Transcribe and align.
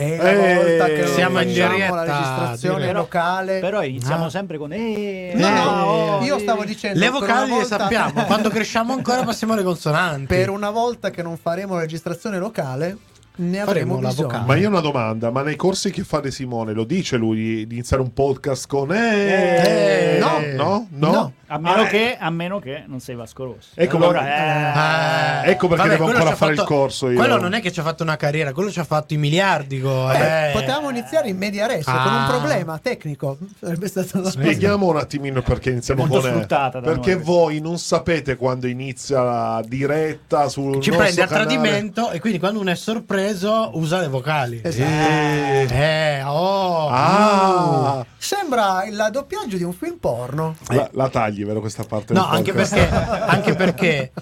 È 0.00 0.16
la 0.16 0.30
Eh, 0.30 0.54
volta 0.54 0.86
che 0.86 1.02
non 1.02 1.12
siamo 1.12 1.40
in 1.42 1.48
diretta, 1.48 1.94
la 1.94 2.04
registrazione 2.04 2.78
direi. 2.78 2.92
locale. 2.94 3.58
Però 3.60 3.82
iniziamo 3.82 4.24
Ah. 4.24 4.30
sempre 4.30 4.56
con 4.56 4.72
eh, 4.72 5.32
No, 5.34 5.46
Eh, 5.46 5.60
oh, 5.60 6.22
io 6.22 6.36
eh. 6.36 6.40
stavo 6.40 6.64
dicendo 6.64 6.98
Le 6.98 7.10
vocali 7.10 7.50
le 7.50 7.54
volta- 7.56 7.78
sappiamo, 7.78 8.12
quando 8.24 8.48
cresciamo 8.48 8.94
ancora 8.94 9.24
passiamo 9.24 9.52
alle 9.52 9.62
consonanti. 9.62 10.24
per 10.26 10.48
una 10.48 10.70
volta 10.70 11.10
che 11.10 11.22
non 11.22 11.36
faremo 11.36 11.74
la 11.74 11.80
registrazione 11.80 12.38
locale, 12.38 12.96
ne 13.36 13.58
Faremo 13.58 13.70
avremo 13.70 14.00
la 14.00 14.08
bisogno. 14.08 14.28
vocale. 14.28 14.46
Ma 14.46 14.56
io 14.56 14.66
ho 14.66 14.70
una 14.70 14.80
domanda, 14.80 15.30
ma 15.30 15.42
nei 15.42 15.56
corsi 15.56 15.90
che 15.90 16.02
fa 16.02 16.20
De 16.20 16.30
Simone 16.30 16.72
lo 16.72 16.84
dice 16.84 17.16
lui 17.18 17.66
di 17.66 17.74
iniziare 17.74 18.02
un 18.02 18.14
podcast 18.14 18.66
con 18.66 18.92
Eh, 18.94 20.16
eh, 20.16 20.18
no. 20.18 20.38
no, 20.56 20.86
no, 20.92 21.10
No. 21.12 21.32
A 21.52 21.58
meno, 21.58 21.82
Ah, 21.82 21.86
che, 21.86 22.16
a 22.18 22.30
meno 22.30 22.60
che 22.60 22.84
non 22.86 23.00
sei 23.00 23.16
Vasco 23.16 23.42
Rossi. 23.44 23.70
Ecco, 23.74 23.96
allora, 23.96 24.20
ma- 24.20 25.42
eh, 25.44 25.50
Ecco 25.50 25.66
perché 25.66 25.88
devo 25.88 26.04
quello 26.04 26.18
ancora 26.18 26.36
fare 26.36 26.52
il 26.52 26.62
corso 26.62 27.10
io. 27.10 27.16
Quello 27.16 27.38
non 27.40 27.54
è 27.54 27.60
che 27.60 27.72
ci 27.72 27.80
ha 27.80 27.82
fatto 27.82 28.04
una 28.04 28.14
carriera, 28.16 28.52
quello 28.52 28.70
ci 28.70 28.78
ha 28.78 28.84
fatto 28.84 29.14
i 29.14 29.16
miliardi. 29.16 29.80
go, 29.80 30.12
Eh, 30.12 30.48
eh. 30.48 30.50
potevamo 30.52 30.90
iniziare 30.90 31.28
in 31.28 31.36
media 31.36 31.66
res 31.66 31.88
Ah. 31.88 32.02
con 32.04 32.12
un 32.12 32.26
problema 32.28 32.78
tecnico. 32.78 33.36
Sarebbe 33.58 33.88
stato 33.88 34.08
una 34.14 34.22
cosa- 34.24 34.38
Spieghiamo 34.40 34.86
un 34.86 34.96
attimino 34.96 35.42
perché 35.42 35.70
iniziamo 35.70 36.06
con 36.06 36.24
eh, 36.24 36.46
Perché 36.82 37.14
noi. 37.14 37.24
voi 37.24 37.60
non 37.60 37.78
sapete 37.78 38.36
quando 38.36 38.68
inizia 38.68 39.22
la 39.22 39.62
diretta 39.66 40.48
sul 40.48 40.80
Ci 40.80 40.90
prende 40.92 41.22
a 41.22 41.26
tradimento 41.26 42.10
e 42.12 42.20
quindi 42.20 42.38
quando 42.38 42.60
uno 42.60 42.70
è 42.70 42.76
sorpreso 42.76 43.70
usa 43.74 43.98
le 43.98 44.08
vocali. 44.08 44.60
Esatto. 44.62 44.88
Eh. 44.88 45.66
Eh, 45.70 46.22
oh. 46.24 46.88
Ah, 46.90 48.06
Sembra 48.22 48.84
il 48.84 49.08
doppiaggio 49.10 49.56
di 49.56 49.62
un 49.62 49.72
film 49.72 49.96
porno. 49.96 50.54
la, 50.68 50.90
la 50.92 51.08
tagli, 51.08 51.42
vero 51.44 51.60
questa 51.60 51.84
parte 51.84 52.12
No, 52.12 52.26
del 52.26 52.36
anche 52.36 52.52
perché, 52.52 52.86
anche 52.92 53.54
perché 53.54 54.12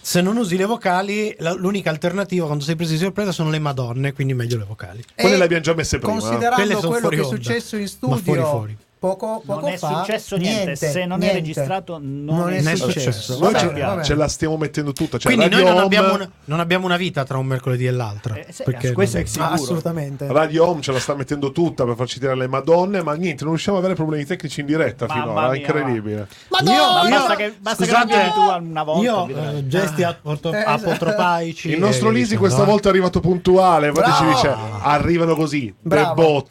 se 0.00 0.20
non 0.20 0.36
usi 0.36 0.56
le 0.56 0.64
vocali, 0.64 1.34
la- 1.40 1.52
l'unica 1.52 1.90
alternativa 1.90 2.46
quando 2.46 2.62
sei 2.62 2.76
preso 2.76 2.92
di 2.92 2.98
sorpresa 2.98 3.32
sono 3.32 3.50
le 3.50 3.58
madonne, 3.58 4.12
quindi 4.12 4.32
meglio 4.34 4.58
le 4.58 4.64
vocali. 4.64 5.02
Quelle 5.16 5.36
le 5.36 5.44
abbiamo 5.44 5.62
già 5.62 5.74
messe 5.74 5.98
prima. 5.98 6.12
Quelle 6.20 6.28
Considerando 6.28 6.78
sono 6.78 6.88
quello 6.92 7.00
fuori 7.00 7.16
che 7.16 7.22
è 7.22 7.24
onda. 7.24 7.36
successo 7.36 7.76
in 7.76 7.82
Ma 7.82 7.88
studio 7.88 8.16
fuori, 8.22 8.40
fuori. 8.42 8.76
Poco, 9.02 9.42
poco 9.44 9.60
non 9.62 9.70
è 9.70 9.76
fa, 9.78 9.96
successo 9.98 10.36
niente. 10.36 10.76
Se 10.76 11.04
non 11.06 11.18
è 11.18 11.32
niente. 11.32 11.38
registrato, 11.40 11.98
non, 12.00 12.24
Non 12.24 12.52
è 12.52 12.58
è 12.58 12.76
successo. 12.76 13.34
successo. 13.34 13.52
Ce, 13.58 13.80
vabbè. 13.80 14.04
ce 14.04 14.14
la 14.14 14.28
stiamo 14.28 14.56
mettendo 14.56 14.92
tutta. 14.92 15.18
Cioè 15.18 15.32
quindi 15.34 15.50
Radio 15.52 15.64
noi 15.66 15.74
non 15.74 15.82
abbiamo, 15.84 16.14
una, 16.14 16.30
non 16.44 16.60
abbiamo 16.60 16.86
una 16.86 16.96
vita 16.96 17.24
tra 17.24 17.36
un 17.36 17.46
mercoledì 17.46 17.84
e 17.86 17.90
l'altro. 17.90 18.34
Eh, 18.34 18.46
se- 18.50 18.62
perché 18.62 18.92
questo 18.92 19.16
non- 19.16 19.26
è 19.26 19.28
sicuro. 19.28 19.50
Ah, 19.50 19.52
assolutamente. 19.54 20.26
Radio 20.28 20.68
Home 20.68 20.82
ce 20.82 20.92
la 20.92 21.00
sta 21.00 21.16
mettendo 21.16 21.50
tutta 21.50 21.84
per 21.84 21.96
farci 21.96 22.20
tirare 22.20 22.38
le 22.38 22.46
madonne, 22.46 23.02
ma 23.02 23.14
niente, 23.14 23.42
non 23.42 23.54
riusciamo 23.54 23.78
ad 23.78 23.82
avere 23.82 23.96
problemi 23.98 24.24
tecnici 24.24 24.60
in 24.60 24.66
diretta 24.66 25.06
Mamma 25.06 25.20
finora, 25.20 25.48
mia, 25.50 25.56
incredibile. 25.58 26.28
Madonna! 26.48 26.76
Ma 27.02 27.02
Io- 27.02 27.10
basta 27.10 27.34
che, 27.34 27.54
basta 27.58 27.84
che 27.84 27.90
scusate, 27.90 28.06
vieni 28.14 28.32
tu 28.32 28.40
una 28.70 28.82
volta. 28.84 29.02
Io 29.02 29.28
eh, 29.28 29.66
gesti 29.66 30.02
Eh, 30.02 30.04
esatto. 30.04 30.50
apotropaici. 30.64 31.70
Il 31.70 31.78
nostro 31.80 32.10
Lisi 32.10 32.36
questa 32.36 32.62
eh. 32.62 32.66
volta 32.66 32.86
è 32.86 32.90
arrivato 32.90 33.18
puntuale, 33.20 33.88
infatti 33.88 34.12
ci 34.12 34.24
dice 34.26 34.54
arrivano 34.82 35.34
così, 35.34 35.74
del 35.80 36.12
botto. 36.14 36.48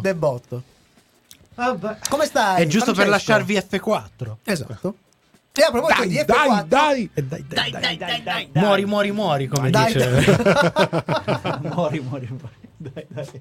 del 0.00 0.14
botto, 0.14 0.62
Come 2.08 2.24
stai? 2.26 2.62
È 2.62 2.66
giusto 2.66 2.92
per 2.92 3.06
Francesco? 3.06 3.32
lasciarvi 3.32 3.54
F4. 3.56 4.36
Esatto. 4.44 4.94
E 5.56 5.62
a 5.62 5.70
proposito 5.70 6.00
Dai, 6.00 6.08
di 6.08 6.14
dai, 6.24 6.48
F4, 6.48 6.64
dai! 6.66 7.10
Dai, 7.14 7.28
dai, 7.28 7.44
dai. 7.46 7.70
dai, 7.70 7.96
dai, 7.96 8.22
dai, 8.24 8.48
Muori, 8.54 8.84
muori, 8.86 9.12
muori, 9.12 9.46
come 9.46 9.70
Dai, 9.70 9.92
dice. 9.92 10.08
muori, 11.72 12.00
muori, 12.00 12.28
muori. 12.28 12.54
Dai, 12.76 13.06
dai. 13.08 13.40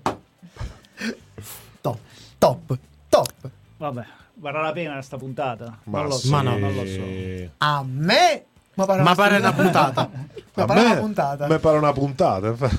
top, 1.81 1.97
top, 2.37 2.77
top. 3.09 3.31
Vabbè, 3.77 4.05
varrà 4.35 4.61
la 4.61 4.71
pena 4.73 4.93
questa 4.93 5.17
puntata. 5.17 5.79
Ma, 5.85 5.99
non 6.01 6.09
lo 6.09 6.15
sì. 6.15 6.27
so, 6.27 6.31
Ma 6.31 6.41
no. 6.43 6.57
non 6.57 6.73
lo 6.75 6.85
so. 6.85 7.01
A 7.57 7.83
me 7.83 8.45
ma 8.75 8.85
pare, 8.85 9.01
Ma 9.01 9.15
pare 9.15 9.37
una 9.37 9.53
puntata. 9.53 10.09
Ma 10.53 10.63
A 10.63 10.65
pare 10.65 10.79
me- 10.81 10.85
una 10.91 10.95
puntata. 10.99 11.45
a 11.45 11.47
me 11.47 11.57
pare 11.59 11.77
una 11.77 11.93
puntata. 11.93 12.55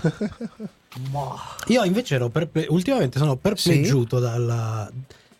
Io 1.66 1.82
invece 1.84 2.14
ero 2.14 2.28
perple- 2.28 2.66
ultimamente 2.68 3.18
sono 3.18 3.34
perpleggiuto 3.34 4.20
dal, 4.20 4.92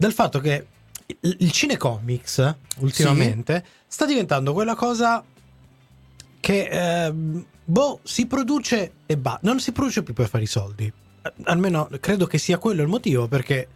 dal 0.05 0.13
fatto 0.13 0.39
che 0.39 0.67
il, 1.21 1.51
cinecomics 1.51 2.57
ultimamente 2.79 3.65
sta 3.87 4.05
diventando 4.05 4.53
quella 4.53 4.75
cosa 4.75 5.25
che 6.41 6.69
ehm, 6.71 7.45
boh, 7.65 8.01
si 8.03 8.27
produce 8.27 8.93
e 9.07 9.17
va, 9.19 9.39
non 9.43 9.61
si 9.61 9.73
produce 9.73 10.03
più 10.03 10.13
per 10.13 10.29
fare 10.29 10.45
i 10.45 10.47
soldi. 10.47 10.93
Eh, 11.23 11.33
Almeno 11.45 11.89
credo 12.01 12.27
che 12.27 12.37
sia 12.37 12.59
quello 12.59 12.83
il 12.83 12.89
motivo 12.89 13.29
perché 13.29 13.67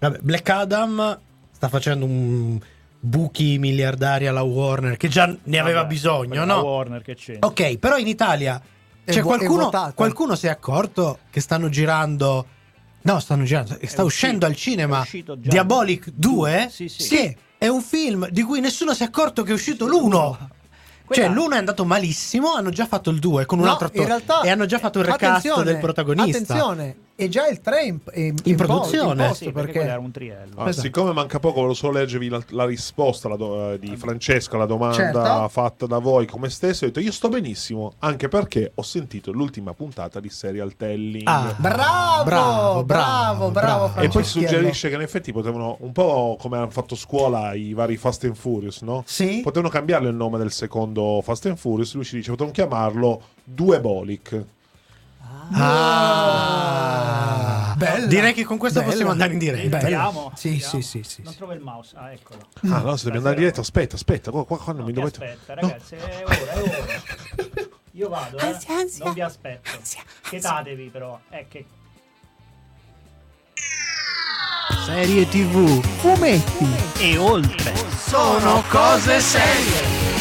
vabbè, 0.00 0.18
Black 0.22 0.48
Adam 0.48 1.20
sta 1.52 1.68
facendo 1.68 2.04
un 2.04 2.58
buchi 2.98 3.58
miliardari 3.58 4.26
alla 4.26 4.42
Warner 4.42 4.96
che 4.96 5.06
già 5.06 5.26
ne 5.40 5.58
aveva 5.58 5.82
Vabbè, 5.82 5.92
bisogno, 5.92 6.44
no? 6.44 6.62
Warner 6.62 7.02
che 7.02 7.14
c'entra. 7.14 7.46
Ok, 7.46 7.78
però 7.78 7.96
in 7.96 8.08
Italia 8.08 8.60
È 9.04 9.12
cioè, 9.12 9.22
qualcuno, 9.22 9.70
qualcuno 9.94 10.34
si 10.34 10.46
è 10.46 10.50
accorto 10.50 11.20
che 11.30 11.40
stanno 11.40 11.68
girando. 11.68 12.54
No, 13.06 13.20
stanno 13.20 13.44
girando. 13.44 13.70
Sta 13.74 13.82
uscito- 13.84 14.02
uscendo 14.04 14.46
al 14.46 14.56
cinema. 14.56 15.06
Diabolic 15.36 16.10
2. 16.12 16.68
Sì, 16.70 16.88
sì. 16.88 17.08
Che 17.08 17.36
è 17.58 17.68
un 17.68 17.80
film 17.82 18.28
di 18.30 18.42
cui 18.42 18.60
nessuno 18.60 18.94
si 18.94 19.02
è 19.02 19.06
accorto 19.06 19.42
che 19.42 19.50
è 19.50 19.54
uscito 19.54 19.86
l'uno. 19.86 20.50
Quella- 21.04 21.26
Cioè, 21.26 21.32
l'uno 21.32 21.54
è 21.54 21.58
andato 21.58 21.84
malissimo. 21.84 22.54
Hanno 22.54 22.70
già 22.70 22.84
fatto 22.86 23.10
il 23.10 23.20
2 23.20 23.46
con 23.46 23.58
un 23.60 23.66
No, 23.66 23.70
altro 23.72 23.86
attore. 23.86 24.02
in 24.02 24.08
realtà, 24.08 24.40
e 24.40 24.50
hanno 24.50 24.66
già 24.66 24.78
fatto 24.80 24.98
il 24.98 25.04
recast 25.04 25.62
del 25.62 25.78
protagonista. 25.78 26.38
Attenzione, 26.54 26.96
è 27.16 27.28
già 27.28 27.48
il 27.48 27.60
3 27.60 27.82
in, 27.84 27.98
in, 28.14 28.34
in 28.44 28.56
produzione. 28.56 29.22
in 29.22 29.28
posto, 29.28 29.44
Sì, 29.46 29.52
perché, 29.52 29.72
perché 29.72 29.88
era 29.88 29.98
un 29.98 30.10
triello. 30.10 30.60
Ah, 30.60 30.68
Esatto. 30.68 30.86
Siccome 30.86 31.12
manca 31.12 31.38
poco, 31.40 31.54
volevo 31.56 31.72
solo 31.74 31.98
leggervi 31.98 32.28
la, 32.28 32.40
la 32.50 32.66
risposta 32.66 33.26
alla 33.26 33.36
do- 33.36 33.72
eh, 33.72 33.78
di 33.78 33.96
Francesco 33.96 34.56
alla 34.56 34.66
domanda 34.66 34.94
Certo. 34.96 35.48
fatta 35.48 35.86
da 35.86 35.98
voi 35.98 36.26
come 36.26 36.50
stesso. 36.50 36.84
Ho 36.84 36.88
detto 36.88 37.00
io 37.00 37.10
sto 37.12 37.28
benissimo, 37.28 37.94
anche 38.00 38.28
perché 38.28 38.70
ho 38.74 38.82
sentito 38.82 39.32
l'ultima 39.32 39.72
puntata 39.72 40.20
di 40.20 40.28
Serial 40.28 40.76
Telling. 40.76 41.26
Ah, 41.26 41.54
Bravo, 41.58 42.24
bravo, 42.24 42.84
bravo, 42.84 43.50
bravo, 43.50 43.50
bravo. 43.88 44.00
E 44.00 44.08
poi 44.08 44.22
suggerisce 44.24 44.88
che 44.90 44.94
in 44.94 45.00
effetti 45.00 45.32
potevano, 45.32 45.76
un 45.80 45.92
po' 45.92 46.36
come 46.38 46.58
hanno 46.58 46.70
fatto 46.70 46.94
scuola 46.94 47.54
i 47.54 47.72
vari 47.72 47.96
Fast 47.96 48.24
and 48.24 48.34
Furious, 48.34 48.82
no? 48.82 49.02
Sì. 49.06 49.40
Potevano 49.42 49.70
cambiarle 49.70 50.08
il 50.10 50.14
nome 50.14 50.36
del 50.38 50.52
secondo 50.52 51.20
Fast 51.22 51.46
and 51.46 51.56
Furious. 51.56 51.94
Lui 51.94 52.04
ci 52.04 52.16
dice: 52.16 52.30
potevano 52.30 52.52
chiamarlo 52.54 53.22
Due 53.42 53.80
Bolic. 53.80 54.44
Ah. 56.38 57.34
Bella. 57.76 58.06
Direi 58.06 58.32
che 58.32 58.44
con 58.44 58.56
questo 58.58 58.78
Bella. 58.80 58.90
possiamo 58.90 59.10
andare 59.12 59.32
in 59.34 59.38
diretta. 59.38 59.68
Bella. 59.68 59.82
Vediamo. 59.82 60.32
Sì, 60.34 60.50
vediamo. 60.50 60.72
sì, 60.72 60.82
sì, 60.82 61.02
sì, 61.02 61.22
Non 61.22 61.34
trovo 61.36 61.52
il 61.52 61.60
mouse. 61.60 61.94
Ah, 61.96 62.10
eccolo. 62.12 62.40
Ah, 62.70 62.78
no, 62.80 62.96
se 62.96 63.04
dobbiamo 63.04 63.26
andare 63.28 63.34
in 63.34 63.40
diretta, 63.40 63.60
aspetta, 63.60 63.96
aspetta. 63.96 64.30
Qua, 64.30 64.44
qua, 64.46 64.58
qua 64.58 64.72
non 64.72 64.80
No, 64.82 64.86
mi 64.88 64.92
dovete. 64.92 65.22
aspetta, 65.24 65.54
No. 65.54 65.60
ragazzi, 65.68 65.94
è 65.94 66.22
ora, 66.24 66.34
è 66.52 66.58
ora. 66.62 66.84
Io 67.92 68.08
vado, 68.08 68.38
eh. 68.38 68.46
Ansia, 68.46 68.74
ansia. 68.76 69.04
Non 69.04 69.14
vi 69.14 69.20
aspetto. 69.20 69.70
Chetatevi 70.22 70.88
però. 70.88 71.18
Eh, 71.30 71.46
che... 71.48 71.64
Serie 74.84 75.28
TV. 75.28 75.82
Fumetti. 75.98 76.66
E 76.98 77.16
oltre. 77.18 77.74
Sono 78.06 78.62
cose 78.68 79.20
serie. 79.20 80.15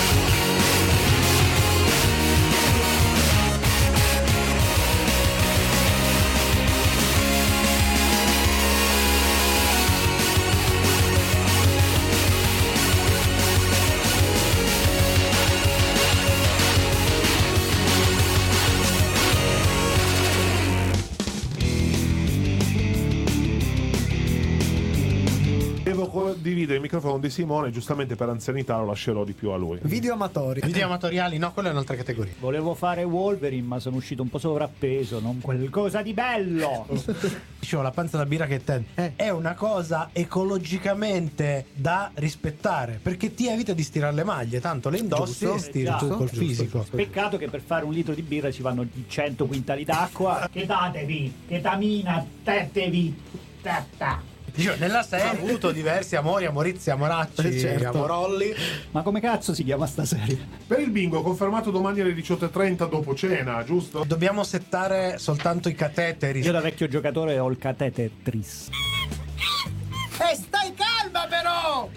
Co- 26.65 26.73
dividere 26.73 26.75
il 26.75 26.81
microfono 26.81 27.19
di 27.19 27.29
Simone, 27.29 27.71
giustamente 27.71 28.15
per 28.15 28.29
anzianità 28.29 28.77
lo 28.77 28.85
lascerò 28.85 29.23
di 29.23 29.33
più 29.33 29.49
a 29.51 29.55
lui. 29.57 29.79
Video 29.83 30.13
amatori. 30.13 30.61
Video 30.63 30.85
amatoriali, 30.85 31.37
no, 31.37 31.51
quella 31.53 31.69
è 31.69 31.71
un'altra 31.71 31.95
categoria. 31.95 32.33
Volevo 32.39 32.73
fare 32.73 33.03
Wolverine, 33.03 33.65
ma 33.65 33.79
sono 33.79 33.97
uscito 33.97 34.21
un 34.21 34.29
po' 34.29 34.37
sovrappeso. 34.39 35.19
Non 35.19 35.39
qualcosa 35.41 36.01
di 36.01 36.13
bello. 36.13 36.87
Dicevo, 37.59 37.81
la 37.81 37.91
panza 37.91 38.17
da 38.17 38.25
birra 38.25 38.45
che 38.45 38.63
tendi 38.63 38.87
Eh. 38.95 39.13
è 39.15 39.29
una 39.29 39.53
cosa 39.53 40.09
ecologicamente 40.11 41.65
da 41.73 42.11
rispettare 42.15 42.99
perché 43.01 43.33
ti 43.33 43.47
evita 43.47 43.73
di 43.73 43.83
stirare 43.83 44.13
le 44.13 44.23
maglie, 44.23 44.59
tanto 44.59 44.89
le 44.89 44.97
indossi 44.97 45.45
Giusto, 45.45 45.55
e 45.55 45.59
stiri 45.59 45.85
giusto, 45.85 46.07
tu 46.07 46.15
col 46.17 46.27
giusto, 46.29 46.45
fisico. 46.45 46.79
giusto. 46.79 46.95
Peccato 46.97 47.37
che 47.37 47.49
per 47.49 47.61
fare 47.61 47.85
un 47.85 47.93
litro 47.93 48.13
di 48.13 48.21
birra 48.21 48.51
ci 48.51 48.61
vanno 48.61 48.85
100 49.07 49.45
quintali 49.45 49.83
d'acqua. 49.83 50.47
Chetatevi, 50.51 51.33
chetamina, 51.47 52.25
tetevi. 52.43 53.21
Tetta. 53.61 54.33
Dicevo, 54.55 54.77
nella 54.79 55.03
serie 55.03 55.27
ho 55.27 55.31
avuto 55.45 55.71
diversi 55.71 56.15
amori, 56.15 56.45
amorizi, 56.45 56.89
amoracci, 56.89 57.47
Eh, 57.47 57.59
certo. 57.59 57.89
amorolli. 57.89 58.53
Ma 58.91 59.01
come 59.01 59.19
cazzo 59.19 59.53
si 59.53 59.63
chiama 59.65 59.85
sta 59.85 60.05
serie? 60.05 60.39
Per 60.65 60.79
il 60.79 60.89
bingo, 60.91 61.21
confermato 61.21 61.71
domani 61.71 61.99
alle 61.99 62.13
18.30 62.13 62.87
dopo 62.89 63.13
cena, 63.15 63.63
giusto? 63.65 64.03
Dobbiamo 64.07 64.43
settare 64.45 65.17
soltanto 65.17 65.67
i 65.67 65.75
cateteri. 65.75 66.39
Io 66.39 66.51
da 66.53 66.61
vecchio 66.61 66.87
giocatore 66.87 67.37
ho 67.37 67.49
il 67.49 67.57
catete 67.57 68.09
tris. 68.23 68.69
E 70.17 70.35
stai 70.35 70.73
calma 70.73 71.27
però! 71.27 71.89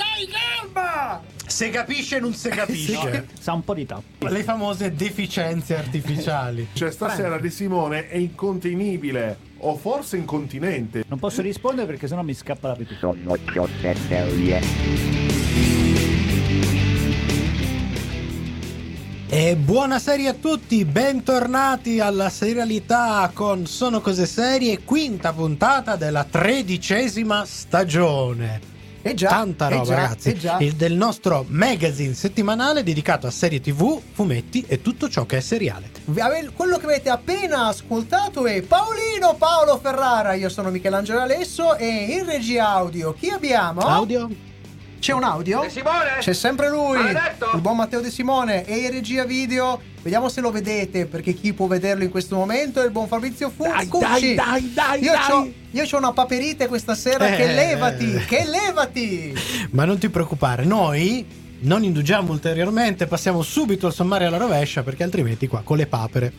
Stai 0.00 0.26
calma! 0.28 1.20
Se 1.46 1.68
capisce 1.68 2.20
non 2.20 2.32
si 2.32 2.48
capisce. 2.48 3.28
Sa 3.38 3.52
un 3.52 3.62
po' 3.62 3.74
di 3.74 3.84
tappi. 3.84 4.30
Le 4.30 4.42
famose 4.42 4.94
deficienze 4.94 5.76
artificiali. 5.76 6.68
Cioè, 6.72 6.90
stasera 6.90 7.38
di 7.38 7.50
Simone 7.50 8.08
è 8.08 8.16
incontenibile, 8.16 9.36
o 9.58 9.76
forse 9.76 10.16
incontinente. 10.16 11.04
Non 11.06 11.18
posso 11.18 11.42
rispondere 11.42 11.86
perché 11.86 12.08
sennò 12.08 12.22
mi 12.22 12.32
scappa 12.32 12.68
la 12.68 12.76
pipì. 12.76 12.96
Sono 12.98 13.36
cose 13.52 13.94
serie. 14.08 14.60
E 19.28 19.56
buona 19.56 19.98
serie 19.98 20.28
a 20.28 20.34
tutti, 20.34 20.82
bentornati 20.86 22.00
alla 22.00 22.30
serialità 22.30 23.30
con 23.34 23.66
Sono 23.66 24.00
Cose 24.00 24.24
Serie, 24.24 24.82
quinta 24.82 25.34
puntata 25.34 25.96
della 25.96 26.24
tredicesima 26.24 27.44
stagione. 27.44 28.70
E 29.02 29.14
già, 29.14 29.28
Tanta 29.28 29.68
e 29.68 29.70
roba, 29.74 29.84
già, 29.84 29.94
ragazzi. 29.94 30.28
e 30.28 30.36
già. 30.36 30.58
Il 30.60 30.74
del 30.74 30.92
nostro 30.92 31.44
magazine 31.48 32.12
settimanale 32.14 32.82
dedicato 32.82 33.26
a 33.26 33.30
serie 33.30 33.60
TV, 33.60 34.00
fumetti 34.12 34.64
e 34.66 34.82
tutto 34.82 35.08
ciò 35.08 35.24
che 35.24 35.38
è 35.38 35.40
seriale. 35.40 35.90
Quello 36.54 36.76
che 36.76 36.84
avete 36.84 37.08
appena 37.08 37.66
ascoltato 37.68 38.46
è 38.46 38.60
Paolino 38.62 39.34
Paolo 39.38 39.78
Ferrara. 39.78 40.34
Io 40.34 40.48
sono 40.48 40.70
Michelangelo 40.70 41.20
Alesso 41.20 41.76
e 41.76 41.86
in 41.86 42.26
regia 42.26 42.68
audio 42.68 43.14
chi 43.14 43.30
abbiamo? 43.30 43.80
Audio? 43.80 44.28
C'è 45.00 45.12
un 45.14 45.22
audio? 45.24 45.64
C'è 46.20 46.34
sempre 46.34 46.68
lui, 46.68 46.98
il 47.00 47.60
buon 47.62 47.76
Matteo 47.76 48.00
De 48.00 48.10
Simone 48.10 48.66
e 48.66 48.76
in 48.76 48.90
regia 48.90 49.24
video. 49.24 49.80
Vediamo 50.02 50.28
se 50.28 50.42
lo 50.42 50.50
vedete, 50.50 51.06
perché 51.06 51.32
chi 51.32 51.54
può 51.54 51.66
vederlo 51.66 52.04
in 52.04 52.10
questo 52.10 52.36
momento 52.36 52.82
è 52.82 52.84
il 52.84 52.90
buon 52.90 53.06
Fabrizio 53.08 53.50
Fu- 53.50 53.62
Dai, 53.64 53.88
dai, 53.88 54.34
dai, 54.34 54.72
dai, 54.74 55.02
Io 55.02 55.12
dai. 55.12 55.20
c'ho, 55.26 55.52
io 55.70 55.84
c'ho 55.86 55.96
una 55.96 56.12
paperite 56.12 56.68
questa 56.68 56.94
sera 56.94 57.26
che 57.30 57.44
Eh. 57.50 57.54
levati, 57.54 58.12
che 58.26 58.44
levati. 58.46 59.34
Ma 59.70 59.86
non 59.86 59.96
ti 59.98 60.10
preoccupare, 60.10 60.64
noi 60.66 61.26
non 61.60 61.82
indugiamo 61.82 62.32
ulteriormente, 62.32 63.06
passiamo 63.06 63.40
subito 63.42 63.86
al 63.86 63.94
sommario 63.94 64.26
alla 64.28 64.36
rovescia 64.38 64.82
perché 64.82 65.02
altrimenti 65.02 65.48
qua 65.48 65.62
con 65.64 65.78
le 65.78 65.86
papere. 65.86 66.32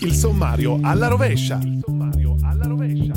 Il 0.00 0.12
sommario 0.14 0.78
alla 0.82 1.08
rovescia. 1.08 1.58
Il 1.62 1.80
sommario 1.84 2.36
alla 2.42 2.64
rovescia. 2.66 3.14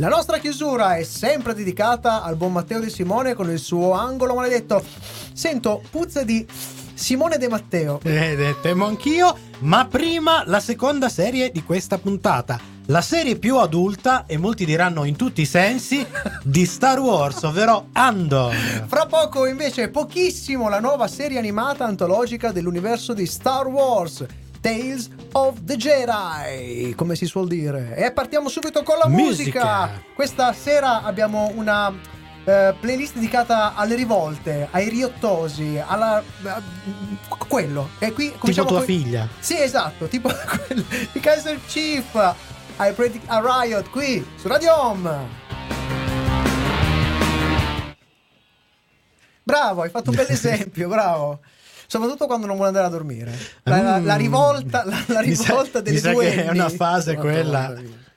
La 0.00 0.06
nostra 0.06 0.38
chiusura 0.38 0.94
è 0.94 1.02
sempre 1.02 1.54
dedicata 1.54 2.22
al 2.22 2.36
buon 2.36 2.52
Matteo 2.52 2.78
De 2.78 2.88
Simone 2.88 3.34
con 3.34 3.50
il 3.50 3.58
suo 3.58 3.94
angolo 3.94 4.36
maledetto. 4.36 4.80
Sento 5.32 5.82
puzza 5.90 6.22
di 6.22 6.46
Simone 6.94 7.36
De 7.36 7.48
Matteo. 7.48 7.98
Eh, 8.04 8.54
temo 8.62 8.86
anch'io, 8.86 9.36
ma 9.60 9.86
prima 9.86 10.44
la 10.46 10.60
seconda 10.60 11.08
serie 11.08 11.50
di 11.50 11.64
questa 11.64 11.98
puntata. 11.98 12.60
La 12.86 13.00
serie 13.00 13.38
più 13.38 13.56
adulta, 13.56 14.24
e 14.26 14.36
molti 14.36 14.64
diranno 14.64 15.02
in 15.02 15.16
tutti 15.16 15.40
i 15.40 15.46
sensi, 15.46 16.06
di 16.44 16.64
Star 16.64 17.00
Wars, 17.00 17.42
ovvero 17.42 17.88
Andor. 17.90 18.54
Fra 18.86 19.06
poco 19.06 19.46
invece 19.46 19.88
pochissimo 19.88 20.68
la 20.68 20.78
nuova 20.78 21.08
serie 21.08 21.38
animata 21.38 21.84
antologica 21.84 22.52
dell'universo 22.52 23.14
di 23.14 23.26
Star 23.26 23.66
Wars. 23.66 24.24
Tales 24.60 25.08
of 25.32 25.60
the 25.64 25.76
Jedi, 25.76 26.94
come 26.96 27.14
si 27.14 27.26
suol 27.26 27.46
dire. 27.48 27.94
E 27.96 28.10
partiamo 28.12 28.48
subito 28.48 28.82
con 28.82 28.98
la 28.98 29.08
musica. 29.08 29.26
Musica. 29.86 30.02
Questa 30.14 30.52
sera 30.52 31.02
abbiamo 31.04 31.50
una 31.54 31.92
eh, 32.44 32.74
playlist 32.80 33.14
dedicata 33.14 33.74
alle 33.74 33.94
rivolte, 33.94 34.66
ai 34.70 34.88
riottosi, 34.88 35.80
alla 35.84 36.22
a- 36.44 36.62
quello. 37.46 37.90
E 37.98 38.12
qui 38.12 38.32
Tipo 38.32 38.64
tua 38.64 38.76
con- 38.78 38.84
figlia. 38.84 39.28
Sì, 39.38 39.60
esatto, 39.60 40.06
tipo 40.06 40.28
quello 40.66 40.84
di 41.12 41.20
Kaiser 41.20 41.58
Chief. 41.66 42.34
I 42.80 42.92
predict 42.92 43.24
a 43.28 43.40
riot 43.40 43.90
qui 43.90 44.24
su 44.36 44.46
Radio 44.48 44.72
Home. 44.80 45.46
Bravo, 49.42 49.82
hai 49.82 49.88
fatto 49.90 50.10
un 50.10 50.16
bel 50.16 50.26
esempio, 50.30 50.88
bravo. 50.88 51.40
Soprattutto 51.90 52.26
quando 52.26 52.44
non 52.46 52.54
vuole 52.56 52.68
andare 52.68 52.86
a 52.86 52.90
dormire. 52.90 53.34
La, 53.62 53.80
la- 53.80 53.98
la 53.98 54.14
Mm. 54.14 54.18
rivolta, 54.18 54.84
la, 54.84 55.02
la 55.06 55.20
Mi 55.24 55.34
sa- 55.34 55.44
rivolta 55.48 55.80
delle 55.80 55.96
mi 55.96 56.02
sa 56.02 56.12
due 56.12 56.30
che 56.30 56.44
è 56.44 56.50
una 56.50 56.68
fase 56.68 57.16
Madonna 57.16 57.32
quella. 57.32 57.74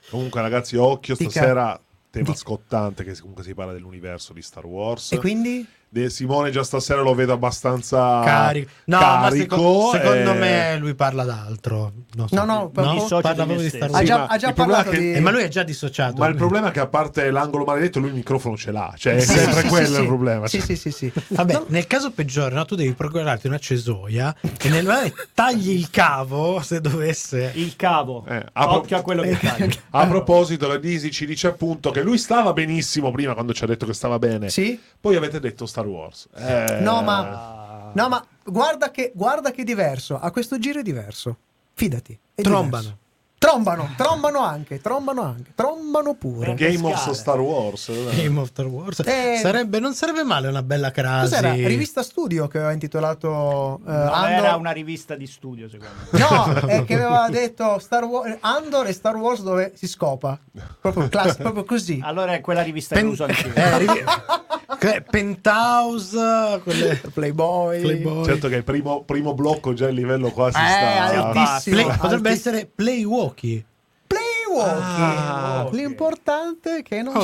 Comunque, 0.09 0.41
ragazzi, 0.41 0.75
occhio 0.75 1.15
Dica. 1.17 1.29
stasera. 1.29 1.79
Tema 2.11 2.25
Dica. 2.25 2.37
scottante, 2.37 3.05
che 3.05 3.17
comunque 3.17 3.45
si 3.45 3.53
parla 3.53 3.71
dell'universo 3.71 4.33
di 4.33 4.41
Star 4.41 4.65
Wars. 4.65 5.13
E 5.13 5.17
quindi? 5.19 5.65
De 5.93 6.09
Simone 6.09 6.51
già 6.51 6.63
stasera 6.63 7.01
lo 7.01 7.13
vedo 7.13 7.33
abbastanza 7.33 8.21
Carico. 8.23 8.69
No, 8.85 8.97
carico, 8.97 9.55
ma 9.57 9.59
seco- 9.59 9.89
secondo 9.91 10.31
eh, 10.31 10.35
me 10.35 10.77
lui 10.79 10.95
parla 10.95 11.25
d'altro. 11.25 11.91
Non 12.13 12.29
so. 12.29 12.35
No, 12.35 12.45
no, 12.45 12.69
per- 12.69 12.85
no? 12.85 12.93
dissocia 12.93 13.19
parla 13.19 13.43
proprio 13.43 13.59
di 13.59 13.67
Star. 13.75 13.89
Wars. 13.89 14.01
Ha 14.01 14.05
già, 14.05 14.17
ma 14.19 14.25
ha 14.27 14.37
già 14.37 14.53
parlato 14.53 14.91
di... 14.91 15.11
Eh, 15.11 15.19
ma 15.19 15.31
lui 15.31 15.41
è 15.41 15.49
già 15.49 15.63
dissociato. 15.63 16.15
Ma 16.21 16.27
il 16.27 16.35
problema 16.35 16.69
è 16.69 16.71
che 16.71 16.79
a 16.79 16.87
parte 16.87 17.29
l'angolo 17.29 17.65
maledetto, 17.65 17.99
lui 17.99 18.07
il 18.07 18.15
microfono 18.15 18.55
ce 18.55 18.71
l'ha. 18.71 18.93
Cioè, 18.95 19.15
è 19.15 19.19
Sì, 19.19 19.33
sempre 19.37 19.61
sì, 19.63 19.67
quello 19.67 19.85
sì, 19.87 19.91
il 19.91 19.97
sì. 19.99 20.05
problema. 20.05 20.47
Sì, 20.47 20.57
cioè. 20.59 20.65
sì, 20.67 20.75
sì, 20.77 20.91
sì. 20.91 21.11
Vabbè, 21.27 21.53
No, 21.53 21.65
nel 21.67 21.87
caso 21.87 22.11
peggiore, 22.11 22.55
no, 22.55 22.63
tu 22.63 22.75
devi 22.75 22.93
procurarti 22.93 23.47
una 23.47 23.59
cesoia 23.59 24.33
e 24.61 24.69
nel 24.69 24.85
male 24.85 25.13
tagli 25.33 25.71
il 25.71 25.89
cavo 25.89 26.61
se 26.61 26.79
dovesse. 26.79 27.51
Il 27.55 27.75
cavo. 27.75 28.23
Eh, 28.29 28.45
apro- 28.53 28.75
Occhio 28.77 28.95
a 28.95 29.01
quello 29.01 29.23
che 29.23 29.33
fai. 29.35 29.69
A 29.91 30.07
proposito, 30.07 30.67
la 30.69 30.77
Disi 30.77 31.11
ci 31.11 31.25
dice 31.25 31.47
appunto 31.47 31.91
che 31.91 32.01
lui 32.01 32.17
stava 32.17 32.53
benissimo 32.53 33.11
prima 33.11 33.33
quando 33.33 33.53
ci 33.53 33.65
ha 33.65 33.67
detto 33.67 33.85
che 33.85 33.93
stava 33.93 34.17
bene. 34.19 34.49
Sì? 34.49 34.79
Poi 35.01 35.17
avete 35.17 35.41
detto 35.41 35.65
Star 35.81 35.87
Wars. 35.87 36.27
Eh, 36.35 36.79
No, 36.81 37.01
ma, 37.01 37.91
no, 37.93 38.07
ma 38.09 38.25
guarda, 38.45 38.91
che, 38.91 39.11
guarda 39.15 39.51
che 39.51 39.61
è 39.61 39.65
diverso. 39.65 40.19
A 40.19 40.31
questo 40.31 40.57
giro 40.59 40.79
è 40.79 40.83
diverso. 40.83 41.37
Fidati. 41.73 42.17
è 42.35 42.41
Trombano. 42.41 42.67
diverso. 42.81 42.99
Trombano, 43.41 43.89
trombano 43.97 44.37
anche, 44.41 44.79
trombano 44.81 45.23
anche, 45.23 45.53
trombano 45.55 46.13
pure. 46.13 46.53
Game 46.53 46.85
of. 46.93 47.09
Star 47.09 47.39
Wars. 47.39 47.89
eh. 47.89 48.09
Game 48.17 48.39
of 48.39 48.49
Star 48.49 48.67
Wars. 48.67 48.99
Eh, 49.03 49.39
sarebbe, 49.41 49.79
non 49.79 49.95
sarebbe 49.95 50.21
male 50.23 50.47
una 50.47 50.61
bella 50.61 50.91
crasi. 50.91 51.33
Cos'era? 51.33 51.51
Rivista 51.67 52.03
Studio 52.03 52.47
che 52.47 52.57
aveva 52.59 52.71
intitolato 52.71 53.79
eh, 53.79 53.89
Non 53.91 54.07
Andor. 54.09 54.29
era 54.45 54.55
una 54.57 54.69
rivista 54.69 55.15
di 55.15 55.25
studio, 55.25 55.67
secondo 55.67 55.91
me. 56.11 56.19
No, 56.19 56.53
è 56.69 56.83
che 56.85 56.93
aveva 56.93 57.29
detto 57.31 57.79
Star 57.79 58.03
Wars, 58.03 58.37
Andor 58.41 58.85
e 58.85 58.93
Star 58.93 59.15
Wars 59.15 59.41
dove 59.41 59.71
si 59.75 59.87
scopa. 59.87 60.39
Proprio, 60.79 61.09
class- 61.09 61.37
proprio 61.37 61.63
così. 61.63 61.99
Allora 62.03 62.33
è 62.33 62.41
quella 62.41 62.61
rivista 62.61 62.93
Pen- 62.93 63.05
che 63.05 63.09
uso 63.11 63.23
anch'io. 63.23 63.53
eh, 63.55 64.03
che- 64.89 65.03
Penthouse, 65.07 66.59
quelle... 66.63 66.99
Playboy. 67.13 67.81
Playboy. 67.81 68.25
Certo 68.25 68.47
che 68.47 68.55
il 68.55 68.63
primo, 68.63 69.03
primo 69.03 69.33
blocco 69.35 69.73
già 69.73 69.87
il 69.87 69.93
livello 69.95 70.31
qua 70.31 70.51
si 70.51 70.57
Eh, 70.57 70.67
sta. 70.67 71.27
altissimo. 71.29 71.75
Play- 71.75 71.97
potrebbe 71.97 72.29
Alti- 72.29 72.39
essere 72.39 72.65
Playwalkie. 72.73 73.65
Playwalkie. 74.07 74.81
Ah, 74.83 75.63
ok. 75.67 75.73
L'importante 75.73 76.77
è 76.77 76.83
che 76.83 77.01
non 77.03 77.13
Ah. 77.15 77.21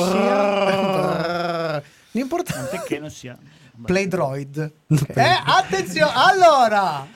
sia. 1.80 1.82
L'importante 2.12 2.76
Perché 2.76 2.98
non 3.00 3.10
sia. 3.10 3.36
Play 3.84 4.06
Droid. 4.08 4.72
Eh, 5.14 5.40
attenzione! 5.44 6.12
Allora, 6.14 7.06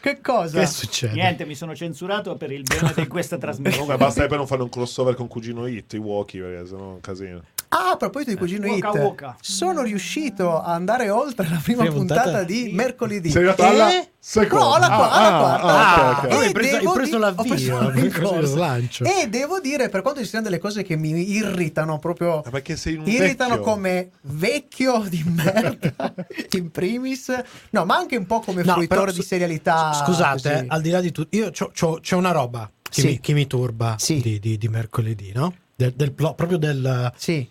che 0.00 0.20
cosa? 0.22 0.58
Che 0.60 0.66
succede? 0.66 1.12
Niente, 1.14 1.44
mi 1.46 1.54
sono 1.54 1.74
censurato 1.74 2.36
per 2.36 2.50
il 2.52 2.62
bene 2.62 2.92
di 2.94 3.06
questa 3.06 3.36
trasmissione. 3.38 3.76
Comunque 3.86 3.96
basta 4.04 4.26
per 4.26 4.36
non 4.38 4.46
fare 4.46 4.62
un 4.62 4.68
crossover 4.70 5.14
con 5.14 5.28
Cugino 5.28 5.66
Hit, 5.66 5.92
i 5.94 5.98
Walkie, 5.98 6.40
perché 6.42 6.66
sennò 6.66 6.90
è 6.90 6.92
un 6.94 7.00
casino. 7.00 7.42
Ah, 7.72 7.92
a 7.92 7.96
proposito 7.96 8.32
di 8.32 8.36
Cugino 8.36 8.66
Waka 8.66 8.88
Hit, 8.90 8.96
waka. 8.98 9.36
sono 9.40 9.82
riuscito 9.82 10.60
a 10.60 10.72
andare 10.74 11.08
oltre 11.08 11.48
la 11.48 11.60
prima, 11.62 11.82
Prima 11.82 11.94
puntata, 11.96 12.22
puntata? 12.22 12.42
di 12.44 12.70
mercoledì. 12.74 13.30
Sei 13.30 13.46
arrivato 13.46 13.62
E- 13.62 13.66
alla 13.66 14.04
seconda. 14.18 14.64
No, 14.64 14.72
alla, 14.74 14.86
qua- 14.88 15.10
alla 15.12 15.36
Ah, 15.36 15.38
quarta. 15.38 15.62
ah, 15.66 15.70
alla 15.70 15.80
ok, 15.82 15.94
quarta. 15.94 16.26
ok. 16.26 16.32
Oh, 16.34 16.38
hai 16.40 16.48
E 16.48 16.52
preso- 16.52 16.74
hai 16.74 16.80
devo 16.80 16.92
preso 16.94 17.14
di- 17.14 17.20
l'avvio, 17.22 17.40
ho 17.40 17.44
preso 17.46 17.78
hai 17.78 18.08
preso 18.08 18.38
il 18.40 18.46
slancio. 18.46 19.04
E 19.04 19.28
devo 19.28 19.60
dire, 19.60 19.88
per 19.88 20.02
quanto 20.02 20.20
ci 20.20 20.26
siano 20.26 20.44
delle 20.46 20.58
cose 20.58 20.82
che 20.82 20.96
mi 20.96 21.30
irritano 21.30 21.98
proprio. 22.00 22.42
Ma 22.44 22.50
perché 22.50 22.76
sei 22.76 22.96
un 22.96 23.06
Irritano 23.06 23.50
vecchio. 23.54 23.70
come 23.70 24.10
vecchio 24.22 25.04
di 25.08 25.22
merda 25.26 26.14
in 26.58 26.70
primis, 26.72 27.32
no, 27.70 27.84
ma 27.84 27.96
anche 27.96 28.16
un 28.16 28.26
po' 28.26 28.40
come 28.40 28.64
No, 28.64 28.72
fruitore 28.72 29.00
però 29.04 29.12
di 29.12 29.22
serialità. 29.22 29.92
Scusate, 29.92 30.52
così. 30.54 30.64
al 30.66 30.80
di 30.80 30.90
là 30.90 31.00
di 31.00 31.12
tutto, 31.12 31.36
io 31.36 31.52
c'ho, 31.52 31.70
c'ho- 31.72 32.00
c'ho 32.02 32.16
una 32.16 32.32
roba 32.32 32.68
che, 32.82 33.00
Sì. 33.00 33.06
mi, 33.06 33.20
che 33.20 33.32
mi 33.32 33.46
turba 33.46 33.94
Sì. 33.96 34.20
di, 34.20 34.40
di- 34.40 34.58
di 34.58 34.68
mercoledì, 34.68 35.30
no? 35.32 35.54
Del, 35.76 35.92
del 35.94 36.10
proprio 36.12 36.58
del... 36.58 37.10
Sì, 37.16 37.48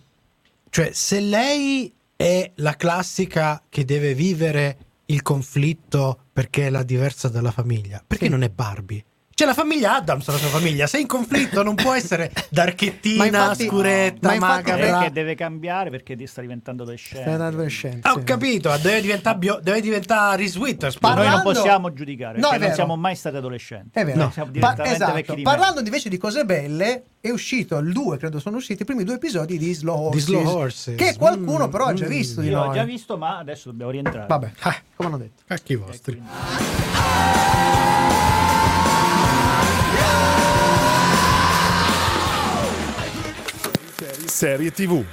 Cioè, 0.70 0.90
se 0.92 1.20
lei 1.20 1.92
è 2.16 2.52
la 2.56 2.76
classica 2.76 3.62
che 3.68 3.84
deve 3.84 4.14
vivere 4.14 4.78
il 5.06 5.22
conflitto 5.22 6.26
perché 6.32 6.66
è 6.66 6.70
la 6.70 6.84
diversa 6.84 7.28
dalla 7.28 7.50
famiglia, 7.50 8.02
perché 8.06 8.26
Sì. 8.26 8.30
non 8.30 8.42
è 8.42 8.48
Barbie? 8.50 9.04
Cioè, 9.40 9.48
la 9.48 9.54
famiglia 9.54 9.94
Adams 9.96 10.26
la 10.26 10.36
sua 10.36 10.48
famiglia. 10.48 10.86
Se 10.86 10.98
è 10.98 11.00
in 11.00 11.06
conflitto, 11.06 11.62
non 11.62 11.74
può 11.74 11.94
essere 11.94 12.30
Ma 12.36 12.42
darchettina, 12.50 13.24
infatti- 13.24 13.66
scuretta, 13.66 14.28
ma 14.28 14.34
infatti- 14.34 14.70
macabra. 14.70 14.98
Perché 14.98 15.12
deve 15.12 15.34
cambiare 15.34 15.88
perché 15.88 16.26
sta 16.26 16.42
diventando 16.42 16.82
adolescente. 16.82 17.24
sei 17.24 17.34
un 17.36 17.40
adolescente. 17.40 18.06
Ah, 18.06 18.12
ho 18.12 18.18
sì. 18.18 18.24
capito, 18.24 18.68
deve 18.82 19.00
diventare, 19.00 19.38
bio- 19.38 19.58
deve 19.62 19.80
diventare 19.80 20.36
Reese 20.36 20.58
Witherspoon. 20.58 21.14
Parla- 21.14 21.14
Noi 21.16 21.24
non 21.24 21.42
Parlando- 21.42 21.60
possiamo 21.60 21.92
giudicare 21.94 22.38
No, 22.38 22.50
non 22.54 22.72
siamo 22.74 22.96
mai 22.96 23.14
stati 23.16 23.36
adolescenti. 23.36 23.98
È 23.98 24.04
vero. 24.04 24.30
Siamo 24.30 24.50
Pa- 24.58 24.76
esatto. 24.84 25.34
di 25.34 25.40
Parlando 25.42 25.80
invece 25.80 26.10
di 26.10 26.18
cose 26.18 26.44
belle, 26.44 27.04
è 27.22 27.30
uscito 27.30 27.78
il 27.78 27.92
2, 27.94 28.18
credo 28.18 28.40
sono 28.40 28.58
usciti 28.58 28.82
i 28.82 28.84
primi 28.84 29.04
due 29.04 29.14
episodi 29.14 29.56
di 29.56 29.72
Slow 29.72 30.10
Di 30.10 30.16
Horses. 30.18 30.24
Slow 30.24 30.46
Horses. 30.54 30.94
Che 30.96 31.14
qualcuno 31.16 31.66
Mm, 31.66 31.70
però 31.70 31.84
ha 31.86 31.94
già 31.94 32.04
mm. 32.04 32.08
visto 32.08 32.40
me. 32.40 32.46
di 32.46 32.52
Io 32.52 32.60
ho 32.60 32.64
noi. 32.66 32.74
già 32.74 32.84
visto, 32.84 33.16
ma 33.16 33.38
adesso 33.38 33.70
dobbiamo 33.70 33.90
rientrare. 33.90 34.26
Vabbè, 34.28 34.46
eh, 34.66 34.82
come 34.96 35.08
hanno 35.08 35.16
detto. 35.18 35.42
Cacchi 35.46 35.76
vostri. 35.76 36.22
quindi- 36.22 37.49
serie 44.40 44.72
TV. 44.72 45.04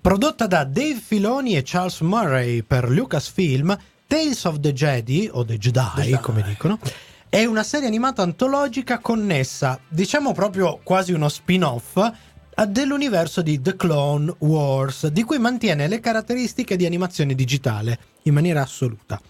Prodotta 0.00 0.46
da 0.46 0.64
Dave 0.64 0.94
Filoni 0.94 1.58
e 1.58 1.62
Charles 1.62 2.00
Murray 2.00 2.62
per 2.62 2.88
Lucasfilm, 2.88 3.76
Tales 4.06 4.42
of 4.44 4.60
the 4.60 4.72
Jedi, 4.72 5.28
o 5.30 5.44
The 5.44 5.58
Jedi, 5.58 5.80
Jedi. 5.96 6.18
come 6.22 6.40
dicono, 6.40 6.78
è 7.28 7.44
una 7.44 7.62
serie 7.62 7.86
animata 7.86 8.22
antologica 8.22 9.00
connessa, 9.00 9.78
diciamo 9.86 10.32
proprio 10.32 10.80
quasi 10.82 11.12
uno 11.12 11.28
spin-off, 11.28 12.10
dell'universo 12.68 13.42
di 13.42 13.60
The 13.60 13.76
Clone 13.76 14.34
Wars, 14.38 15.08
di 15.08 15.24
cui 15.24 15.38
mantiene 15.38 15.88
le 15.88 16.00
caratteristiche 16.00 16.76
di 16.76 16.86
animazione 16.86 17.34
digitale 17.34 17.98
in 18.22 18.32
maniera 18.32 18.62
assoluta. 18.62 19.20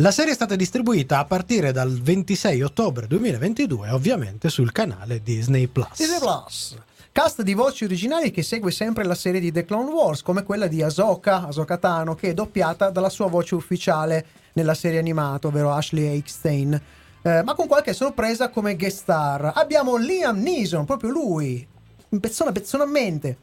La 0.00 0.10
serie 0.10 0.32
è 0.32 0.34
stata 0.34 0.56
distribuita 0.56 1.20
a 1.20 1.24
partire 1.24 1.72
dal 1.72 1.90
26 1.90 2.60
ottobre 2.60 3.06
2022, 3.06 3.88
ovviamente 3.88 4.50
sul 4.50 4.70
canale 4.70 5.22
Disney 5.22 5.68
Plus. 5.68 5.96
Disney 5.96 6.18
Plus. 6.18 6.76
Cast 7.10 7.40
di 7.40 7.54
voci 7.54 7.84
originali 7.84 8.30
che 8.30 8.42
segue 8.42 8.70
sempre 8.72 9.04
la 9.04 9.14
serie 9.14 9.40
di 9.40 9.50
The 9.50 9.64
Clone 9.64 9.90
Wars, 9.90 10.20
come 10.20 10.42
quella 10.42 10.66
di 10.66 10.82
Ahsoka, 10.82 11.46
Ahsoka 11.46 11.78
Tano, 11.78 12.14
che 12.14 12.28
è 12.28 12.34
doppiata 12.34 12.90
dalla 12.90 13.08
sua 13.08 13.28
voce 13.28 13.54
ufficiale 13.54 14.26
nella 14.52 14.74
serie 14.74 14.98
animata, 14.98 15.46
ovvero 15.46 15.72
Ashley 15.72 16.18
Eckstein. 16.18 16.78
Eh, 17.22 17.42
ma 17.42 17.54
con 17.54 17.66
qualche 17.66 17.94
sorpresa 17.94 18.50
come 18.50 18.76
guest 18.76 18.98
star. 18.98 19.52
Abbiamo 19.54 19.96
Liam 19.96 20.38
Neeson, 20.38 20.84
proprio 20.84 21.08
lui, 21.08 21.66
persona, 22.20 22.52
personalmente, 22.52 23.38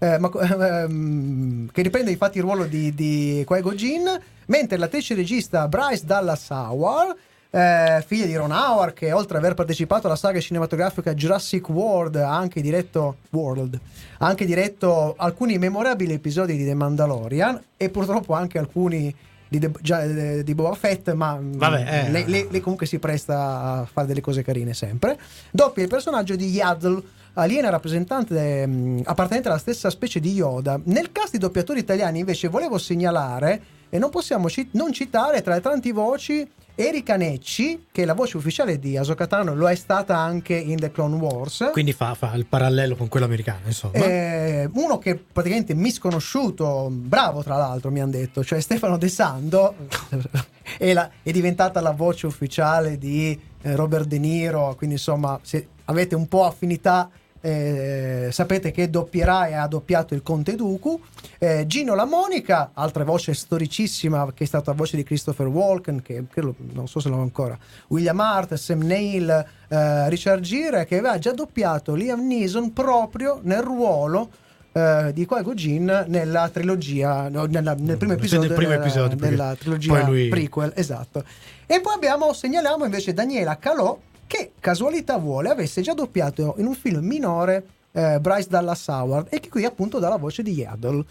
eh, 0.00 0.18
ma- 0.18 0.30
ehm, 0.82 1.70
che 1.70 1.82
riprende 1.82 2.10
infatti 2.10 2.38
il 2.38 2.42
ruolo 2.42 2.64
di, 2.64 2.92
di 2.92 3.44
Qui-Gon 3.46 3.76
Jinn, 3.76 4.08
mentre 4.46 4.76
l'attrice 4.76 5.14
regista 5.14 5.68
Bryce 5.68 6.04
Dallas 6.04 6.48
Howard, 6.50 7.16
eh, 7.50 8.02
figlia 8.04 8.26
di 8.26 8.34
Ron 8.34 8.50
Howard, 8.50 8.94
che 8.94 9.12
oltre 9.12 9.36
ad 9.38 9.44
aver 9.44 9.54
partecipato 9.54 10.06
alla 10.06 10.16
saga 10.16 10.40
cinematografica 10.40 11.14
Jurassic 11.14 11.68
World 11.68 12.16
ha 12.16 12.36
anche 12.36 12.60
diretto, 12.60 13.18
World, 13.30 13.78
ha 14.18 14.26
anche 14.26 14.44
diretto 14.44 15.14
alcuni 15.16 15.56
memorabili 15.58 16.14
episodi 16.14 16.56
di 16.56 16.64
The 16.64 16.74
Mandalorian 16.74 17.62
e 17.76 17.90
purtroppo 17.90 18.34
anche 18.34 18.58
alcuni 18.58 19.14
di, 19.46 19.58
The- 19.60 19.70
già, 19.82 20.02
eh, 20.02 20.42
di 20.42 20.54
Boba 20.54 20.74
Fett, 20.74 21.12
ma 21.12 21.36
mm, 21.36 21.52
Vabbè, 21.52 22.06
eh. 22.06 22.10
lei, 22.10 22.24
lei- 22.26 22.48
lei 22.50 22.60
comunque 22.60 22.86
si 22.86 22.98
presta 22.98 23.60
a 23.60 23.88
fare 23.90 24.08
delle 24.08 24.20
cose 24.20 24.42
carine 24.42 24.74
sempre. 24.74 25.16
Doppia 25.52 25.84
il 25.84 25.88
personaggio 25.88 26.34
di 26.34 26.48
Yaddle, 26.48 27.02
aliena 27.34 27.70
rappresentante 27.70 28.66
mm, 28.66 29.00
appartenente 29.04 29.48
alla 29.48 29.58
stessa 29.58 29.90
specie 29.90 30.20
di 30.20 30.32
Yoda. 30.32 30.80
Nel 30.84 31.12
cast 31.12 31.32
di 31.32 31.38
doppiatori 31.38 31.80
italiani 31.80 32.20
invece 32.20 32.48
volevo 32.48 32.78
segnalare 32.78 33.62
e 33.88 33.98
non 33.98 34.10
possiamo 34.10 34.48
ci- 34.48 34.68
non 34.72 34.92
citare 34.92 35.42
tra 35.42 35.54
le 35.54 35.60
tanti 35.60 35.92
voci 35.92 36.48
Erika 36.76 37.14
Necci, 37.14 37.86
che 37.92 38.02
è 38.02 38.04
la 38.04 38.14
voce 38.14 38.36
ufficiale 38.36 38.80
di 38.80 38.96
Ahsoka 38.96 39.28
Tano, 39.28 39.54
lo 39.54 39.68
è 39.68 39.76
stata 39.76 40.16
anche 40.16 40.56
in 40.56 40.76
The 40.76 40.90
Clone 40.90 41.14
Wars. 41.14 41.68
Quindi 41.70 41.92
fa, 41.92 42.14
fa 42.14 42.32
il 42.34 42.46
parallelo 42.46 42.96
con 42.96 43.06
quello 43.06 43.26
americano, 43.26 43.60
insomma. 43.66 43.94
Eh, 43.94 44.68
uno 44.74 44.98
che 44.98 45.14
praticamente 45.14 45.72
misconosciuto, 45.74 46.88
bravo 46.90 47.44
tra 47.44 47.56
l'altro 47.56 47.92
mi 47.92 48.00
hanno 48.00 48.10
detto, 48.10 48.42
cioè 48.42 48.58
Stefano 48.60 48.96
De 48.98 49.08
Sando 49.08 49.74
è, 50.76 50.92
la- 50.92 51.08
è 51.22 51.30
diventata 51.30 51.80
la 51.80 51.92
voce 51.92 52.26
ufficiale 52.26 52.98
di 52.98 53.38
eh, 53.62 53.76
Robert 53.76 54.06
De 54.08 54.18
Niro, 54.18 54.74
quindi 54.76 54.96
insomma 54.96 55.38
se 55.42 55.68
avete 55.84 56.16
un 56.16 56.26
po' 56.26 56.44
affinità 56.44 57.08
eh, 57.46 58.28
sapete 58.32 58.70
che 58.70 58.88
doppierà 58.88 59.48
e 59.48 59.52
ha 59.52 59.66
doppiato 59.66 60.14
il 60.14 60.22
Conte 60.22 60.54
Dooku. 60.54 60.98
Eh, 61.38 61.66
Gino 61.66 61.94
La 61.94 62.06
Monica, 62.06 62.70
altra 62.72 63.04
voce 63.04 63.34
storicissima 63.34 64.32
che 64.32 64.44
è 64.44 64.46
stata 64.46 64.72
voce 64.72 64.96
di 64.96 65.02
Christopher 65.02 65.46
Walken, 65.48 66.00
che 66.00 66.24
credo- 66.30 66.54
non 66.72 66.88
so 66.88 67.00
se 67.00 67.10
l'ho 67.10 67.20
ancora, 67.20 67.58
William 67.88 68.18
Hart, 68.18 68.54
Sam 68.54 68.80
Neill, 68.82 69.28
eh, 69.68 70.08
Richard 70.08 70.40
Gere, 70.40 70.86
che 70.86 70.96
aveva 70.98 71.18
già 71.18 71.32
doppiato 71.32 71.94
Liam 71.94 72.26
Neeson 72.26 72.72
proprio 72.72 73.40
nel 73.42 73.60
ruolo 73.60 74.30
eh, 74.72 75.10
di 75.12 75.24
Qui-Gon 75.26 75.54
Jinn 75.54 75.90
nella 76.06 76.48
trilogia, 76.48 77.28
no, 77.28 77.44
nella- 77.44 77.76
nel 77.78 77.96
primo 77.98 78.14
episodio, 78.14 78.48
nel 78.48 78.56
primo 78.56 78.70
della- 78.72 78.82
episodio, 78.82 79.16
della 79.16 79.54
trilogia 79.56 80.04
lui- 80.06 80.28
prequel, 80.28 80.72
esatto. 80.74 81.22
E 81.66 81.80
poi 81.80 81.94
abbiamo, 81.94 82.32
segnaliamo 82.32 82.84
invece 82.84 83.12
Daniela 83.12 83.56
Calò, 83.58 83.96
che 84.26 84.52
casualità 84.58 85.16
vuole 85.18 85.48
avesse 85.48 85.82
già 85.82 85.94
doppiato 85.94 86.54
in 86.58 86.66
un 86.66 86.74
film 86.74 87.04
minore 87.04 87.66
eh, 87.92 88.18
Bryce 88.20 88.48
Dallas 88.48 88.86
Howard 88.88 89.28
e 89.30 89.40
che 89.40 89.48
qui 89.48 89.64
appunto 89.64 89.98
dà 89.98 90.08
la 90.08 90.16
voce 90.16 90.42
di 90.42 90.52
Yaddle. 90.52 91.04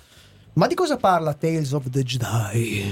Ma 0.53 0.67
di 0.67 0.75
cosa 0.75 0.97
parla 0.97 1.33
Tales 1.33 1.71
of 1.71 1.89
the 1.89 2.03
Jedi? 2.03 2.91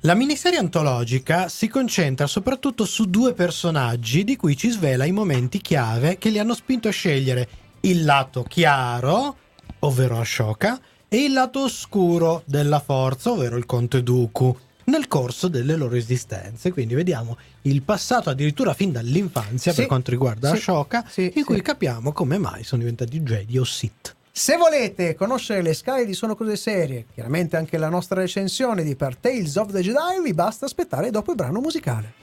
La 0.00 0.14
miniserie 0.14 0.58
antologica 0.58 1.48
si 1.48 1.68
concentra 1.68 2.26
soprattutto 2.26 2.86
su 2.86 3.04
due 3.04 3.34
personaggi 3.34 4.24
di 4.24 4.34
cui 4.34 4.56
ci 4.56 4.70
svela 4.70 5.04
i 5.04 5.12
momenti 5.12 5.60
chiave 5.60 6.16
che 6.16 6.30
li 6.30 6.38
hanno 6.38 6.54
spinto 6.54 6.88
a 6.88 6.92
scegliere 6.92 7.48
il 7.80 8.04
lato 8.04 8.42
chiaro, 8.42 9.36
ovvero 9.80 10.18
Ashoka, 10.18 10.80
e 11.06 11.24
il 11.24 11.32
lato 11.32 11.64
oscuro 11.64 12.42
della 12.46 12.80
forza, 12.80 13.32
ovvero 13.32 13.56
il 13.56 13.66
Conte 13.66 14.02
Dooku, 14.02 14.56
nel 14.90 15.08
corso 15.08 15.48
delle 15.48 15.76
loro 15.76 15.94
esistenze. 15.94 16.70
Quindi 16.72 16.94
vediamo 16.94 17.38
il 17.62 17.80
passato 17.82 18.28
addirittura 18.28 18.74
fin 18.74 18.92
dall'infanzia 18.92 19.72
Sì, 19.72 19.78
per 19.78 19.86
quanto 19.86 20.10
riguarda 20.10 20.50
sì, 20.50 20.56
Ashoka, 20.56 21.04
sì, 21.08 21.32
in 21.36 21.44
cui 21.44 21.62
capiamo 21.62 22.12
come 22.12 22.36
mai 22.36 22.62
sono 22.64 22.82
diventati 22.82 23.20
Jedi 23.20 23.56
o 23.58 23.64
Sith. 23.64 24.16
Se 24.32 24.56
volete 24.56 25.14
conoscere 25.14 25.60
le 25.60 25.74
scale 25.74 26.04
di 26.06 26.14
Sono 26.14 26.34
Cose 26.36 26.56
Serie, 26.56 27.06
chiaramente 27.14 27.56
anche 27.56 27.76
la 27.78 27.88
nostra 27.88 28.20
recensione 28.20 28.82
di 28.82 28.94
Per 28.94 29.16
Tales 29.16 29.56
of 29.56 29.72
the 29.72 29.80
Jedi, 29.80 30.22
vi 30.22 30.34
basta 30.34 30.66
aspettare 30.66 31.10
dopo 31.10 31.30
il 31.30 31.36
brano 31.36 31.60
musicale. 31.60 32.14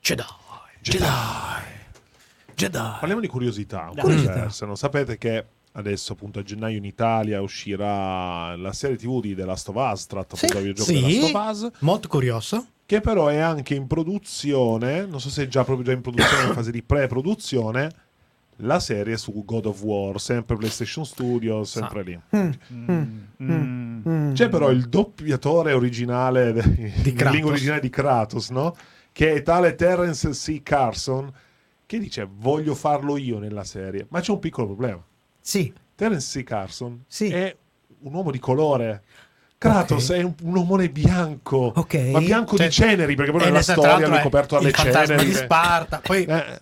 Jedi. 0.00 0.22
Jedi. 0.82 1.04
Jedi. 2.54 2.78
Parliamo 2.78 3.20
di 3.20 3.26
curiosità. 3.26 3.86
un 3.88 3.94
po' 3.94 4.02
Curiosità. 4.02 4.34
diverse, 4.34 4.66
no? 4.66 4.74
Sapete 4.74 5.16
che 5.16 5.44
adesso, 5.76 6.12
appunto, 6.12 6.38
a 6.38 6.42
gennaio 6.42 6.76
in 6.78 6.84
Italia 6.84 7.40
uscirà 7.42 8.56
la 8.56 8.72
serie 8.72 8.96
TV 8.96 9.20
di 9.20 9.34
The 9.34 9.44
Last 9.44 9.68
of 9.68 9.76
Us, 9.76 10.06
tratta 10.06 10.36
Sì, 10.36 10.44
appunto 10.46 10.62
dal 10.62 10.72
videogioco 10.72 11.08
Sì, 11.08 11.20
The 11.20 11.32
Last 11.32 11.62
of 11.64 11.72
Us, 11.72 11.80
molto 11.82 12.08
curioso. 12.08 12.66
che 12.86 13.00
però 13.00 13.28
è 13.28 13.38
anche 13.38 13.74
in 13.74 13.86
produzione, 13.86 15.06
non 15.06 15.20
so 15.20 15.28
se 15.30 15.44
è 15.44 15.46
già 15.48 15.64
proprio 15.64 15.86
già 15.86 15.92
in 15.92 16.00
produzione, 16.00 16.48
in 16.48 16.52
fase 16.54 16.70
di 16.70 16.82
pre-produzione, 16.82 17.90
la 18.58 18.78
serie 18.78 19.16
su 19.16 19.44
God 19.44 19.66
of 19.66 19.82
War, 19.82 20.20
sempre 20.20 20.54
PlayStation 20.56 21.04
Studios, 21.04 21.70
sempre 21.72 22.02
lì. 22.04 22.20
Mm, 22.36 22.50
Mm. 23.42 24.00
mm. 24.08 24.32
C'è 24.34 24.48
però 24.48 24.70
il 24.70 24.88
doppiatore 24.88 25.72
originale 25.72 26.50
in 27.04 27.14
Kratos. 27.14 27.32
lingua 27.32 27.50
originale 27.50 27.80
di 27.80 27.90
Kratos, 27.90 28.50
no? 28.50 28.76
Che 29.10 29.32
è 29.32 29.42
tale 29.42 29.74
Terence 29.74 30.30
C. 30.30 30.62
Carson 30.62 31.32
che 31.86 31.98
dice 31.98 32.28
voglio 32.30 32.74
farlo 32.74 33.16
io 33.16 33.38
nella 33.40 33.64
serie, 33.64 34.06
ma 34.10 34.20
c'è 34.20 34.30
un 34.30 34.38
piccolo 34.38 34.66
problema. 34.68 35.04
Sì, 35.46 35.70
Terence 35.94 36.40
C. 36.42 36.44
Carson 36.44 37.04
Sì. 37.06 37.28
è 37.30 37.54
un 38.00 38.14
uomo 38.14 38.30
di 38.30 38.38
colore. 38.38 39.02
Kratos 39.58 40.08
Ok. 40.08 40.16
è 40.16 40.22
un, 40.22 40.32
un 40.42 40.56
omone 40.56 40.88
bianco, 40.88 41.70
Ok. 41.76 41.94
ma 42.12 42.18
bianco 42.20 42.56
Cioè, 42.56 42.66
di 42.68 42.72
ceneri, 42.72 43.14
perché 43.14 43.30
poi 43.30 43.40
E 43.42 43.44
nella 43.44 43.56
nel- 43.56 43.64
tra 43.66 43.74
storia 43.74 44.08
lui 44.08 44.16
è 44.16 44.22
coperto 44.22 44.56
dalle 44.58 44.72
ceneri. 44.72 45.24
di 45.26 45.32
Sparta. 45.34 46.00
Poi, 46.00 46.24
Eh, 46.24 46.60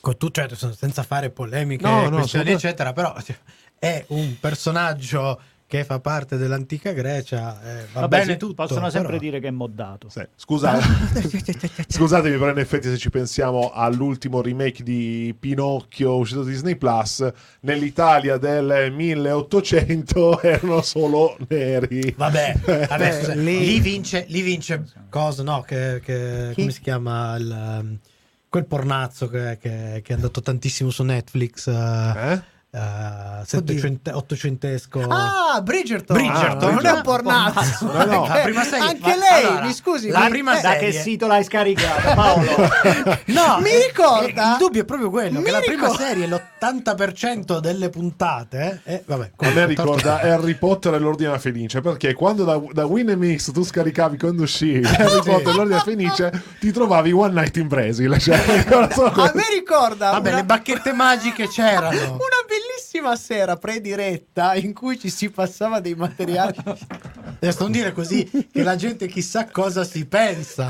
con 0.00 0.16
tu, 0.16 0.30
cioè, 0.30 0.48
senza 0.74 1.02
fare 1.02 1.28
polemiche, 1.28 1.84
No, 1.86 2.08
no, 2.08 2.22
eccetera, 2.24 2.92
però 2.94 3.14
cioè, 3.22 3.36
è 3.78 4.04
un 4.08 4.36
personaggio 4.40 5.40
che 5.68 5.84
fa 5.84 6.00
parte 6.00 6.38
dell'antica 6.38 6.92
Grecia. 6.92 7.60
eh, 7.62 7.86
va 7.92 8.00
Vabbè, 8.00 8.20
bene 8.20 8.36
tutto. 8.38 8.54
possono 8.54 8.88
sempre 8.88 9.08
però- 9.18 9.18
dire 9.22 9.38
che 9.38 9.48
è 9.48 9.50
moddato. 9.50 10.08
sì, 10.08 10.22
scusate. 10.34 10.82
Scusatemi, 11.86 12.38
però 12.38 12.50
in 12.52 12.58
effetti 12.58 12.88
se 12.88 12.96
ci 12.96 13.10
pensiamo 13.10 13.70
all'ultimo 13.72 14.40
remake 14.40 14.82
di 14.82 15.34
Pinocchio 15.38 16.16
uscito 16.16 16.42
su 16.42 16.48
Disney 16.48 16.76
Plus, 16.76 17.30
nell'Italia 17.60 18.38
del 18.38 18.90
1800 18.92 20.40
erano 20.42 20.80
solo 20.80 21.36
neri. 21.48 22.14
Vabbè, 22.16 22.56
Eh, 22.98 23.12
scusa, 23.12 23.34
lì- 23.34 23.58
lì... 23.66 23.80
vince, 23.80 24.24
lì 24.28 24.40
vince 24.40 24.84
cosa, 25.10 25.42
no? 25.42 25.60
Che, 25.62 26.00
che- 26.02 26.52
come 26.54 26.70
si 26.70 26.80
chiama 26.80 27.36
il, 27.36 27.78
um, 27.80 27.98
quel 28.48 28.64
pornazzo 28.64 29.28
che, 29.28 29.58
che- 29.60 30.00
che 30.02 30.12
è 30.12 30.14
andato 30.14 30.40
tantissimo 30.40 30.88
su 30.90 31.02
Netflix, 31.02 31.66
eh, 31.68 32.42
Settecente- 33.44 34.12
ottocentesco. 34.12 35.00
Ah, 35.08 35.60
Bridgerton. 35.62 36.16
Bridgerton. 36.16 36.74
non 36.74 36.84
è 36.86 36.90
un 36.92 37.02
pornazzo. 37.02 37.86
No, 37.90 38.04
no. 38.04 38.26
La 38.26 38.40
prima 38.42 38.62
serie- 38.62 38.80
Anche 38.86 39.00
ma- 39.08 39.16
lei, 39.16 39.44
allora, 39.46 39.64
mi 39.64 39.72
scusi. 39.72 40.08
la 40.10 40.26
prima 40.28 40.58
eh, 40.58 40.60
Da 40.60 40.72
che 40.72 40.78
serie. 40.92 41.00
sito 41.00 41.26
l'hai 41.26 41.44
scaricato, 41.44 42.14
Paolo? 42.14 42.50
No, 43.28 43.58
Mi 43.60 43.70
eh, 43.70 43.86
ricorda? 43.86 44.52
Il 44.52 44.56
dubbio 44.58 44.82
è 44.82 44.84
proprio 44.84 45.08
quello: 45.10 45.38
Mi 45.38 45.44
che 45.46 45.50
la 45.50 45.60
prima 45.60 45.82
ricorda? 45.86 46.04
serie, 46.04 46.26
l'80% 46.26 47.58
delle 47.58 47.88
puntate, 47.88 48.80
eh, 48.84 49.02
vabbè, 49.06 49.30
A 49.36 49.50
me 49.50 49.66
ricorda 49.66 50.20
Harry 50.20 50.54
Potter 50.54 50.94
e 50.94 50.98
l'Ordine 50.98 51.38
Felice 51.38 51.80
perché 51.80 52.12
quando 52.14 52.44
da, 52.44 52.60
da 52.72 52.84
Winnemix 52.86 53.50
tu 53.52 53.62
scaricavi 53.64 54.18
quando 54.18 54.42
uscì 54.42 54.80
Harry 54.84 55.22
Potter 55.22 55.48
e 55.48 55.54
l'Ordine 55.54 55.80
Felice 55.80 56.42
ti 56.60 56.70
trovavi 56.72 57.12
One 57.12 57.32
Night 57.32 57.56
in 57.56 57.68
Brasile 57.68 58.18
cioè, 58.18 58.36
A 58.68 59.32
me 59.34 59.42
ricorda 59.54 60.10
Vabbè, 60.12 60.28
una, 60.28 60.36
le 60.38 60.44
bacchette 60.44 60.92
magiche 60.92 61.48
c'erano. 61.48 61.96
una 61.96 62.42
bellissima 62.90 63.16
sera 63.16 63.56
prediretta 63.56 64.54
in 64.54 64.72
cui 64.72 64.98
ci 64.98 65.10
si 65.10 65.28
passava 65.30 65.78
dei 65.80 65.94
materiali. 65.94 66.56
Adesso 67.40 67.58
non 67.62 67.70
dire 67.70 67.92
così 67.92 68.24
che 68.50 68.62
la 68.62 68.76
gente 68.76 69.06
chissà 69.06 69.46
cosa 69.50 69.84
si 69.84 70.06
pensa. 70.06 70.66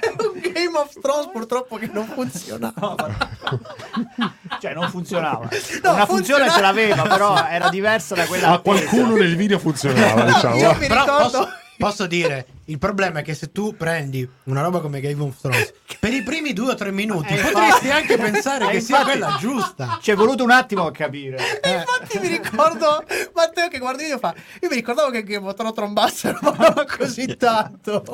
È 0.00 0.08
un 0.08 0.40
Game 0.40 0.76
of 0.76 0.98
Thrones 1.00 1.28
purtroppo 1.32 1.76
che 1.76 1.88
non 1.92 2.06
funziona. 2.06 2.72
No, 2.76 2.94
ma- 2.98 4.34
cioè 4.60 4.74
non 4.74 4.90
funzionava. 4.90 5.48
No, 5.82 5.92
Una 5.92 6.06
funzione 6.06 6.44
funziona- 6.46 6.50
ce 6.52 6.60
l'aveva, 6.60 7.02
però 7.02 7.46
era 7.46 7.68
diversa 7.68 8.14
da 8.16 8.26
quella 8.26 8.48
A 8.48 8.58
qualcuno 8.58 9.14
nel 9.16 9.36
video 9.36 9.58
funzionava, 9.60 10.24
No, 10.24 10.32
diciamo. 10.32 10.56
io 10.56 10.72
mi 10.78 10.86
Però 10.88 11.00
ricordo 11.04 11.38
posso, 11.38 11.48
posso 11.86 12.06
dire, 12.06 12.46
il 12.66 12.78
problema 12.78 13.18
è 13.20 13.22
che 13.22 13.34
se 13.34 13.50
tu 13.50 13.76
prendi 13.76 14.28
una 14.44 14.60
roba 14.62 14.80
come 14.80 15.00
Game 15.00 15.20
of 15.22 15.38
Thrones, 15.40 15.72
per 15.98 16.12
i 16.12 16.22
primi 16.22 16.52
due 16.52 16.72
o 16.72 16.74
tre 16.74 16.92
minuti 16.92 17.32
Eh, 17.34 17.36
potresti 17.40 17.86
infatti. 17.86 17.90
anche 17.90 18.16
pensare 18.18 18.66
Eh, 18.66 18.70
che 18.70 18.80
sia 18.80 18.98
infatti. 19.00 19.18
quella 19.18 19.36
giusta. 19.40 19.98
Ci 20.00 20.10
è 20.10 20.14
voluto 20.14 20.44
un 20.44 20.50
attimo 20.52 20.86
a 20.86 20.92
capire. 20.92 21.60
E 21.60 21.72
infatti 21.72 22.18
mi 22.20 22.28
ricordo 22.28 23.04
Matteo 23.34 23.68
che 23.68 23.78
guarda 23.78 23.98
il 24.02 24.04
video 24.04 24.18
fa 24.18 24.34
io 24.60 24.68
mi 24.68 24.74
ricordavo 24.76 25.10
che 25.10 25.22
Game 25.24 25.46
of 25.48 25.54
Thrones 25.54 25.74
trombassero 25.74 26.38
così 26.98 27.36
tanto 27.36 28.04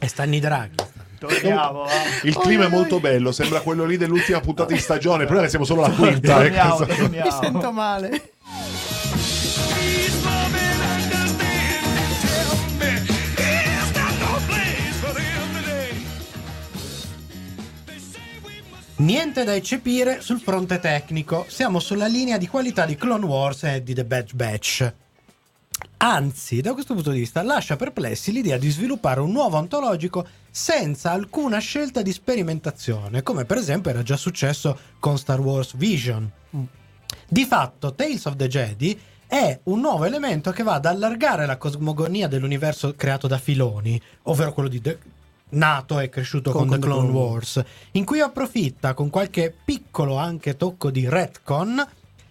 E 0.00 0.08
stanno 0.08 0.34
i 0.34 0.40
draghi. 0.40 0.76
Torniamo, 1.18 1.80
va. 1.82 1.88
Il 2.22 2.36
clima 2.36 2.66
è 2.66 2.68
molto 2.68 3.00
bello, 3.00 3.32
sembra 3.32 3.60
quello 3.60 3.84
lì 3.84 3.96
dell'ultima 3.96 4.38
puntata 4.38 4.72
di 4.72 4.78
stagione, 4.78 5.26
però 5.26 5.40
ne 5.40 5.48
siamo 5.48 5.64
solo 5.64 5.82
alla 5.84 5.92
quinta. 5.94 6.34
Torniamo, 6.34 6.80
ecco. 6.86 7.08
mi 7.08 7.16
sento 7.16 7.30
torniamo. 7.40 7.72
male 7.72 8.32
Niente 18.98 19.44
da 19.44 19.54
eccepire 19.54 20.20
sul 20.20 20.40
fronte 20.40 20.80
tecnico, 20.80 21.44
siamo 21.46 21.78
sulla 21.78 22.08
linea 22.08 22.36
di 22.36 22.48
qualità 22.48 22.84
di 22.84 22.96
Clone 22.96 23.24
Wars 23.24 23.62
e 23.62 23.80
di 23.84 23.94
The 23.94 24.04
Bad 24.04 24.34
Batch. 24.34 24.92
Anzi, 25.98 26.60
da 26.60 26.72
questo 26.72 26.94
punto 26.94 27.12
di 27.12 27.20
vista, 27.20 27.44
lascia 27.44 27.76
perplessi 27.76 28.32
l'idea 28.32 28.58
di 28.58 28.68
sviluppare 28.68 29.20
un 29.20 29.30
nuovo 29.30 29.56
antologico 29.56 30.26
senza 30.50 31.12
alcuna 31.12 31.58
scelta 31.58 32.02
di 32.02 32.10
sperimentazione, 32.10 33.22
come 33.22 33.44
per 33.44 33.58
esempio 33.58 33.90
era 33.90 34.02
già 34.02 34.16
successo 34.16 34.76
con 34.98 35.16
Star 35.16 35.38
Wars 35.38 35.76
Vision. 35.76 36.28
Di 37.28 37.44
fatto, 37.44 37.94
Tales 37.94 38.24
of 38.24 38.34
the 38.34 38.48
Jedi 38.48 39.00
è 39.28 39.60
un 39.64 39.78
nuovo 39.78 40.06
elemento 40.06 40.50
che 40.50 40.64
va 40.64 40.74
ad 40.74 40.86
allargare 40.86 41.46
la 41.46 41.56
cosmogonia 41.56 42.26
dell'universo 42.26 42.94
creato 42.96 43.28
da 43.28 43.38
Filoni, 43.38 44.00
ovvero 44.22 44.52
quello 44.52 44.68
di 44.68 44.80
The- 44.80 44.98
nato 45.50 45.98
e 45.98 46.08
cresciuto 46.08 46.52
con, 46.52 46.68
The 46.68 46.78
Clone 46.78 47.10
Wars, 47.10 47.62
in 47.92 48.04
cui 48.04 48.20
approfitta 48.20 48.94
con 48.94 49.10
qualche 49.10 49.54
piccolo 49.64 50.16
anche 50.16 50.56
tocco 50.56 50.90
di 50.90 51.08
retcon 51.08 51.86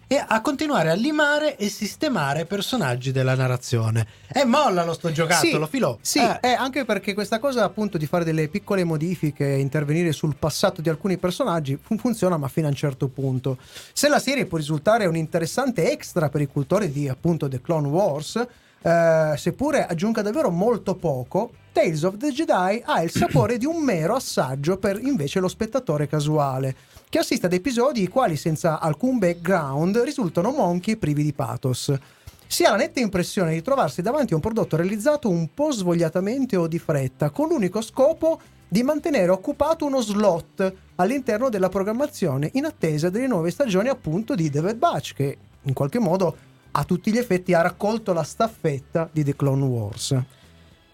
e 0.09 0.23
a 0.25 0.39
continuare 0.39 0.89
a 0.89 0.93
limare 0.93 1.57
e 1.57 1.67
sistemare 1.67 2.45
personaggi 2.45 3.11
della 3.11 3.35
narrazione. 3.35 4.07
E 4.31 4.45
mollalo 4.45 4.93
sto 4.93 5.11
giocattolo, 5.11 5.65
Sì, 5.65 5.71
Filò. 5.71 5.97
Sì, 5.99 6.19
Eh, 6.19 6.39
eh, 6.41 6.53
anche 6.53 6.85
perché 6.85 7.13
questa 7.13 7.39
cosa 7.39 7.65
appunto 7.65 7.97
di 7.97 8.05
fare 8.05 8.23
delle 8.23 8.47
piccole 8.47 8.85
modifiche 8.85 9.55
e 9.55 9.59
intervenire 9.59 10.13
sul 10.13 10.37
passato 10.37 10.81
di 10.81 10.87
alcuni 10.87 11.17
personaggi 11.17 11.77
fun- 11.81 11.97
funziona 11.97 12.37
ma 12.37 12.47
fino 12.47 12.67
a 12.67 12.69
un 12.69 12.75
certo 12.77 13.09
punto. 13.09 13.57
Se 13.91 14.07
la 14.07 14.19
serie 14.19 14.45
può 14.45 14.57
risultare 14.57 15.05
un 15.07 15.17
interessante 15.17 15.91
extra 15.91 16.29
per 16.29 16.39
i 16.39 16.47
cultori 16.47 16.89
di 16.89 17.09
appunto 17.09 17.49
The 17.49 17.59
Clone 17.59 17.89
Wars, 17.89 18.47
eh, 18.81 19.33
seppure 19.35 19.85
aggiunga 19.85 20.21
davvero 20.21 20.49
molto 20.49 20.95
poco, 20.95 21.51
Tales 21.77 22.01
of 22.01 22.17
the 22.17 22.31
Jedi 22.31 22.81
ha 22.83 23.03
il 23.03 23.11
sapore 23.11 23.59
di 23.59 23.67
un 23.67 23.83
mero 23.83 24.15
assaggio 24.15 24.77
per 24.77 24.99
invece 24.99 25.39
lo 25.39 25.47
spettatore 25.47 26.07
casuale, 26.07 26.75
che 27.07 27.19
assiste 27.19 27.45
ad 27.45 27.53
episodi 27.53 28.01
i 28.01 28.07
quali 28.07 28.35
senza 28.35 28.79
alcun 28.79 29.19
background 29.19 29.95
risultano 29.99 30.49
monchi 30.49 30.89
e 30.89 30.97
privi 30.97 31.21
di 31.21 31.33
pathos 31.33 31.93
si 32.47 32.63
ha 32.63 32.71
la 32.71 32.77
netta 32.77 32.99
impressione 32.99 33.53
di 33.53 33.61
trovarsi 33.61 34.01
davanti 34.01 34.33
a 34.33 34.37
un 34.37 34.41
prodotto 34.41 34.75
realizzato 34.75 35.29
un 35.29 35.53
po' 35.53 35.69
svogliatamente 35.69 36.55
o 36.55 36.65
di 36.65 36.79
fretta, 36.79 37.29
con 37.29 37.49
l'unico 37.49 37.81
scopo 37.81 38.41
di 38.67 38.81
mantenere 38.81 39.29
occupato 39.29 39.85
uno 39.85 40.01
slot 40.01 40.73
all'interno 40.95 41.49
della 41.49 41.69
programmazione 41.69 42.49
in 42.53 42.65
attesa 42.65 43.11
delle 43.11 43.27
nuove 43.27 43.51
stagioni 43.51 43.89
appunto 43.89 44.33
di 44.33 44.49
The 44.49 44.61
Bad 44.61 44.77
Batch, 44.77 45.13
che 45.13 45.37
in 45.61 45.73
qualche 45.73 45.99
modo 45.99 46.37
a 46.71 46.83
tutti 46.85 47.11
gli 47.11 47.17
effetti 47.19 47.53
ha 47.53 47.61
raccolto 47.61 48.13
la 48.13 48.23
staffetta 48.23 49.07
di 49.11 49.23
The 49.23 49.35
Clone 49.35 49.63
Wars. 49.63 50.15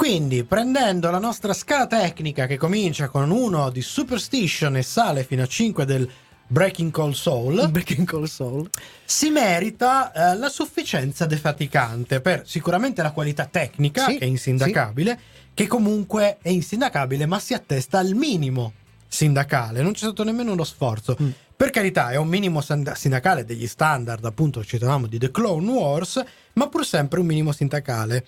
Quindi, 0.04 0.44
prendendo 0.44 1.10
la 1.10 1.18
nostra 1.18 1.54
scala 1.54 1.88
tecnica 1.88 2.46
che 2.46 2.58
comincia 2.58 3.08
con 3.08 3.32
1 3.32 3.70
di 3.70 3.82
Superstition 3.82 4.76
e 4.76 4.82
sale 4.82 5.24
fino 5.24 5.44
a 5.44 5.48
5 5.48 5.86
del 5.86 6.12
Breaking 6.46 6.92
Call 6.92 7.12
Soul, 7.12 7.70
Breaking 7.72 8.06
Call 8.06 8.26
Soul. 8.26 8.70
si 9.06 9.30
merita 9.30 10.12
eh, 10.12 10.36
la 10.36 10.50
sufficienza 10.50 11.26
defaticante 11.26 12.20
per 12.20 12.46
sicuramente 12.46 13.02
la 13.02 13.12
qualità 13.12 13.46
tecnica, 13.46 14.04
Sì, 14.04 14.18
che 14.18 14.26
è 14.26 14.28
insindacabile, 14.28 15.18
che 15.54 15.68
comunque 15.68 16.36
è 16.42 16.50
insindacabile, 16.50 17.26
ma 17.26 17.40
si 17.40 17.54
attesta 17.54 18.00
al 18.00 18.14
minimo 18.14 18.74
sindacale, 19.08 19.82
non 19.82 19.94
c'è 19.94 20.00
stato 20.00 20.26
nemmeno 20.26 20.52
uno 20.52 20.66
sforzo. 20.66 21.16
Mm. 21.22 21.30
Per 21.56 21.70
carità, 21.70 22.10
è 22.12 22.18
un 22.18 22.28
minimo 22.28 22.60
sindacale 22.60 23.46
degli 23.46 23.68
standard, 23.68 24.26
appunto, 24.26 24.66
citavamo 24.66 25.08
di 25.08 25.18
The 25.18 25.32
Clone 25.32 25.72
Wars, 25.72 26.22
ma 26.56 26.68
pur 26.68 26.86
sempre 26.86 27.22
un 27.22 27.26
minimo 27.26 27.54
sindacale. 27.54 28.26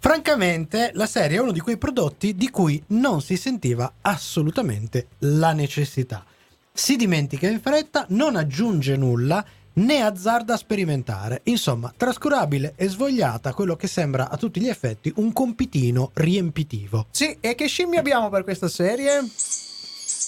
Francamente, 0.00 0.92
la 0.94 1.06
serie 1.06 1.38
è 1.38 1.40
uno 1.40 1.50
di 1.50 1.58
quei 1.58 1.76
prodotti 1.76 2.36
di 2.36 2.50
cui 2.50 2.80
non 2.88 3.20
si 3.20 3.36
sentiva 3.36 3.94
assolutamente 4.00 5.08
la 5.18 5.52
necessità. 5.52 6.24
Si 6.72 6.94
dimentica 6.94 7.48
in 7.48 7.60
fretta, 7.60 8.06
non 8.10 8.36
aggiunge 8.36 8.96
nulla, 8.96 9.44
né 9.72 10.00
azzarda 10.00 10.54
a 10.54 10.56
sperimentare. 10.56 11.40
Insomma, 11.44 11.92
trascurabile 11.96 12.74
e 12.76 12.88
svogliata 12.88 13.52
quello 13.52 13.74
che 13.74 13.88
sembra 13.88 14.30
a 14.30 14.36
tutti 14.36 14.60
gli 14.60 14.68
effetti 14.68 15.12
un 15.16 15.32
compitino 15.32 16.10
riempitivo. 16.14 17.06
Sì, 17.10 17.36
e 17.40 17.56
che 17.56 17.66
scimmia 17.66 17.98
abbiamo 17.98 18.28
per 18.28 18.44
questa 18.44 18.68
serie? 18.68 19.20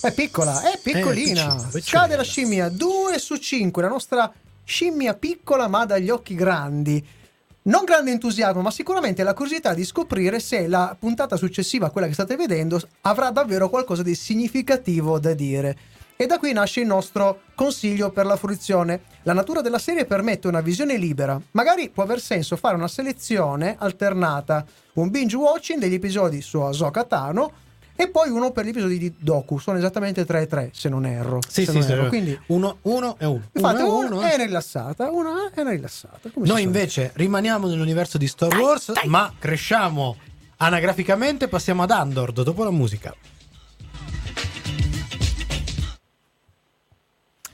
È 0.02 0.12
piccola, 0.12 0.62
è 0.62 0.80
piccolina. 0.82 1.12
piccina, 1.12 1.54
piccolina. 1.54 1.80
Scade 1.80 2.16
la 2.16 2.24
scimmia 2.24 2.68
2 2.68 3.18
su 3.20 3.36
5, 3.36 3.82
la 3.82 3.88
nostra 3.88 4.32
scimmia 4.64 5.14
piccola 5.14 5.68
ma 5.68 5.86
dagli 5.86 6.10
occhi 6.10 6.34
grandi. 6.34 7.06
Non 7.62 7.84
grande 7.84 8.10
entusiasmo, 8.10 8.62
ma 8.62 8.70
sicuramente 8.70 9.22
la 9.22 9.34
curiosità 9.34 9.74
di 9.74 9.84
scoprire 9.84 10.40
se 10.40 10.66
la 10.66 10.96
puntata 10.98 11.36
successiva 11.36 11.88
a 11.88 11.90
quella 11.90 12.06
che 12.06 12.14
state 12.14 12.34
vedendo 12.34 12.80
avrà 13.02 13.30
davvero 13.30 13.68
qualcosa 13.68 14.02
di 14.02 14.14
significativo 14.14 15.18
da 15.18 15.34
dire. 15.34 15.76
E 16.16 16.24
da 16.24 16.38
qui 16.38 16.54
nasce 16.54 16.80
il 16.80 16.86
nostro 16.86 17.42
consiglio 17.54 18.10
per 18.12 18.24
la 18.24 18.36
fruizione. 18.36 19.02
La 19.24 19.34
natura 19.34 19.60
della 19.60 19.78
serie 19.78 20.06
permette 20.06 20.48
una 20.48 20.62
visione 20.62 20.96
libera. 20.96 21.38
Magari 21.50 21.90
può 21.90 22.02
aver 22.02 22.20
senso 22.20 22.56
fare 22.56 22.76
una 22.76 22.88
selezione 22.88 23.76
alternata, 23.78 24.64
un 24.94 25.10
binge 25.10 25.36
watching 25.36 25.78
degli 25.80 25.94
episodi 25.94 26.40
su 26.40 26.60
Ahsoka 26.60 27.04
Tano 27.04 27.52
e 28.02 28.08
poi 28.08 28.30
uno 28.30 28.50
per 28.50 28.64
gli 28.64 28.68
episodi 28.70 28.98
di 28.98 29.14
Doku. 29.18 29.58
Sono 29.58 29.76
esattamente 29.78 30.24
3 30.24 30.42
e 30.42 30.46
3, 30.46 30.70
se 30.72 30.88
non 30.88 31.04
erro. 31.04 31.40
Sì, 31.46 31.64
Se 31.64 31.72
sì, 31.72 31.78
non 31.78 31.86
sì. 31.86 31.92
erro. 31.92 32.08
Quindi 32.08 32.38
Uno, 32.46 32.78
uno 32.82 33.16
e 33.18 33.26
uno. 33.26 33.42
infatti 33.52 33.82
Uno 33.82 33.96
uno, 33.98 34.20
è 34.22 34.34
una 34.34 34.44
rilassata, 34.44 35.10
una 35.10 35.50
è 35.54 35.62
rilassata. 35.62 36.30
come 36.32 36.46
Noi 36.46 36.62
invece 36.62 37.10
rimaniamo 37.14 37.66
nell'universo 37.68 38.16
di 38.18 38.26
Star 38.26 38.56
Wars, 38.56 38.92
ma 39.04 39.32
cresciamo 39.38 40.16
anagraficamente, 40.56 41.48
passiamo 41.48 41.82
ad 41.82 41.90
Andor 41.90 42.32
dopo 42.32 42.64
la 42.64 42.70
musica. 42.70 43.14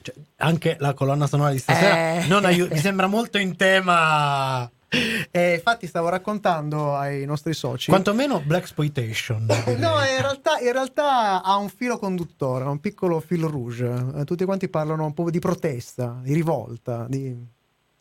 Cioè, 0.02 0.14
anche 0.38 0.76
la 0.78 0.94
colonna 0.94 1.26
sonora 1.26 1.50
di 1.50 1.59
stasera 1.59 2.20
Eh. 2.22 2.26
non 2.26 2.44
aiuta, 2.44 2.74
mi 2.74 2.80
sembra 2.80 3.06
molto 3.06 3.38
in 3.38 3.56
tema. 3.56 4.70
E 4.88 5.55
infatti 5.55 5.87
stavo 5.87 6.09
raccontando 6.09 6.94
ai 6.96 7.25
nostri 7.27 7.53
soci. 7.55 7.90
Quantomeno 7.90 8.40
Black 8.40 8.62
Exploitation. 8.62 9.46
No, 9.79 9.94
in 10.01 10.20
realtà, 10.20 10.59
in 10.61 10.72
realtà 10.72 11.42
ha 11.42 11.57
un 11.57 11.68
filo 11.68 11.99
conduttore, 11.99 12.64
un 12.64 12.79
piccolo 12.81 13.20
fil 13.20 13.42
rouge. 13.44 13.92
Eh, 14.16 14.25
Tutti 14.25 14.44
quanti 14.44 14.68
parlano 14.68 15.05
un 15.05 15.12
po' 15.14 15.31
di 15.31 15.38
protesta, 15.40 16.18
di 16.22 16.33
rivolta, 16.35 17.07
di 17.09 17.37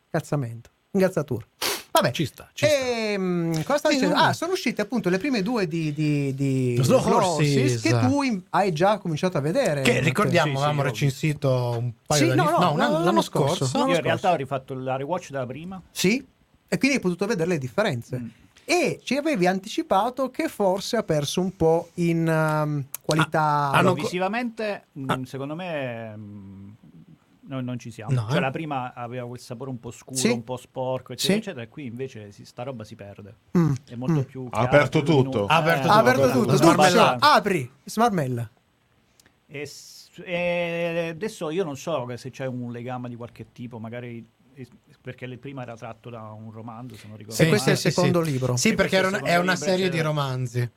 cazzamento, 0.09 0.69
ingazzatura. 0.91 1.45
Vabbè, 1.91 2.11
Ci 2.11 2.25
sta, 2.25 2.49
ci 2.51 2.65
sta. 2.67 2.75
Ehm, 2.77 3.63
cosa 3.63 3.87
Sì, 3.87 3.95
dicendo? 3.95 4.15
no. 4.15 4.21
Ah, 4.21 4.33
sono 4.33 4.51
uscite 4.51 4.81
appunto 4.81 5.07
le 5.09 5.17
prime 5.17 5.41
due 5.41 5.65
di, 5.65 5.93
di, 5.93 6.35
di 6.35 6.77
Slow 6.81 6.99
Horses. 7.01 7.81
che 7.81 7.97
tu 7.99 8.21
in- 8.21 8.41
hai 8.49 8.73
già 8.73 8.97
cominciato 8.97 9.37
a 9.37 9.39
vedere. 9.41 9.81
Che 9.81 10.01
ricordiamo, 10.01 10.47
Sì, 10.51 10.55
sì, 10.57 10.61
avevamo 10.63 10.81
io- 10.81 10.87
recensito 10.89 11.75
un 11.79 11.93
paio 12.05 12.25
Sì, 12.25 12.29
di 12.31 12.35
no, 12.35 12.43
anni 12.43 12.51
no, 12.51 12.57
anno- 12.67 12.75
l'anno 12.77 13.03
l'anno 13.05 13.21
scorso. 13.21 13.55
scorso. 13.55 13.77
L'anno 13.77 13.89
Io 13.91 13.95
in 13.95 14.01
scorso. 14.03 14.07
realtà 14.09 14.31
ho 14.31 14.35
rifatto 14.35 14.73
la 14.73 14.95
rewatch 14.97 15.29
della 15.31 15.45
prima. 15.45 15.81
Sì, 15.89 16.25
e 16.75 16.77
quindi 16.77 16.97
hai 16.97 17.01
potuto 17.01 17.25
vedere 17.25 17.49
le 17.49 17.57
differenze. 17.57 18.19
Mm. 18.19 18.27
E 18.67 18.99
ci 19.03 19.15
avevi 19.15 19.45
anticipato 19.47 20.29
che 20.31 20.47
forse 20.47 20.97
ha 20.97 21.03
perso 21.03 21.39
un 21.39 21.55
po' 21.55 21.89
in 21.95 22.27
ehm, 22.27 22.85
qualità. 23.01 23.41
Ah, 23.41 23.71
hanno- 23.77 23.93
co- 23.93 24.01
Visivamente, 24.01 24.85
mh, 24.93 25.09
Ah. 25.09 25.19
secondo 25.25 25.53
me, 25.55 26.15
mh, 26.15 26.75
noi 27.47 27.63
non 27.63 27.77
ci 27.77 27.91
siamo. 27.91 28.11
No, 28.13 28.25
cioè, 28.27 28.37
eh. 28.37 28.39
la 28.39 28.49
prima 28.49 28.93
aveva 28.95 29.27
quel 29.27 29.39
sapore 29.39 29.69
un 29.69 29.79
po' 29.79 29.91
scuro, 29.91 30.15
Sì. 30.17 30.29
un 30.29 30.43
po' 30.43 30.57
sporco, 30.57 31.13
eccetera, 31.13 31.33
Sì. 31.33 31.39
eccetera. 31.41 31.63
E 31.63 31.69
qui 31.69 31.85
invece 31.85 32.31
si- 32.31 32.43
sta 32.43 32.63
roba 32.63 32.83
si 32.83 32.95
perde. 32.95 33.35
Mm. 33.55 33.73
È 33.87 33.93
molto 33.95 34.19
Mm. 34.21 34.23
più. 34.23 34.47
Ha 34.49 34.59
aperto 34.61 35.03
più 35.03 35.13
tutto. 35.13 35.45
Ha 35.45 35.55
aperto 35.57 35.87
Eh, 35.87 35.89
Ha 35.91 35.97
aperto 35.97 36.21
Aperto 36.23 36.39
tutto, 36.39 36.51
tutto. 36.53 36.65
tu 36.65 36.71
Smarmella. 36.73 37.17
apri, 37.19 37.71
smarmella. 37.83 38.49
E 39.47 39.69
e 40.23 41.09
adesso 41.11 41.49
io 41.49 41.63
non 41.65 41.75
so 41.77 42.07
se 42.15 42.29
c'è 42.31 42.45
un 42.45 42.71
legame 42.71 43.09
di 43.09 43.15
qualche 43.15 43.51
tipo, 43.51 43.79
magari 43.79 44.25
perché 45.05 45.25
il 45.25 45.37
prima 45.37 45.61
era 45.61 45.75
tratto 45.75 46.09
da 46.09 46.31
un 46.31 46.49
romanzo, 46.51 46.95
se 46.95 47.07
non 47.07 47.15
ricordo. 47.15 47.39
Sì, 47.39 47.47
questo 47.47 47.69
è 47.69 47.73
il 47.73 47.77
secondo 47.77 48.23
sì. 48.23 48.31
libro. 48.31 48.57
Sì, 48.57 48.69
E 48.69 48.73
perché 48.73 48.95
era 48.97 49.19
è 49.19 49.37
una- 49.37 49.55
serie 49.55 49.87
di 49.87 50.01
romanzi. 50.01 50.67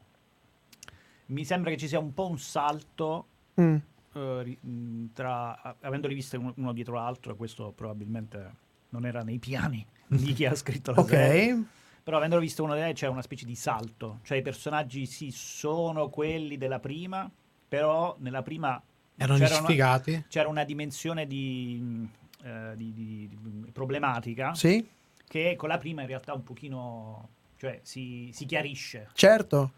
Mi 1.26 1.44
sembra 1.46 1.70
che 1.70 1.78
ci 1.78 1.88
sia 1.88 1.98
un 1.98 2.12
po' 2.12 2.28
un 2.28 2.38
salto 2.38 3.26
Mm. 3.58 3.76
eh, 4.12 4.58
mh, 4.60 5.04
tra 5.14 5.76
avendoli 5.80 6.14
viste 6.14 6.36
uno, 6.36 6.72
dietro 6.74 6.94
l'altro, 6.94 7.34
questo 7.36 7.72
probabilmente 7.74 8.52
non 8.90 9.06
era 9.06 9.22
nei 9.22 9.38
piani 9.38 9.84
di 10.06 10.32
chi 10.34 10.44
ha 10.44 10.54
scritto 10.54 10.92
la 10.92 11.02
serie. 11.04 11.52
Ok. 11.54 11.62
Però 12.04 12.18
avendolo 12.18 12.40
visto 12.42 12.62
uno 12.62 12.74
dei 12.74 12.92
c'è 12.92 13.06
una 13.08 13.22
specie 13.22 13.46
di 13.46 13.54
salto, 13.54 14.20
cioè 14.24 14.36
i 14.38 14.42
personaggi 14.42 15.06
sì 15.06 15.30
sono 15.30 16.08
quelli 16.10 16.56
della 16.58 16.78
prima, 16.80 17.28
però 17.66 18.14
nella 18.20 18.42
prima 18.42 18.80
Erano 19.16 19.38
c'era 19.38 19.58
una- 19.58 20.00
c'era 20.28 20.48
una 20.48 20.64
dimensione 20.64 21.26
di, 21.26 21.78
mh, 21.80 22.08
eh, 22.44 22.72
di- 22.76 22.92
di- 22.92 23.28
di 23.28 23.70
problematica 23.72 24.54
Sì, 24.54 24.86
che 25.26 25.54
con 25.56 25.68
la 25.68 25.78
prima 25.78 26.02
in 26.02 26.06
realtà 26.06 26.32
un 26.34 26.42
pochino 26.42 27.28
cioè, 27.56 27.80
si, 27.82 28.30
si 28.32 28.44
chiarisce. 28.46 29.08
certo. 29.14 29.72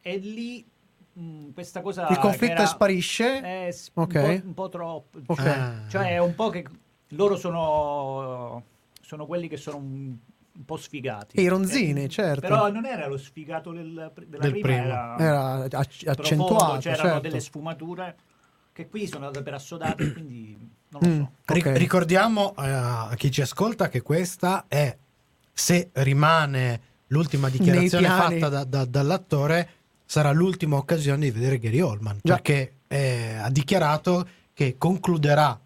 E 0.00 0.16
lì 0.18 0.64
mh, 1.14 1.50
questa 1.52 1.80
cosa... 1.80 2.06
Il 2.08 2.18
conflitto 2.18 2.52
era- 2.52 2.66
sparisce. 2.66 3.40
è 3.40 3.70
s- 3.72 3.90
Ok. 3.94 4.14
un, 4.14 4.20
po', 4.40 4.46
un 4.46 4.54
po' 4.54 4.68
troppo. 4.68 5.18
Ok. 5.26 5.36
Cioè, 5.42 5.48
Ah. 5.48 5.82
cioè, 5.88 6.08
è 6.10 6.18
un 6.18 6.34
po' 6.36 6.48
che 6.50 6.64
loro 7.08 7.36
sono, 7.36 8.62
sono 9.02 9.26
quelli 9.26 9.48
che 9.48 9.56
sono 9.56 9.78
un, 9.78 10.16
un 10.54 10.64
po' 10.64 10.76
sfigati. 10.76 11.40
I 11.40 11.48
ronzini, 11.48 12.04
Eh, 12.04 12.08
certo. 12.08 12.40
Però 12.42 12.70
non 12.70 12.84
era 12.86 13.08
lo 13.08 13.16
sfigato 13.18 13.72
del, 13.72 14.12
della 14.26 14.42
Del 14.42 14.50
prima, 14.52 14.66
primo. 14.68 14.82
era, 14.84 15.18
Era 15.18 15.52
ac- 15.64 15.68
profondo, 16.04 16.10
accentuato. 16.10 16.78
c'erano 16.78 17.02
certo. 17.08 17.20
delle 17.20 17.40
sfumature 17.40 18.16
che 18.72 18.88
qui 18.88 19.06
sono 19.08 19.26
andate 19.26 19.42
per 19.42 19.54
assodate, 19.54 20.12
quindi 20.12 20.67
non 20.90 21.00
lo 21.02 21.08
Mm. 21.08 21.20
so. 21.20 21.30
Ri- 21.46 21.60
Ok. 21.60 21.76
ricordiamo 21.76 22.54
eh, 22.58 22.62
a 22.68 23.14
chi 23.16 23.30
ci 23.30 23.40
ascolta 23.40 23.88
che 23.88 24.02
questa 24.02 24.64
è, 24.68 24.96
se 25.52 25.90
rimane 25.94 26.80
l'ultima 27.08 27.48
dichiarazione 27.48 28.06
fatta 28.08 28.48
da- 28.48 28.64
da- 28.64 28.84
dall'attore, 28.84 29.70
sarà 30.04 30.30
l'ultima 30.32 30.76
occasione 30.76 31.20
di 31.20 31.30
vedere 31.30 31.58
Gary 31.58 31.80
Oldman, 31.80 32.18
Già. 32.22 32.34
perché 32.34 32.72
eh, 32.88 33.34
ha 33.34 33.50
dichiarato 33.50 34.26
che 34.54 34.76
concluderà 34.78 35.58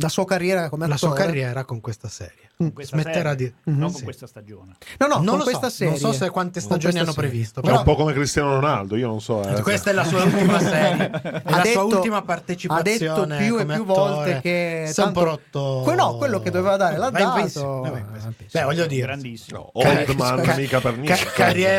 La 0.00 0.08
sua 0.08 0.24
carriera 0.24 0.68
come 0.68 0.86
la 0.86 0.96
sua 0.96 1.12
carriera 1.12 1.64
con 1.64 1.80
questa 1.80 2.08
serie. 2.08 2.47
Mm. 2.60 2.68
Questa 2.70 2.96
Smetterà 3.00 3.30
serie, 3.30 3.54
di... 3.64 3.70
Mhm. 3.70 3.78
non 3.78 3.88
Sì. 3.90 3.94
con 3.94 4.02
questa 4.04 4.26
stagione. 4.26 4.72
No, 4.98 5.06
no, 5.06 5.14
non 5.18 5.24
con 5.26 5.38
lo 5.38 5.44
questa 5.44 5.68
so, 5.68 5.76
serie. 5.76 5.92
non 5.92 6.12
so 6.12 6.12
se 6.12 6.28
quante 6.30 6.58
Con 6.58 6.68
stagioni 6.68 6.98
hanno 6.98 7.12
serie. 7.12 7.28
previsto, 7.30 7.60
È 7.60 7.62
però 7.62 7.76
un 7.78 7.82
po' 7.84 7.94
come 7.94 8.12
Cristiano 8.12 8.54
Ronaldo, 8.54 8.96
io 8.96 9.06
non 9.06 9.20
so. 9.20 9.42
eh. 9.48 9.62
questa 9.62 9.90
è 9.90 9.92
la 9.92 10.02
sua 10.04 10.22
ultima 10.24 10.58
serie, 10.58 11.08
è 11.10 11.20
Ha 11.44 11.50
la 11.50 11.60
detto- 11.62 11.70
sua 11.88 11.96
ultima 11.96 12.16
ha 12.16 12.22
partecipazione. 12.22 13.36
detto 13.38 13.44
più 13.44 13.58
e 13.60 13.64
più 13.64 13.82
attore. 13.82 13.84
volte 13.84 14.40
che 14.42 14.88
Si 14.92 15.00
è 15.00 15.04
un 15.04 15.12
po' 15.12 15.20
tanto- 15.22 15.30
rotto. 15.52 15.80
Que- 15.84 15.94
no, 15.94 16.16
quello 16.16 16.40
che 16.40 16.50
doveva 16.50 16.76
dare 16.76 16.96
l'ha 16.96 17.10
dato. 17.10 17.34
pensione. 17.34 18.06
Beh, 18.50 18.62
voglio 18.64 18.86
dire, 18.86 19.06
Grandissimo. 19.06 19.70
No, 19.74 19.88
Oldman 19.88 20.40
Ca- 20.42 20.56
mica 20.56 20.80
per 20.80 20.94
ca- 20.94 21.00
niente. 21.00 21.30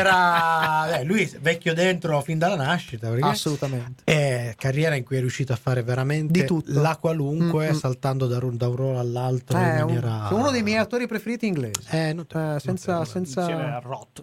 carriera 0.04 0.98
eh, 0.98 1.04
lui 1.04 1.30
vecchio 1.40 1.74
dentro 1.74 2.20
fin 2.22 2.38
dalla 2.38 2.56
nascita 2.56 3.08
perché 3.08 3.24
Assolutamente. 3.26 4.02
è 4.04 4.54
carriera 4.56 4.94
in 4.94 5.04
cui 5.04 5.16
è 5.16 5.20
riuscito 5.20 5.52
a 5.52 5.56
fare 5.60 5.82
veramente 5.82 6.32
Di 6.40 6.44
tutto. 6.46 6.80
la 6.80 6.96
qualunque 7.00 7.68
Mm, 7.68 7.72
mm. 7.74 7.78
saltando 7.78 8.26
da 8.26 8.38
un, 8.42 8.56
da 8.56 8.68
un 8.68 8.76
ruolo 8.76 8.98
all'altro 8.98 9.58
Eh, 9.58 9.60
in 9.60 9.66
è 9.66 9.80
un- 9.80 9.86
maniera 9.94 10.28
è 10.28 10.32
uno 10.32 10.50
dei 10.50 10.62
miei 10.70 10.82
attori 10.82 11.06
preferiti 11.06 11.46
inglesi. 11.46 11.86
eh, 11.90 12.12
non 12.12 12.26
te- 12.26 12.54
Eh, 12.56 12.60
senza, 12.60 12.98
te- 13.00 13.04
senza... 13.06 13.40
Insieme 13.40 13.72
a 13.74 13.78
Roth, 13.78 14.22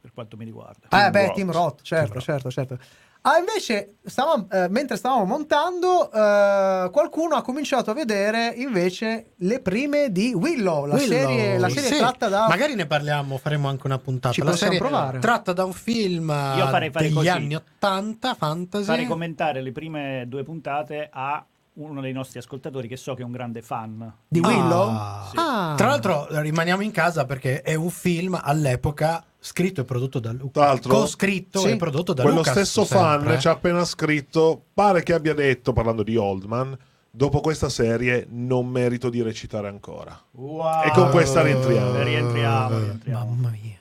per 0.00 0.12
quanto 0.12 0.36
mi 0.36 0.44
riguarda. 0.44 0.86
Ah, 0.90 1.02
Tim 1.04 1.10
beh, 1.12 1.26
Roth. 1.26 1.34
Tim 1.34 1.50
Roth, 1.52 1.82
certo, 1.82 2.14
Roth. 2.14 2.22
certo, 2.22 2.50
certo. 2.50 2.78
Ah, 3.26 3.38
invece, 3.38 3.94
stavamo- 4.04 4.48
eh, 4.50 4.68
mentre 4.68 4.96
stavamo 4.98 5.24
montando, 5.24 6.12
eh, 6.12 6.90
qualcuno 6.92 7.36
ha 7.36 7.40
cominciato 7.42 7.90
a 7.90 7.94
vedere 7.94 8.52
invece 8.54 9.30
le 9.36 9.60
prime 9.60 10.12
di 10.12 10.34
Willow, 10.34 10.84
la 10.84 10.96
Willow, 10.96 11.08
serie, 11.08 11.56
la 11.58 11.70
serie 11.70 11.88
sì. 11.90 11.96
tratta 11.96 12.28
da... 12.28 12.46
magari 12.48 12.74
ne 12.74 12.84
parliamo 12.84 13.38
faremo 13.38 13.68
anche 13.70 13.86
una 13.86 13.96
puntata 13.98 14.34
Ci 14.34 14.42
la 14.42 14.50
possiamo 14.50 14.74
serie 14.74 14.88
provare. 14.88 15.18
tratta 15.20 15.54
da 15.54 15.64
un 15.64 15.72
film 15.72 16.28
Io 16.28 16.66
farei 16.68 16.90
fare 16.90 17.06
degli 17.06 17.14
così. 17.14 17.28
anni 17.30 17.54
80 17.54 18.34
fantasy 18.34 18.84
Fare 18.84 19.06
commentare 19.06 19.62
le 19.62 19.72
prime 19.72 20.24
due 20.28 20.42
puntate 20.42 21.08
a 21.10 21.42
uno 21.74 22.00
dei 22.00 22.12
nostri 22.12 22.38
ascoltatori 22.38 22.86
che 22.86 22.96
so 22.96 23.14
che 23.14 23.22
è 23.22 23.24
un 23.24 23.32
grande 23.32 23.60
fan. 23.62 24.12
Di 24.28 24.40
Ah, 24.42 24.46
Willow? 24.48 24.90
sì. 25.30 25.36
Ah. 25.36 25.74
Tra 25.76 25.88
l'altro 25.88 26.26
rimaniamo 26.40 26.82
in 26.82 26.90
casa 26.92 27.24
perché 27.24 27.62
è 27.62 27.74
un 27.74 27.90
film 27.90 28.38
all'epoca 28.40 29.24
scritto 29.40 29.80
e 29.80 29.84
prodotto 29.84 30.20
da 30.20 30.32
Luca. 30.32 30.60
Tra 30.60 30.64
l'altro, 30.66 30.92
co-scritto 30.92 31.58
sì, 31.58 31.70
e 31.70 31.76
prodotto 31.76 32.12
da 32.12 32.22
Quello 32.22 32.38
Lucas 32.38 32.52
stesso 32.54 32.84
sempre. 32.84 33.28
fan 33.32 33.40
ci 33.40 33.48
ha 33.48 33.52
appena 33.52 33.84
scritto, 33.84 34.62
pare 34.72 35.02
che 35.02 35.12
abbia 35.12 35.34
detto, 35.34 35.72
parlando 35.72 36.02
di 36.02 36.16
Oldman, 36.16 36.76
dopo 37.10 37.40
questa 37.40 37.68
serie 37.68 38.26
non 38.30 38.68
merito 38.68 39.10
di 39.10 39.20
recitare 39.20 39.68
ancora. 39.68 40.18
Wow. 40.32 40.84
E 40.84 40.90
con 40.92 41.10
questa 41.10 41.42
rientriamo. 41.42 42.02
Rientriamo, 42.02 42.78
rientriamo. 42.78 43.24
Mamma 43.24 43.50
mia. 43.50 43.72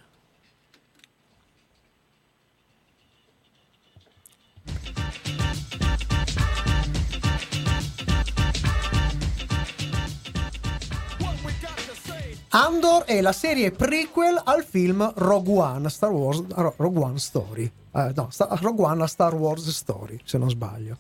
Andor 12.56 13.06
è 13.06 13.20
la 13.22 13.32
serie 13.32 13.72
prequel 13.72 14.40
al 14.44 14.64
film 14.64 15.12
Rogue 15.16 15.58
One, 15.58 15.90
Star 15.90 16.12
Wars, 16.12 16.44
Ro- 16.50 16.76
Rogue 16.78 17.02
One 17.02 17.18
Story. 17.18 17.64
Eh, 17.96 18.12
no, 18.16 18.28
Sta- 18.30 18.48
Rogue 18.62 18.86
One 18.86 19.08
Star 19.08 19.34
Wars 19.34 19.68
Story, 19.72 20.20
se 20.24 20.38
non 20.38 20.52
sbaglio. 20.52 20.98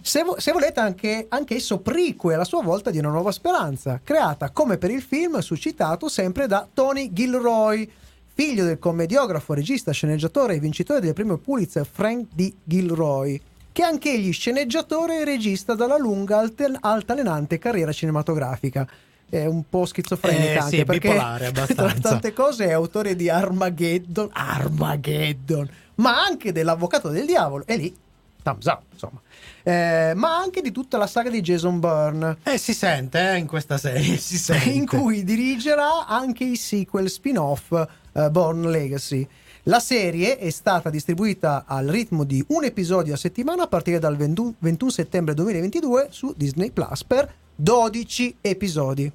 Se, 0.00 0.22
vo- 0.22 0.40
se 0.40 0.50
volete 0.52 0.80
anche, 0.80 1.26
anche 1.28 1.56
esso 1.56 1.80
prequel 1.80 2.40
a 2.40 2.44
sua 2.44 2.62
volta 2.62 2.90
di 2.90 2.96
Una 2.96 3.10
Nuova 3.10 3.32
Speranza, 3.32 4.00
creata 4.02 4.48
come 4.48 4.78
per 4.78 4.90
il 4.90 5.02
film 5.02 5.40
suscitato 5.40 6.08
sempre 6.08 6.46
da 6.46 6.66
Tony 6.72 7.12
Gilroy, 7.12 7.86
figlio 8.32 8.64
del 8.64 8.78
commediografo, 8.78 9.52
regista, 9.52 9.92
sceneggiatore 9.92 10.54
e 10.54 10.58
vincitore 10.58 11.00
del 11.00 11.12
premio 11.12 11.36
Pulitzer 11.36 11.86
Frank 11.86 12.28
D. 12.32 12.50
Gilroy, 12.64 13.38
che 13.72 13.82
è 13.82 13.84
anche 13.84 14.10
egli 14.10 14.32
sceneggiatore 14.32 15.20
e 15.20 15.24
regista 15.26 15.74
dalla 15.74 15.98
lunga 15.98 16.38
alter- 16.38 16.78
altalenante 16.80 17.58
carriera 17.58 17.92
cinematografica. 17.92 18.88
È 19.28 19.44
un 19.46 19.62
po' 19.68 19.84
schizofrenica 19.86 20.42
Eh, 20.44 20.56
anche 20.58 20.76
sì, 20.76 20.84
perché 20.84 21.08
bipolare 21.08 21.50
tra 21.74 21.92
tante 21.92 22.32
cose 22.32 22.66
è 22.66 22.72
autore 22.72 23.16
di 23.16 23.28
Armageddon, 23.28 24.30
Armageddon, 24.32 25.68
ma 25.96 26.22
anche 26.22 26.52
dell'Avvocato 26.52 27.08
del 27.08 27.26
Diavolo 27.26 27.64
e 27.66 27.76
lì 27.76 27.96
thumbs 28.44 28.66
up, 28.66 28.82
insomma. 28.92 29.20
Eh, 29.62 30.12
ma 30.14 30.36
anche 30.36 30.60
di 30.60 30.70
tutta 30.70 30.98
la 30.98 31.06
saga 31.06 31.30
di 31.30 31.40
Jason 31.40 31.80
Byrne 31.80 32.36
Eh, 32.42 32.58
si 32.58 32.74
sente 32.74 33.32
eh, 33.32 33.38
in 33.38 33.46
questa 33.46 33.78
serie, 33.78 34.16
si 34.18 34.36
sente. 34.36 34.68
in 34.68 34.86
cui 34.86 35.24
dirigerà 35.24 36.06
anche 36.06 36.44
i 36.44 36.56
sequel 36.56 37.08
spin-off 37.10 37.72
eh, 38.12 38.30
Born 38.30 38.70
Legacy. 38.70 39.26
La 39.64 39.80
serie 39.80 40.36
è 40.36 40.50
stata 40.50 40.90
distribuita 40.90 41.64
al 41.66 41.86
ritmo 41.86 42.24
di 42.24 42.44
un 42.48 42.64
episodio 42.64 43.14
a 43.14 43.16
settimana 43.16 43.62
a 43.62 43.66
partire 43.66 43.98
dal 43.98 44.14
21 44.14 44.56
21 44.58 44.90
settembre 44.90 45.32
2022 45.32 46.08
su 46.10 46.34
Disney 46.36 46.70
Plus 46.70 47.02
per 47.04 47.32
12 47.56 48.36
episodi. 48.40 49.10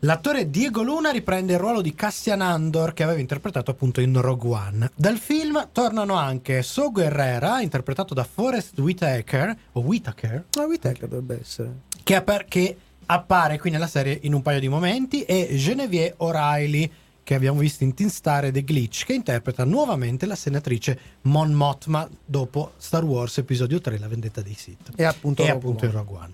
L'attore 0.00 0.50
Diego 0.50 0.82
Luna 0.82 1.10
riprende 1.10 1.54
il 1.54 1.58
ruolo 1.58 1.80
di 1.80 1.94
Cassian 1.94 2.42
Andor 2.42 2.92
che 2.92 3.02
aveva 3.02 3.18
interpretato 3.20 3.70
appunto 3.70 4.02
in 4.02 4.20
Rogue 4.20 4.50
One. 4.50 4.90
Dal 4.94 5.16
film 5.16 5.68
tornano 5.72 6.14
anche 6.14 6.62
Sogo 6.62 7.00
Herrera, 7.00 7.60
interpretato 7.62 8.12
da 8.12 8.22
Forrest 8.24 8.78
Whitaker, 8.78 9.56
o 9.72 9.80
Whitaker, 9.80 10.44
Ah, 10.58 10.64
Whittaker 10.66 11.08
dovrebbe 11.08 11.40
essere. 11.40 11.72
che, 12.02 12.14
appar- 12.16 12.44
che 12.46 12.76
appare 13.06 13.58
qui 13.58 13.70
nella 13.70 13.86
serie 13.86 14.18
in 14.22 14.34
un 14.34 14.42
paio 14.42 14.60
di 14.60 14.68
momenti, 14.68 15.22
e 15.22 15.48
Genevieve 15.56 16.14
O'Reilly, 16.18 16.90
che 17.22 17.34
abbiamo 17.34 17.60
visto 17.60 17.82
in 17.82 17.94
Teen 17.94 18.10
Star 18.10 18.44
e 18.44 18.52
The 18.52 18.62
Glitch, 18.62 19.06
che 19.06 19.14
interpreta 19.14 19.64
nuovamente 19.64 20.26
la 20.26 20.36
senatrice 20.36 20.98
Mon 21.22 21.50
Mothma 21.52 22.06
dopo 22.26 22.72
Star 22.76 23.02
Wars 23.04 23.38
Episodio 23.38 23.80
3, 23.80 23.98
La 23.98 24.08
vendetta 24.08 24.42
dei 24.42 24.52
Sith. 24.54 24.90
E 24.96 25.04
appunto 25.04 25.42
e 25.42 25.46
Rogue 25.46 25.58
appunto 25.58 25.84
One. 25.86 25.92
in 25.94 25.98
Rogue 25.98 26.16
One. 26.18 26.32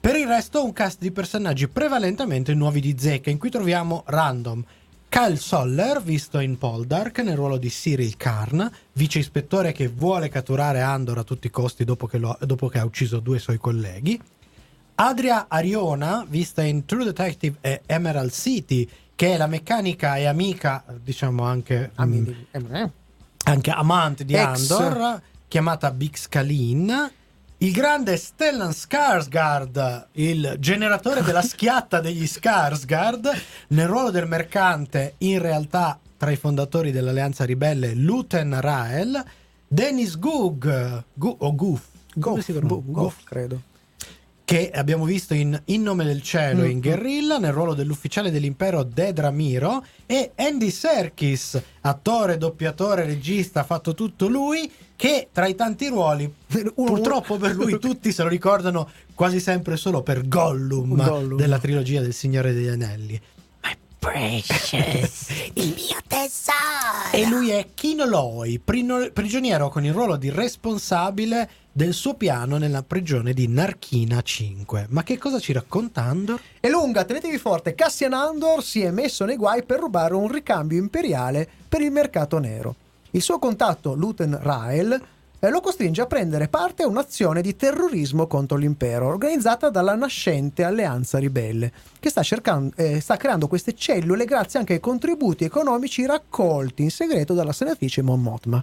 Per 0.00 0.16
il 0.16 0.26
resto 0.26 0.64
un 0.64 0.72
cast 0.72 0.98
di 0.98 1.10
personaggi 1.10 1.68
prevalentemente 1.68 2.54
nuovi 2.54 2.80
di 2.80 2.96
zecca, 2.98 3.28
in 3.28 3.38
cui 3.38 3.50
troviamo 3.50 4.02
random 4.06 4.64
Kyle 5.10 5.36
Soller, 5.36 6.00
visto 6.02 6.38
in 6.38 6.56
Poldark 6.56 7.18
nel 7.18 7.36
ruolo 7.36 7.58
di 7.58 7.68
Cyril 7.68 8.16
Karn, 8.16 8.66
vice 8.94 9.18
ispettore 9.18 9.72
che 9.72 9.88
vuole 9.88 10.28
catturare 10.30 10.80
Andor 10.80 11.18
a 11.18 11.24
tutti 11.24 11.48
i 11.48 11.50
costi 11.50 11.84
dopo 11.84 12.06
che, 12.06 12.16
lo- 12.16 12.38
dopo 12.40 12.68
che 12.68 12.78
ha 12.78 12.84
ucciso 12.84 13.18
due 13.20 13.38
suoi 13.38 13.58
colleghi. 13.58 14.18
Adria 14.94 15.46
Ariona, 15.48 16.24
vista 16.26 16.62
in 16.62 16.84
True 16.86 17.04
Detective 17.04 17.58
e 17.60 17.82
Emerald 17.86 18.30
City, 18.30 18.88
che 19.14 19.34
è 19.34 19.36
la 19.36 19.46
meccanica 19.48 20.16
e 20.16 20.24
amica, 20.26 20.82
diciamo 21.02 21.42
anche, 21.42 21.90
mm, 22.00 22.10
mi 22.10 22.24
dici- 22.24 22.46
eh, 22.52 22.62
eh. 22.80 22.90
anche 23.44 23.70
amante 23.70 24.24
di 24.24 24.34
Ex. 24.34 24.70
Andor, 24.70 25.22
chiamata 25.48 25.90
Bix 25.90 26.26
Kalin. 26.28 27.10
Il 27.62 27.72
grande 27.72 28.16
Stellan 28.16 28.70
Skarsgård, 28.70 30.06
il 30.12 30.56
generatore 30.58 31.20
della 31.22 31.42
schiatta 31.44 32.00
degli 32.00 32.26
Skarsgård, 32.26 33.38
nel 33.68 33.86
ruolo 33.86 34.10
del 34.10 34.26
mercante, 34.26 35.16
in 35.18 35.38
realtà 35.40 35.98
tra 36.16 36.30
i 36.30 36.36
fondatori 36.36 36.90
dell'Alleanza 36.90 37.44
Ribelle, 37.44 37.92
Luten 37.92 38.58
Rael, 38.62 39.22
Dennis 39.68 40.18
Goog, 40.18 41.04
Gu- 41.12 41.36
o 41.38 41.54
Goof, 41.54 41.82
Goff? 42.14 42.50
Goff, 42.50 43.24
credo. 43.24 43.60
Che 44.50 44.68
abbiamo 44.74 45.04
visto 45.04 45.32
in 45.32 45.56
In 45.66 45.82
nome 45.82 46.02
del 46.04 46.22
cielo 46.22 46.62
Mm. 46.62 46.70
in 46.70 46.80
Guerrilla 46.80 47.38
nel 47.38 47.52
ruolo 47.52 47.72
dell'ufficiale 47.72 48.32
dell'impero 48.32 48.82
Dedra 48.82 49.30
Miro 49.30 49.84
e 50.06 50.32
Andy 50.34 50.70
Serkis, 50.72 51.62
attore, 51.82 52.36
doppiatore, 52.36 53.04
regista, 53.04 53.60
ha 53.60 53.62
fatto 53.64 53.94
tutto 53.94 54.26
lui 54.26 54.68
che 54.96 55.28
tra 55.30 55.46
i 55.46 55.54
tanti 55.54 55.86
ruoli 55.86 56.28
purtroppo 56.74 57.36
per 57.36 57.54
lui 57.54 57.78
tutti 57.80 58.10
se 58.10 58.24
lo 58.24 58.28
ricordano 58.28 58.90
quasi 59.14 59.38
sempre 59.38 59.76
solo 59.76 60.02
per 60.02 60.26
Gollum, 60.26 60.96
Gollum. 60.96 61.36
della 61.38 61.60
trilogia 61.60 62.00
del 62.00 62.12
Signore 62.12 62.52
degli 62.52 62.66
Anelli. 62.66 63.20
My 63.62 63.76
precious, 64.00 65.28
Il 65.54 65.74
mio 65.76 65.98
tesoro. 66.08 66.79
E 67.20 67.26
lui 67.26 67.50
è 67.50 67.66
Kino 67.74 68.06
prino- 68.64 69.10
prigioniero 69.12 69.68
con 69.68 69.84
il 69.84 69.92
ruolo 69.92 70.16
di 70.16 70.30
responsabile 70.30 71.50
del 71.70 71.92
suo 71.92 72.14
piano 72.14 72.56
nella 72.56 72.82
prigione 72.82 73.34
di 73.34 73.46
Narchina 73.46 74.22
5. 74.22 74.86
Ma 74.88 75.02
che 75.02 75.18
cosa 75.18 75.38
ci 75.38 75.52
racconta 75.52 76.00
Andor? 76.00 76.40
È 76.58 76.70
lunga, 76.70 77.04
tenetevi 77.04 77.36
forte. 77.36 77.74
Cassian 77.74 78.14
Andor 78.14 78.64
si 78.64 78.80
è 78.80 78.90
messo 78.90 79.26
nei 79.26 79.36
guai 79.36 79.64
per 79.64 79.80
rubare 79.80 80.14
un 80.14 80.32
ricambio 80.32 80.78
imperiale 80.78 81.46
per 81.68 81.82
il 81.82 81.90
mercato 81.90 82.38
nero. 82.38 82.74
Il 83.10 83.20
suo 83.20 83.38
contatto, 83.38 83.92
Luten 83.92 84.38
Rael, 84.40 84.98
lo 85.48 85.60
costringe 85.62 86.02
a 86.02 86.06
prendere 86.06 86.48
parte 86.48 86.82
a 86.82 86.86
un'azione 86.86 87.40
di 87.40 87.56
terrorismo 87.56 88.26
contro 88.26 88.58
l'impero 88.58 89.06
organizzata 89.06 89.70
dalla 89.70 89.94
nascente 89.94 90.64
alleanza 90.64 91.18
ribelle, 91.18 91.72
che 91.98 92.10
sta, 92.10 92.22
cercando, 92.22 92.74
eh, 92.76 93.00
sta 93.00 93.16
creando 93.16 93.48
queste 93.48 93.74
cellule 93.74 94.26
grazie 94.26 94.58
anche 94.58 94.74
ai 94.74 94.80
contributi 94.80 95.44
economici 95.44 96.04
raccolti 96.04 96.82
in 96.82 96.90
segreto 96.90 97.32
dalla 97.32 97.54
senatrice 97.54 98.02
Mon 98.02 98.20
Mothma. 98.20 98.62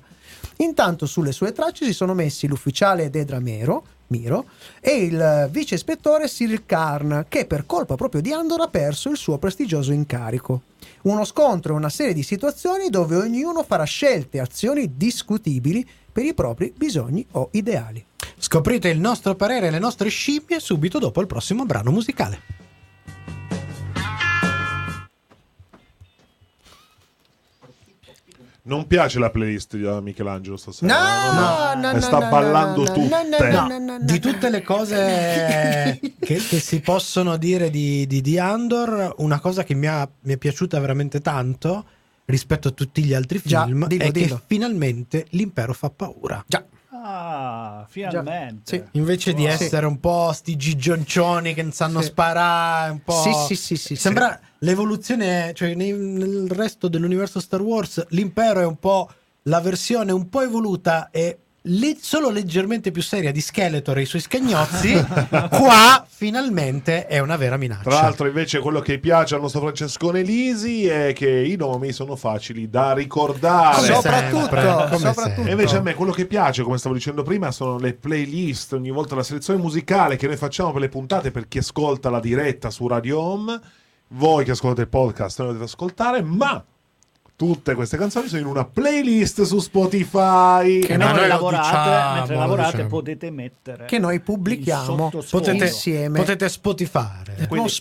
Intanto 0.57 1.07
sulle 1.07 1.31
sue 1.31 1.51
tracce 1.51 1.85
si 1.85 1.93
sono 1.93 2.13
messi 2.13 2.45
l'ufficiale 2.45 3.09
Dedra 3.09 3.39
Mero, 3.39 3.83
Miro 4.07 4.45
e 4.79 5.03
il 5.03 5.49
vice 5.51 5.75
ispettore 5.75 6.27
Cyril 6.27 6.65
Karn, 6.65 7.25
che 7.27 7.45
per 7.45 7.65
colpa 7.65 7.95
proprio 7.95 8.21
di 8.21 8.31
Andor 8.31 8.61
ha 8.61 8.67
perso 8.67 9.09
il 9.09 9.17
suo 9.17 9.37
prestigioso 9.37 9.91
incarico. 9.91 10.61
Uno 11.03 11.25
scontro 11.25 11.73
e 11.73 11.77
una 11.77 11.89
serie 11.89 12.13
di 12.13 12.23
situazioni 12.23 12.89
dove 12.89 13.15
ognuno 13.15 13.63
farà 13.63 13.83
scelte 13.83 14.37
e 14.37 14.41
azioni 14.41 14.95
discutibili 14.95 15.85
per 16.17 16.25
i 16.25 16.33
propri 16.33 16.73
bisogni 16.75 17.23
o 17.33 17.49
ideali. 17.51 18.03
Scoprite 18.39 18.89
il 18.89 18.99
nostro 18.99 19.35
parere 19.35 19.67
e 19.67 19.69
le 19.69 19.77
nostre 19.77 20.09
scimmie 20.09 20.59
subito 20.59 20.97
dopo 20.97 21.21
il 21.21 21.27
prossimo 21.27 21.63
brano 21.63 21.91
musicale. 21.91 22.39
Non 28.63 28.87
piace 28.87 29.19
la 29.19 29.29
playlist 29.29 29.75
di 29.77 29.83
uh, 29.83 30.01
Michelangelo 30.01 30.57
stasera. 30.57 30.91
No, 30.91 31.79
no, 31.79 31.87
Le 31.89 31.93
no, 31.93 32.01
sta 32.01 32.17
no, 32.17 32.29
ballando 32.29 32.83
no, 32.83 32.87
no, 32.87 32.93
tutte. 32.95 33.09
no, 33.09 33.51
No, 33.51 33.67
no, 33.67 33.77
no, 33.77 33.97
di 34.01 34.13
no. 34.13 34.19
tutte 34.19 34.49
le 34.49 34.63
cose 34.63 35.99
che, 36.19 36.35
che 36.35 36.39
si 36.39 36.79
possono 36.81 37.37
dire 37.37 37.69
di, 37.69 38.07
di, 38.07 38.21
di 38.21 38.39
Andor, 38.39 39.13
una 39.19 39.39
cosa 39.39 39.63
che 39.63 39.75
mi, 39.75 39.85
ha- 39.85 40.09
mi 40.21 40.33
è 40.33 40.37
piaciuta 40.37 40.79
veramente 40.79 41.21
tanto 41.21 41.85
rispetto 42.29 42.67
a 42.67 42.71
tutti 42.71 43.03
gli 43.03 43.13
altri 43.13 43.41
Già, 43.43 43.63
film 43.65 43.87
dillo, 43.87 44.03
è 44.03 44.11
dillo. 44.11 44.35
che 44.35 44.41
finalmente 44.47 45.25
l'impero 45.29 45.73
fa 45.73 45.89
paura. 45.89 46.43
Già, 46.47 46.63
Ah, 46.99 47.85
finalmente. 47.87 48.77
Sì. 48.91 48.97
Invece 48.97 49.33
di 49.33 49.43
Sì. 49.43 49.47
essere 49.47 49.85
un 49.85 49.99
po' 49.99 50.31
sti 50.33 50.55
gigioncioni 50.57 51.53
che 51.53 51.61
non 51.61 51.71
sanno 51.71 52.01
Sì. 52.01 52.07
sparare, 52.07 52.91
un 52.91 53.01
po'. 53.03 53.21
Sì, 53.21 53.31
sì, 53.33 53.55
sì, 53.55 53.75
sì, 53.77 53.95
Sembra 53.95 54.37
l'evoluzione, 54.59 55.51
cioè 55.53 55.73
nel 55.75 56.49
resto 56.49 56.87
dell'universo 56.87 57.39
Star 57.39 57.61
Wars, 57.61 58.03
l'impero 58.09 58.59
è 58.61 58.65
un 58.65 58.77
po' 58.77 59.09
la 59.43 59.61
versione 59.61 60.11
un 60.11 60.27
po' 60.27 60.41
evoluta 60.41 61.09
e 61.11 61.37
le- 61.67 61.97
solo 61.99 62.29
leggermente 62.29 62.91
più 62.91 63.01
seria 63.01 63.31
di 63.31 63.41
Skeletor 63.41 63.97
e 63.97 64.01
i 64.01 64.05
suoi 64.05 64.21
scagnozzi. 64.21 64.93
Qua 65.49 66.05
finalmente 66.07 67.05
è 67.05 67.19
una 67.19 67.35
vera 67.35 67.57
minaccia. 67.57 67.89
Tra 67.89 68.01
l'altro, 68.01 68.27
invece, 68.27 68.59
quello 68.59 68.79
che 68.79 68.99
piace 68.99 69.35
al 69.35 69.41
nostro 69.41 69.61
Francescone 69.61 70.21
Lisi 70.21 70.87
è 70.87 71.13
che 71.13 71.29
i 71.29 71.55
nomi 71.55 71.91
sono 71.91 72.15
facili 72.15 72.69
da 72.69 72.93
ricordare. 72.93 73.75
Come 73.75 73.93
soprattutto, 73.93 74.39
sempre, 74.39 74.87
come 74.89 74.97
soprattutto. 74.97 75.47
E 75.47 75.51
invece 75.51 75.77
a 75.77 75.81
me 75.81 75.93
quello 75.93 76.11
che 76.11 76.25
piace, 76.25 76.63
come 76.63 76.77
stavo 76.77 76.95
dicendo 76.95 77.23
prima, 77.23 77.51
sono 77.51 77.77
le 77.77 77.93
playlist, 77.93 78.73
ogni 78.73 78.91
volta 78.91 79.15
la 79.15 79.23
selezione 79.23 79.61
musicale 79.61 80.15
che 80.15 80.27
noi 80.27 80.37
facciamo 80.37 80.71
per 80.71 80.81
le 80.81 80.89
puntate 80.89 81.31
per 81.31 81.47
chi 81.47 81.59
ascolta 81.59 82.09
la 82.09 82.19
diretta 82.19 82.69
su 82.69 82.87
Radio 82.87 83.19
Home. 83.19 83.59
Voi 84.09 84.45
che 84.45 84.51
ascoltate 84.51 84.81
il 84.81 84.87
podcast 84.87 85.39
non 85.39 85.47
le 85.47 85.53
dovete 85.53 85.71
ascoltare, 85.71 86.21
ma 86.21 86.63
tutte 87.37 87.75
queste 87.75 87.97
canzoni 87.97 88.27
sono 88.27 88.41
in 88.41 88.47
una 88.47 88.65
playlist 88.65 89.43
su 89.43 89.59
Spotify. 89.59 90.79
Che 90.79 90.97
Ma 90.97 91.05
mentre 91.05 91.19
noi 91.21 91.27
lavorate, 91.29 91.67
diciamo, 91.67 92.13
mentre 92.15 92.35
lavorate 92.35 92.71
diciamo. 92.71 92.89
potete 92.89 93.29
mettere 93.31 93.85
Che 93.85 93.99
noi 93.99 94.19
pubblichiamo 94.19 95.09
potete, 95.29 95.51
insieme. 95.65 96.17
potete 96.19 96.49
spotifare. 96.49 97.35
No, 97.37 97.47
Quindi. 97.47 97.73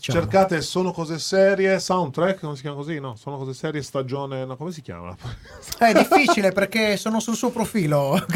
Cercate 0.00 0.62
Sono 0.62 0.90
cose 0.90 1.20
serie, 1.20 1.78
soundtrack, 1.78 2.40
come 2.40 2.56
si 2.56 2.62
chiama 2.62 2.76
così? 2.76 2.98
No, 2.98 3.14
Sono 3.14 3.36
cose 3.36 3.54
serie, 3.54 3.82
stagione, 3.82 4.44
no, 4.44 4.56
come 4.56 4.72
si 4.72 4.82
chiama? 4.82 5.14
È 5.78 5.92
difficile 5.92 6.50
perché 6.50 6.96
sono 6.96 7.20
sul 7.20 7.36
suo 7.36 7.50
profilo. 7.50 8.18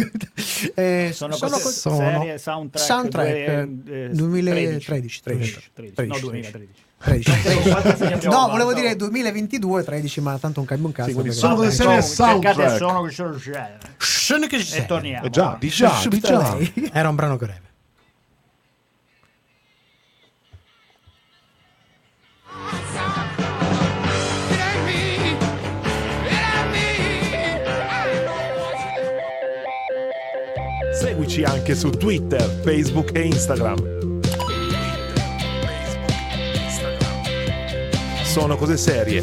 Eh, 0.75 1.11
Sono, 1.13 1.35
sono 1.35 1.51
cose 1.59 1.63
co- 1.89 1.95
serie, 1.97 2.39
soundtrack, 2.39 2.87
Soundtrack, 2.87 3.63
due- 3.65 4.05
eh, 4.05 4.09
2013, 4.11 4.87
13, 4.87 5.23
13, 5.23 5.55
no 5.55 5.95
13. 5.95 6.21
2013. 6.21 6.69
13. 6.99 7.31
Quanti 7.71 7.97
segni 7.97 8.13
abbiamo 8.15 8.37
No, 8.37 8.49
volevo 8.49 8.73
dire 8.73 8.97
2022 8.97 9.83
13, 9.85 10.21
ma 10.21 10.39
tanto 10.39 10.61
un 10.61 10.67
cambio 10.67 10.87
un 10.87 10.93
cazzo. 10.93 11.09
Sì, 11.11 11.15
perché- 11.17 11.33
sono 11.33 11.55
cose 11.57 11.71
serie 11.71 12.03
soundtrack. 12.03 12.77
sono 12.77 13.03
che 13.03 13.11
sono 13.13 13.37
c'è. 13.37 13.79
Scene 13.99 14.47
che 14.47 14.63
ci 14.65 14.77
E 14.77 14.87
torniamo. 14.87 15.27
Eh 15.27 15.31
già, 15.31 15.57
di 15.59 15.69
già, 15.69 16.01
di 16.09 16.21
già. 16.21 16.55
Lei. 16.55 16.91
Era 16.93 17.09
un 17.09 17.15
brano 17.15 17.37
breve. 17.37 17.63
Seguici 30.93 31.43
anche 31.43 31.75
su 31.75 31.91
Twitter, 31.91 32.41
Facebook 32.63 33.15
e 33.15 33.23
Instagram. 33.27 34.04
Sono 38.35 38.57
cose 38.57 38.77
serie. 38.77 39.23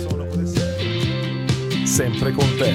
Sempre 1.84 2.32
con 2.32 2.46
te. 2.58 2.74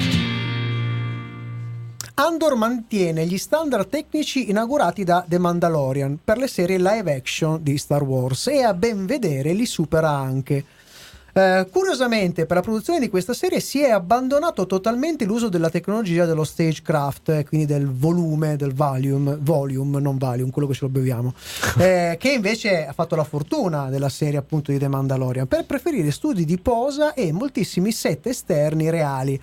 Andor 2.13 2.55
mantiene 2.55 3.25
gli 3.25 3.39
standard 3.39 3.89
tecnici 3.89 4.47
inaugurati 4.47 5.03
da 5.03 5.25
The 5.27 5.39
Mandalorian 5.39 6.19
per 6.23 6.37
le 6.37 6.47
serie 6.47 6.77
live 6.77 7.11
action 7.11 7.63
di 7.63 7.79
Star 7.79 8.03
Wars 8.03 8.45
e 8.49 8.61
a 8.61 8.75
ben 8.75 9.07
vedere 9.07 9.53
li 9.53 9.65
supera 9.65 10.11
anche. 10.11 10.63
Eh, 11.37 11.67
curiosamente, 11.71 12.47
per 12.47 12.55
la 12.57 12.63
produzione 12.63 12.99
di 12.99 13.09
questa 13.09 13.33
serie 13.33 13.59
si 13.59 13.79
è 13.79 13.91
abbandonato 13.91 14.65
totalmente 14.65 15.23
l'uso 15.23 15.49
della 15.49 15.69
tecnologia 15.69 16.25
dello 16.25 16.43
stagecraft, 16.43 17.29
eh, 17.29 17.45
quindi 17.45 17.67
del 17.67 17.87
volume, 17.87 18.55
del 18.55 18.73
volume, 18.73 19.37
volume, 19.39 19.99
non 19.99 20.17
volume, 20.17 20.49
quello 20.49 20.67
che 20.67 20.73
ce 20.73 20.85
lo 20.85 20.89
beviamo, 20.89 21.35
eh, 21.77 22.17
che 22.19 22.31
invece 22.31 22.87
ha 22.87 22.93
fatto 22.93 23.15
la 23.15 23.23
fortuna 23.23 23.91
della 23.91 24.09
serie 24.09 24.39
appunto 24.39 24.71
di 24.71 24.79
The 24.79 24.87
Mandalorian, 24.87 25.45
per 25.45 25.65
preferire 25.65 26.09
studi 26.09 26.43
di 26.43 26.57
posa 26.57 27.13
e 27.13 27.31
moltissimi 27.31 27.91
set 27.91 28.25
esterni 28.25 28.89
reali 28.89 29.39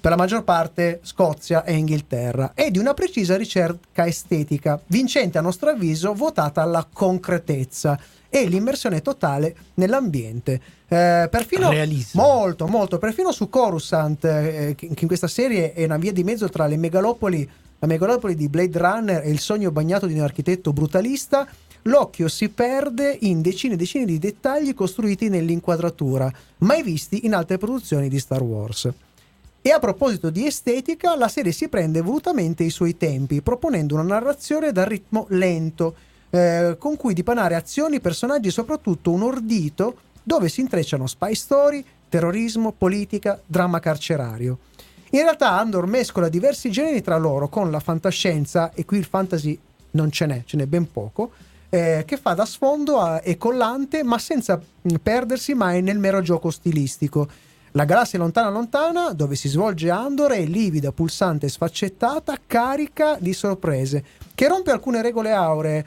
per 0.00 0.10
la 0.10 0.16
maggior 0.16 0.44
parte 0.44 1.00
Scozia 1.02 1.64
e 1.64 1.74
Inghilterra, 1.74 2.52
e 2.54 2.70
di 2.70 2.78
una 2.78 2.94
precisa 2.94 3.36
ricerca 3.36 4.06
estetica, 4.06 4.80
vincente 4.86 5.38
a 5.38 5.40
nostro 5.40 5.70
avviso 5.70 6.12
votata 6.14 6.62
alla 6.62 6.86
concretezza 6.90 7.98
e 8.28 8.46
l'immersione 8.46 9.02
totale 9.02 9.56
nell'ambiente. 9.74 10.60
Eh, 10.88 11.28
perfino 11.30 11.70
Realismo. 11.70 12.22
molto, 12.22 12.66
molto, 12.66 12.98
perfino 12.98 13.32
su 13.32 13.48
Coruscant, 13.48 14.24
eh, 14.24 14.74
che 14.76 14.94
in 14.96 15.06
questa 15.06 15.28
serie 15.28 15.72
è 15.72 15.84
una 15.84 15.96
via 15.96 16.12
di 16.12 16.22
mezzo 16.22 16.48
tra 16.48 16.66
le 16.66 16.76
megalopoli, 16.76 17.48
la 17.78 17.86
megalopoli 17.86 18.34
di 18.34 18.48
Blade 18.48 18.78
Runner 18.78 19.22
e 19.24 19.30
il 19.30 19.40
sogno 19.40 19.70
bagnato 19.70 20.06
di 20.06 20.14
un 20.14 20.20
architetto 20.20 20.72
brutalista, 20.72 21.48
l'occhio 21.82 22.28
si 22.28 22.48
perde 22.48 23.16
in 23.22 23.42
decine 23.42 23.74
e 23.74 23.76
decine 23.76 24.04
di 24.04 24.18
dettagli 24.18 24.74
costruiti 24.74 25.28
nell'inquadratura, 25.28 26.30
mai 26.58 26.82
visti 26.82 27.26
in 27.26 27.34
altre 27.34 27.58
produzioni 27.58 28.08
di 28.08 28.18
Star 28.18 28.42
Wars. 28.42 28.92
E 29.66 29.72
a 29.72 29.80
proposito 29.80 30.30
di 30.30 30.46
estetica, 30.46 31.16
la 31.16 31.26
serie 31.26 31.50
si 31.50 31.66
prende 31.66 32.00
volutamente 32.00 32.62
i 32.62 32.70
suoi 32.70 32.96
tempi, 32.96 33.42
proponendo 33.42 33.94
una 33.94 34.04
narrazione 34.04 34.70
dal 34.70 34.86
ritmo 34.86 35.26
lento, 35.30 35.96
eh, 36.30 36.76
con 36.78 36.94
cui 36.94 37.12
dipanare 37.14 37.56
azioni, 37.56 37.98
personaggi 37.98 38.46
e 38.46 38.52
soprattutto 38.52 39.10
un 39.10 39.22
ordito 39.22 39.96
dove 40.22 40.48
si 40.48 40.60
intrecciano 40.60 41.08
spy 41.08 41.34
story, 41.34 41.84
terrorismo, 42.08 42.70
politica, 42.78 43.40
dramma 43.44 43.80
carcerario. 43.80 44.58
In 45.10 45.22
realtà 45.22 45.58
Andor 45.58 45.88
mescola 45.88 46.28
diversi 46.28 46.70
generi 46.70 47.02
tra 47.02 47.16
loro 47.16 47.48
con 47.48 47.68
la 47.72 47.80
fantascienza, 47.80 48.70
e 48.72 48.84
qui 48.84 48.98
il 48.98 49.04
fantasy 49.04 49.58
non 49.90 50.12
ce 50.12 50.26
n'è, 50.26 50.42
ce 50.46 50.56
n'è 50.58 50.66
ben 50.66 50.88
poco, 50.92 51.32
eh, 51.70 52.04
che 52.06 52.16
fa 52.16 52.34
da 52.34 52.46
sfondo 52.46 53.00
a- 53.00 53.20
e 53.20 53.36
collante, 53.36 54.04
ma 54.04 54.18
senza 54.18 54.60
mh, 54.82 54.94
perdersi 55.02 55.54
mai 55.54 55.82
nel 55.82 55.98
mero 55.98 56.22
gioco 56.22 56.52
stilistico. 56.52 57.28
La 57.76 57.84
galassia 57.84 58.18
lontana 58.18 58.48
lontana, 58.48 59.12
dove 59.12 59.36
si 59.36 59.50
svolge 59.50 59.90
Andor, 59.90 60.32
è 60.32 60.46
livida, 60.46 60.92
pulsante 60.92 61.46
sfaccettata, 61.46 62.38
carica 62.46 63.18
di 63.20 63.34
sorprese, 63.34 64.02
che 64.34 64.48
rompe 64.48 64.70
alcune 64.70 65.02
regole 65.02 65.30
auree 65.30 65.84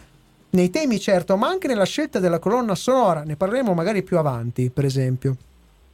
nei 0.51 0.69
temi 0.69 0.99
certo, 0.99 1.35
ma 1.35 1.47
anche 1.47 1.67
nella 1.67 1.85
scelta 1.85 2.19
della 2.19 2.37
colonna 2.37 2.75
sonora, 2.75 3.23
ne 3.23 3.35
parleremo 3.35 3.73
magari 3.73 4.03
più 4.03 4.19
avanti, 4.19 4.69
per 4.69 4.85
esempio. 4.85 5.35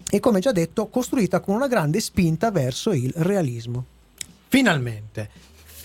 E 0.10 0.20
come 0.20 0.42
già 0.42 0.52
detto, 0.52 0.88
costruita 0.88 1.40
con 1.40 1.56
una 1.56 1.70
grande 1.70 2.02
spinta 2.02 2.52
verso 2.52 2.92
il 2.92 3.14
realismo. 3.16 3.86
Finalmente, 4.50 5.30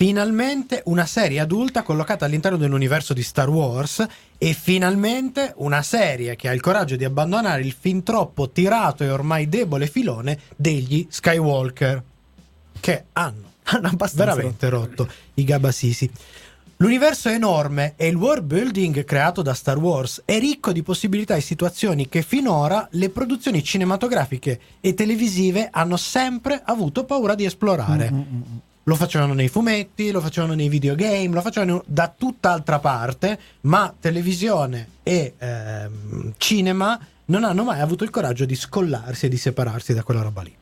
finalmente 0.01 0.81
una 0.85 1.05
serie 1.05 1.39
adulta 1.39 1.83
collocata 1.83 2.25
all'interno 2.25 2.57
dell'universo 2.57 3.13
di 3.13 3.21
Star 3.21 3.47
Wars 3.47 4.03
e 4.35 4.53
finalmente 4.53 5.53
una 5.57 5.83
serie 5.83 6.35
che 6.35 6.49
ha 6.49 6.53
il 6.53 6.59
coraggio 6.59 6.95
di 6.95 7.05
abbandonare 7.05 7.61
il 7.61 7.75
fin 7.79 8.01
troppo 8.01 8.49
tirato 8.49 9.03
e 9.03 9.11
ormai 9.11 9.47
debole 9.47 9.85
filone 9.85 10.39
degli 10.55 11.05
Skywalker 11.07 12.01
che 12.79 13.03
hanno 13.13 13.49
Hanno 13.73 13.89
abbastanza 13.89 14.33
veramente 14.33 14.69
rotto 14.69 15.07
i 15.35 15.43
gabassisi. 15.43 16.09
L'universo 16.77 17.29
è 17.29 17.33
enorme 17.33 17.93
e 17.95 18.07
il 18.07 18.15
world 18.15 18.45
building 18.45 19.03
creato 19.03 19.43
da 19.43 19.53
Star 19.53 19.77
Wars 19.77 20.23
è 20.25 20.39
ricco 20.39 20.71
di 20.71 20.81
possibilità 20.81 21.35
e 21.35 21.41
situazioni 21.41 22.09
che 22.09 22.23
finora 22.23 22.87
le 22.93 23.09
produzioni 23.09 23.63
cinematografiche 23.63 24.59
e 24.81 24.95
televisive 24.95 25.69
hanno 25.71 25.95
sempre 25.95 26.59
avuto 26.65 27.03
paura 27.03 27.35
di 27.35 27.45
esplorare. 27.45 28.11
Lo 28.83 28.95
facevano 28.95 29.33
nei 29.33 29.47
fumetti, 29.47 30.11
lo 30.11 30.21
facevano 30.21 30.53
nei 30.53 30.69
videogame, 30.69 31.33
lo 31.33 31.41
facevano 31.41 31.83
da 31.85 32.11
tutt'altra 32.15 32.79
parte, 32.79 33.39
ma 33.61 33.93
televisione 33.99 34.87
e 35.03 35.35
ehm, 35.37 36.33
cinema 36.37 36.99
non 37.25 37.43
hanno 37.43 37.63
mai 37.63 37.79
avuto 37.79 38.03
il 38.03 38.09
coraggio 38.09 38.45
di 38.45 38.55
scollarsi 38.55 39.27
e 39.27 39.29
di 39.29 39.37
separarsi 39.37 39.93
da 39.93 40.03
quella 40.03 40.21
roba 40.21 40.41
lì. 40.41 40.55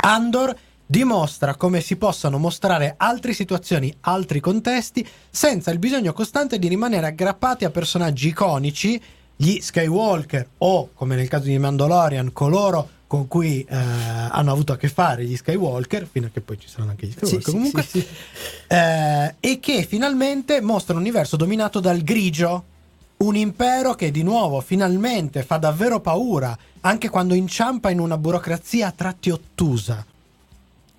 Andor 0.00 0.56
dimostra 0.84 1.54
come 1.54 1.80
si 1.80 1.96
possano 1.96 2.38
mostrare 2.38 2.94
altre 2.96 3.32
situazioni, 3.32 3.94
altri 4.00 4.40
contesti, 4.40 5.06
senza 5.28 5.70
il 5.70 5.78
bisogno 5.78 6.12
costante 6.12 6.58
di 6.58 6.68
rimanere 6.68 7.06
aggrappati 7.06 7.64
a 7.64 7.70
personaggi 7.70 8.28
iconici, 8.28 9.00
gli 9.36 9.60
Skywalker 9.60 10.48
o, 10.58 10.90
come 10.94 11.14
nel 11.14 11.28
caso 11.28 11.44
di 11.44 11.58
Mandalorian, 11.58 12.32
coloro 12.32 12.88
con 13.08 13.26
cui 13.26 13.62
eh, 13.62 13.74
hanno 13.74 14.52
avuto 14.52 14.74
a 14.74 14.76
che 14.76 14.88
fare 14.88 15.24
gli 15.24 15.34
Skywalker, 15.34 16.06
fino 16.08 16.26
a 16.26 16.30
che 16.30 16.42
poi 16.42 16.60
ci 16.60 16.68
saranno 16.68 16.90
anche 16.90 17.06
gli 17.06 17.12
Skywalker 17.12 17.42
sì, 17.42 17.50
comunque, 17.50 17.82
sì, 17.82 18.00
sì. 18.00 18.06
eh, 18.68 19.34
e 19.40 19.58
che 19.60 19.82
finalmente 19.88 20.60
mostra 20.60 20.92
un 20.92 21.00
universo 21.00 21.36
dominato 21.36 21.80
dal 21.80 22.02
grigio, 22.02 22.64
un 23.16 23.34
impero 23.34 23.94
che 23.94 24.10
di 24.10 24.22
nuovo 24.22 24.60
finalmente 24.60 25.42
fa 25.42 25.56
davvero 25.56 26.00
paura, 26.00 26.56
anche 26.80 27.08
quando 27.08 27.32
inciampa 27.32 27.88
in 27.88 27.98
una 27.98 28.18
burocrazia 28.18 28.88
a 28.88 28.92
tratti 28.94 29.30
ottusa. 29.30 30.04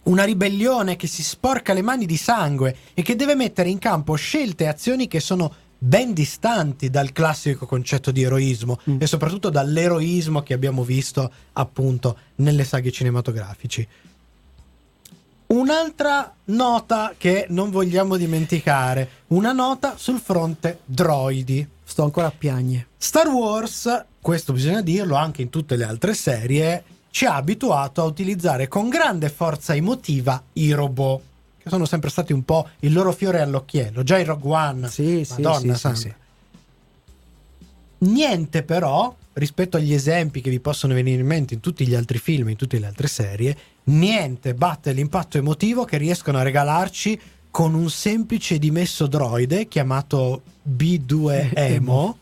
Una 0.01 0.23
ribellione 0.23 0.95
che 0.95 1.05
si 1.05 1.21
sporca 1.21 1.73
le 1.73 1.83
mani 1.83 2.07
di 2.07 2.17
sangue 2.17 2.75
e 2.95 3.03
che 3.03 3.15
deve 3.15 3.35
mettere 3.35 3.69
in 3.69 3.77
campo 3.77 4.15
scelte 4.15 4.63
e 4.63 4.67
azioni 4.67 5.07
che 5.07 5.19
sono 5.19 5.53
ben 5.81 6.13
distanti 6.13 6.89
dal 6.89 7.13
classico 7.13 7.65
concetto 7.65 8.11
di 8.11 8.21
eroismo 8.21 8.79
e 8.97 9.07
soprattutto 9.07 9.49
dall'eroismo 9.49 10.43
che 10.43 10.53
abbiamo 10.53 10.83
visto 10.83 11.31
appunto 11.53 12.17
nelle 12.35 12.65
saghe 12.65 12.91
cinematografici. 12.91 13.87
Un'altra 15.47 16.31
nota 16.45 17.15
che 17.17 17.47
non 17.49 17.71
vogliamo 17.71 18.17
dimenticare, 18.17 19.09
una 19.27 19.51
nota 19.51 19.97
sul 19.97 20.19
fronte 20.19 20.81
droidi. 20.85 21.67
Sto 21.83 22.03
ancora 22.03 22.27
a 22.27 22.33
piagne. 22.37 22.89
Star 22.97 23.27
Wars, 23.29 24.05
questo 24.21 24.53
bisogna 24.53 24.81
dirlo 24.81 25.15
anche 25.15 25.41
in 25.41 25.49
tutte 25.49 25.75
le 25.75 25.85
altre 25.85 26.13
serie, 26.13 26.83
ci 27.09 27.25
ha 27.25 27.33
abituato 27.33 28.01
a 28.01 28.05
utilizzare 28.05 28.67
con 28.67 28.89
grande 28.89 29.29
forza 29.29 29.73
emotiva 29.73 30.39
i 30.53 30.71
robot, 30.71 31.21
che 31.61 31.69
sono 31.69 31.85
sempre 31.85 32.09
stati 32.09 32.33
un 32.33 32.43
po' 32.43 32.67
il 32.79 32.93
loro 32.93 33.11
fiore 33.11 33.41
all'occhiello. 33.41 34.03
Già 34.03 34.17
in 34.17 34.25
Rogue 34.25 34.51
One, 34.51 34.89
Sì, 34.89 35.25
Madonna 35.29 35.75
sì, 35.75 35.95
sì. 35.95 36.13
Niente 37.99 38.63
però, 38.63 39.13
rispetto 39.33 39.77
agli 39.77 39.93
esempi 39.93 40.41
che 40.41 40.49
vi 40.49 40.59
possono 40.59 40.93
venire 40.93 41.19
in 41.19 41.27
mente 41.27 41.53
in 41.53 41.59
tutti 41.59 41.85
gli 41.85 41.95
altri 41.95 42.17
film, 42.17 42.49
in 42.49 42.55
tutte 42.55 42.79
le 42.79 42.85
altre 42.85 43.07
serie, 43.07 43.57
niente 43.85 44.53
batte 44.53 44.93
l'impatto 44.93 45.37
emotivo 45.37 45.83
che 45.83 45.97
riescono 45.97 46.37
a 46.37 46.43
regalarci 46.43 47.19
con 47.51 47.73
un 47.73 47.89
semplice 47.89 48.57
dimesso 48.57 49.07
droide 49.07 49.67
chiamato 49.67 50.43
B2 50.67 51.51
Emo 51.55 52.17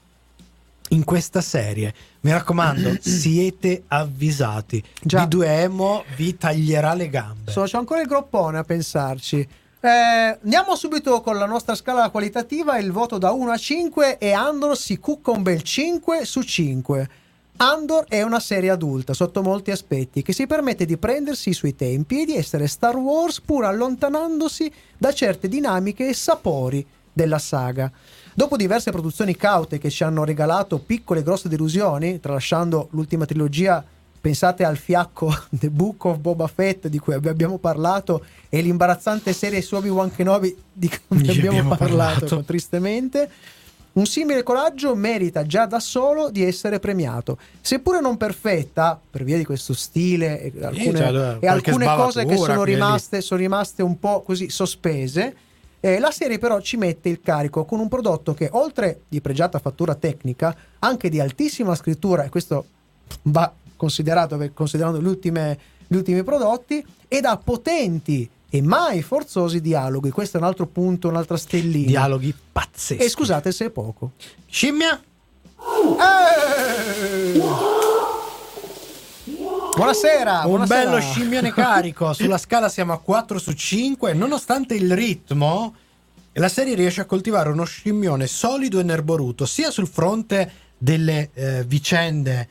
in 0.90 1.04
questa 1.04 1.42
serie. 1.42 1.94
Mi 2.22 2.32
raccomando, 2.32 2.98
siete 3.02 3.84
avvisati. 3.88 4.84
Già. 5.02 5.26
B2 5.26 5.44
Emo 5.44 6.04
vi 6.16 6.38
taglierà 6.38 6.94
le 6.94 7.10
gambe. 7.10 7.52
So, 7.52 7.64
c'ho 7.64 7.78
ancora 7.78 8.02
il 8.02 8.08
groppone 8.08 8.58
a 8.58 8.64
pensarci. 8.64 9.48
Eh, 9.80 9.90
andiamo 9.90 10.76
subito 10.76 11.22
con 11.22 11.38
la 11.38 11.46
nostra 11.46 11.76
scala 11.76 12.10
qualitativa. 12.10 12.78
Il 12.78 12.92
voto 12.92 13.18
da 13.18 13.32
1 13.32 13.52
a 13.52 13.58
5 13.58 14.18
e 14.18 14.32
Andor 14.32 14.78
si 14.78 14.98
cucca 14.98 15.32
un 15.32 15.44
bel 15.44 15.62
5 15.62 16.26
su 16.26 16.42
5. 16.42 17.10
Andor 17.60 18.06
è 18.08 18.22
una 18.22 18.40
serie 18.40 18.70
adulta 18.70 19.14
sotto 19.14 19.42
molti 19.42 19.72
aspetti 19.72 20.22
che 20.22 20.32
si 20.32 20.46
permette 20.46 20.86
di 20.86 20.98
prendersi 20.98 21.50
i 21.50 21.54
suoi 21.54 21.76
tempi 21.76 22.22
e 22.22 22.26
di 22.26 22.36
essere 22.36 22.68
Star 22.68 22.96
Wars 22.96 23.42
pur 23.42 23.66
allontanandosi 23.66 24.72
da 24.96 25.12
certe 25.12 25.48
dinamiche 25.48 26.08
e 26.08 26.14
sapori 26.14 26.86
della 27.12 27.40
saga. 27.40 27.92
Dopo 28.38 28.56
diverse 28.56 28.92
produzioni 28.92 29.36
caute 29.36 29.80
che 29.80 29.90
ci 29.90 30.04
hanno 30.04 30.24
regalato 30.24 30.78
piccole 30.78 31.22
e 31.22 31.24
grosse 31.24 31.50
delusioni, 31.50 32.20
tralasciando 32.20 32.88
l'ultima 32.92 33.26
trilogia, 33.26 33.84
pensate 34.22 34.64
al 34.64 34.78
fiacco 34.78 35.36
The 35.50 35.72
Book 35.72 36.06
of 36.06 36.20
Boba 36.20 36.46
Fett 36.46 36.86
di 36.86 37.00
cui 37.00 37.16
ab- 37.16 37.26
abbiamo 37.26 37.58
parlato 37.58 38.24
e 38.48 38.62
l'imbarazzante 38.62 39.34
serie 39.34 39.64
su 39.64 39.74
Obi-Wan 39.74 40.14
Kenobi 40.14 40.56
di 40.72 40.88
cui 40.88 41.18
Di 41.18 41.24
cui 41.24 41.32
abbiamo, 41.32 41.48
abbiamo 41.58 41.76
parlato, 41.76 42.20
parlato. 42.20 42.44
tristemente. 42.44 43.30
Un 43.94 44.06
simile 44.06 44.44
coraggio 44.44 44.94
merita 44.94 45.44
già 45.44 45.66
da 45.66 45.80
solo 45.80 46.30
di 46.30 46.44
essere 46.44 46.78
premiato, 46.78 47.40
seppure 47.60 48.02
non 48.02 48.18
perfetta 48.18 49.02
per 49.10 49.24
via 49.24 49.38
di 49.38 49.46
questo 49.46 49.74
stile 49.74 50.40
e 50.44 50.64
alcune, 50.64 50.96
cioè, 51.00 51.38
e 51.40 51.48
alcune 51.48 51.88
cose 51.88 52.24
che 52.26 52.38
sono 52.38 52.64
rimaste, 52.64 53.20
sono 53.22 53.40
rimaste 53.40 53.82
un 53.82 53.98
po' 53.98 54.22
così 54.22 54.52
sospese. 54.52 55.36
Eh, 55.80 56.00
la 56.00 56.12
serie 56.12 56.38
però 56.38 56.60
ci 56.60 56.76
mette 56.78 57.10
il 57.10 57.22
carico 57.22 57.66
con 57.66 57.80
un 57.80 57.88
prodotto 57.88 58.34
che 58.34 58.50
oltre 58.54 59.02
di 59.08 59.22
pregiata 59.22 59.60
fattura 59.60 59.96
tecnica, 59.96 60.56
anche 60.80 61.10
di 61.10 61.20
altissima 61.20 61.76
scrittura, 61.76 62.24
e 62.24 62.30
questo 62.30 62.66
va 63.24 63.54
considerato 63.76 64.38
considerando 64.54 65.00
gli, 65.00 65.06
ultime- 65.06 65.58
gli 65.86 65.96
ultimi 65.96 66.24
prodotti, 66.24 66.84
ed 67.08 67.26
ha 67.26 67.38
potenti 67.38 68.30
e 68.50 68.62
mai 68.62 69.02
forzosi 69.02 69.62
dialoghi. 69.62 70.10
Questo 70.10 70.38
è 70.38 70.40
un 70.40 70.48
altro 70.48 70.68
punto, 70.68 71.10
un'altra 71.10 71.38
stellina. 71.38 71.88
Dialoghi 71.88 72.34
pazzeschi. 72.52 73.04
E 73.04 73.10
scusate 73.10 73.52
se 73.52 73.66
è 73.66 73.70
poco. 73.70 74.12
Scimmia? 74.48 75.02
Eh! 76.00 77.67
Buonasera, 79.78 80.40
Un 80.40 80.48
buonasera. 80.48 80.84
bello 80.86 81.00
scimmione 81.00 81.54
carico. 81.54 82.12
Sulla 82.14 82.40
scala 82.40 82.68
siamo 82.68 82.94
a 82.94 82.98
4 83.00 83.38
su 83.38 83.52
5. 83.52 84.12
Nonostante 84.14 84.74
il 84.74 84.92
ritmo, 84.92 85.76
la 86.34 86.50
serie 86.50 86.74
riesce 86.74 87.02
a 87.02 87.06
coltivare 87.06 87.50
uno 87.50 87.64
scimmione 87.64 88.26
solido 88.26 88.80
e 88.80 88.84
nerboruto, 88.84 89.46
sia 89.46 89.70
sul 89.70 89.88
fronte 89.88 90.52
delle 90.80 91.30
eh, 91.36 91.64
vicende 91.64 92.48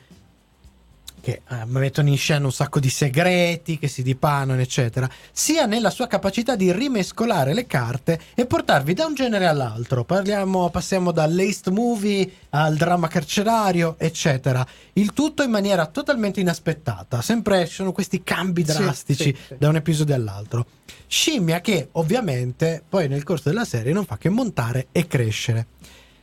che 1.27 1.41
eh, 1.49 1.65
mettono 1.65 2.07
in 2.07 2.15
scena 2.17 2.45
un 2.45 2.53
sacco 2.53 2.79
di 2.79 2.89
segreti 2.89 3.77
che 3.77 3.89
si 3.89 4.01
dipanano, 4.01 4.61
eccetera, 4.61 5.09
sia 5.33 5.65
nella 5.65 5.89
sua 5.89 6.07
capacità 6.07 6.55
di 6.55 6.71
rimescolare 6.71 7.53
le 7.53 7.67
carte 7.67 8.17
e 8.33 8.45
portarvi 8.45 8.93
da 8.93 9.07
un 9.07 9.13
genere 9.13 9.45
all'altro. 9.45 10.05
Parliamo, 10.05 10.69
passiamo 10.69 11.11
dall'Ace 11.11 11.69
movie 11.69 12.31
al 12.51 12.77
dramma 12.77 13.09
carcerario, 13.09 13.95
eccetera. 13.97 14.65
Il 14.93 15.11
tutto 15.11 15.43
in 15.43 15.49
maniera 15.49 15.85
totalmente 15.87 16.39
inaspettata. 16.39 17.21
Sempre 17.21 17.67
ci 17.67 17.73
sono 17.73 17.91
questi 17.91 18.23
cambi 18.23 18.65
Sì, 18.65 18.71
drastici 18.77 19.23
sì, 19.23 19.35
sì. 19.47 19.55
da 19.57 19.67
un 19.67 19.75
episodio 19.75 20.15
all'altro. 20.15 20.65
Scimmia 21.07 21.59
che 21.59 21.89
ovviamente 21.93 22.81
poi 22.87 23.09
nel 23.09 23.23
corso 23.23 23.49
della 23.49 23.65
serie 23.65 23.91
non 23.91 24.05
fa 24.05 24.17
che 24.17 24.29
montare 24.29 24.87
e 24.93 25.07
crescere. 25.07 25.67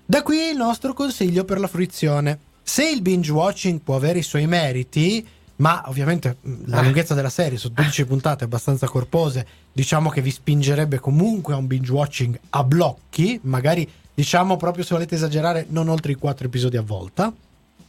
Da 0.06 0.22
qui 0.22 0.48
il 0.48 0.56
nostro 0.56 0.94
consiglio 0.94 1.44
per 1.44 1.60
la 1.60 1.68
fruizione. 1.68 2.52
Se 2.66 2.88
il 2.88 3.02
binge 3.02 3.30
watching 3.30 3.80
può 3.80 3.94
avere 3.94 4.20
i 4.20 4.22
suoi 4.22 4.46
meriti, 4.46 5.24
ma 5.56 5.82
ovviamente 5.86 6.38
mh, 6.40 6.52
la 6.66 6.80
lunghezza 6.80 7.14
della 7.14 7.28
serie 7.28 7.58
su 7.58 7.68
12 7.68 8.06
puntate 8.06 8.44
abbastanza 8.44 8.88
corpose, 8.88 9.46
diciamo 9.70 10.08
che 10.08 10.22
vi 10.22 10.30
spingerebbe 10.30 10.98
comunque 10.98 11.52
a 11.52 11.58
un 11.58 11.66
binge 11.66 11.92
watching 11.92 12.38
a 12.50 12.64
blocchi, 12.64 13.38
magari 13.42 13.88
diciamo 14.14 14.56
proprio 14.56 14.82
se 14.82 14.94
volete 14.94 15.14
esagerare 15.14 15.66
non 15.68 15.88
oltre 15.88 16.12
i 16.12 16.16
4 16.16 16.46
episodi 16.46 16.78
a 16.78 16.82
volta. 16.82 17.32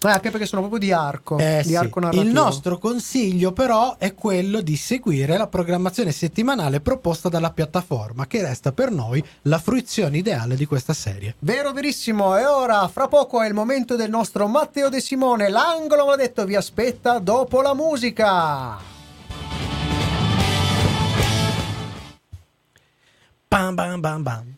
Eh, 0.08 0.12
anche 0.12 0.32
perché 0.32 0.46
sono 0.46 0.62
proprio 0.62 0.80
di 0.80 0.92
arco, 0.92 1.38
Eh 1.38 1.62
di 1.64 1.70
sì. 1.70 1.76
arco 1.76 2.00
narrativo. 2.00 2.24
Il 2.24 2.32
nostro 2.32 2.78
consiglio 2.78 3.52
però 3.52 3.98
è 3.98 4.14
quello 4.14 4.62
di 4.62 4.76
seguire 4.76 5.38
la 5.38 5.48
programmazione 5.48 6.12
settimanale 6.12 6.80
proposta 6.82 7.30
dalla 7.30 7.52
piattaforma, 7.52 8.28
che 8.28 8.42
resta 8.42 8.72
per 8.72 8.92
noi 8.92 9.24
la 9.44 9.60
fruizione 9.60 10.18
ideale 10.18 10.56
di 10.56 10.66
questa 10.66 10.94
serie. 10.94 11.36
Vero, 11.40 11.72
verissimo. 11.72 12.38
E 12.38 12.46
ora, 12.46 12.88
fra 12.88 13.08
poco 13.08 13.42
è 13.42 13.48
il 13.48 13.54
momento 13.54 13.96
del 13.96 14.10
nostro 14.10 14.48
Matteo 14.48 14.90
De 14.90 15.00
Simone. 15.02 15.50
L'angolo 15.50 16.06
maledetto 16.06 16.46
vi 16.46 16.56
aspetta 16.56 17.20
dopo 17.20 17.62
la 17.62 17.74
musica. 17.74 18.94
Bam 23.48 23.74
bam 23.74 24.00
bam 24.02 24.22
bam. 24.22 24.56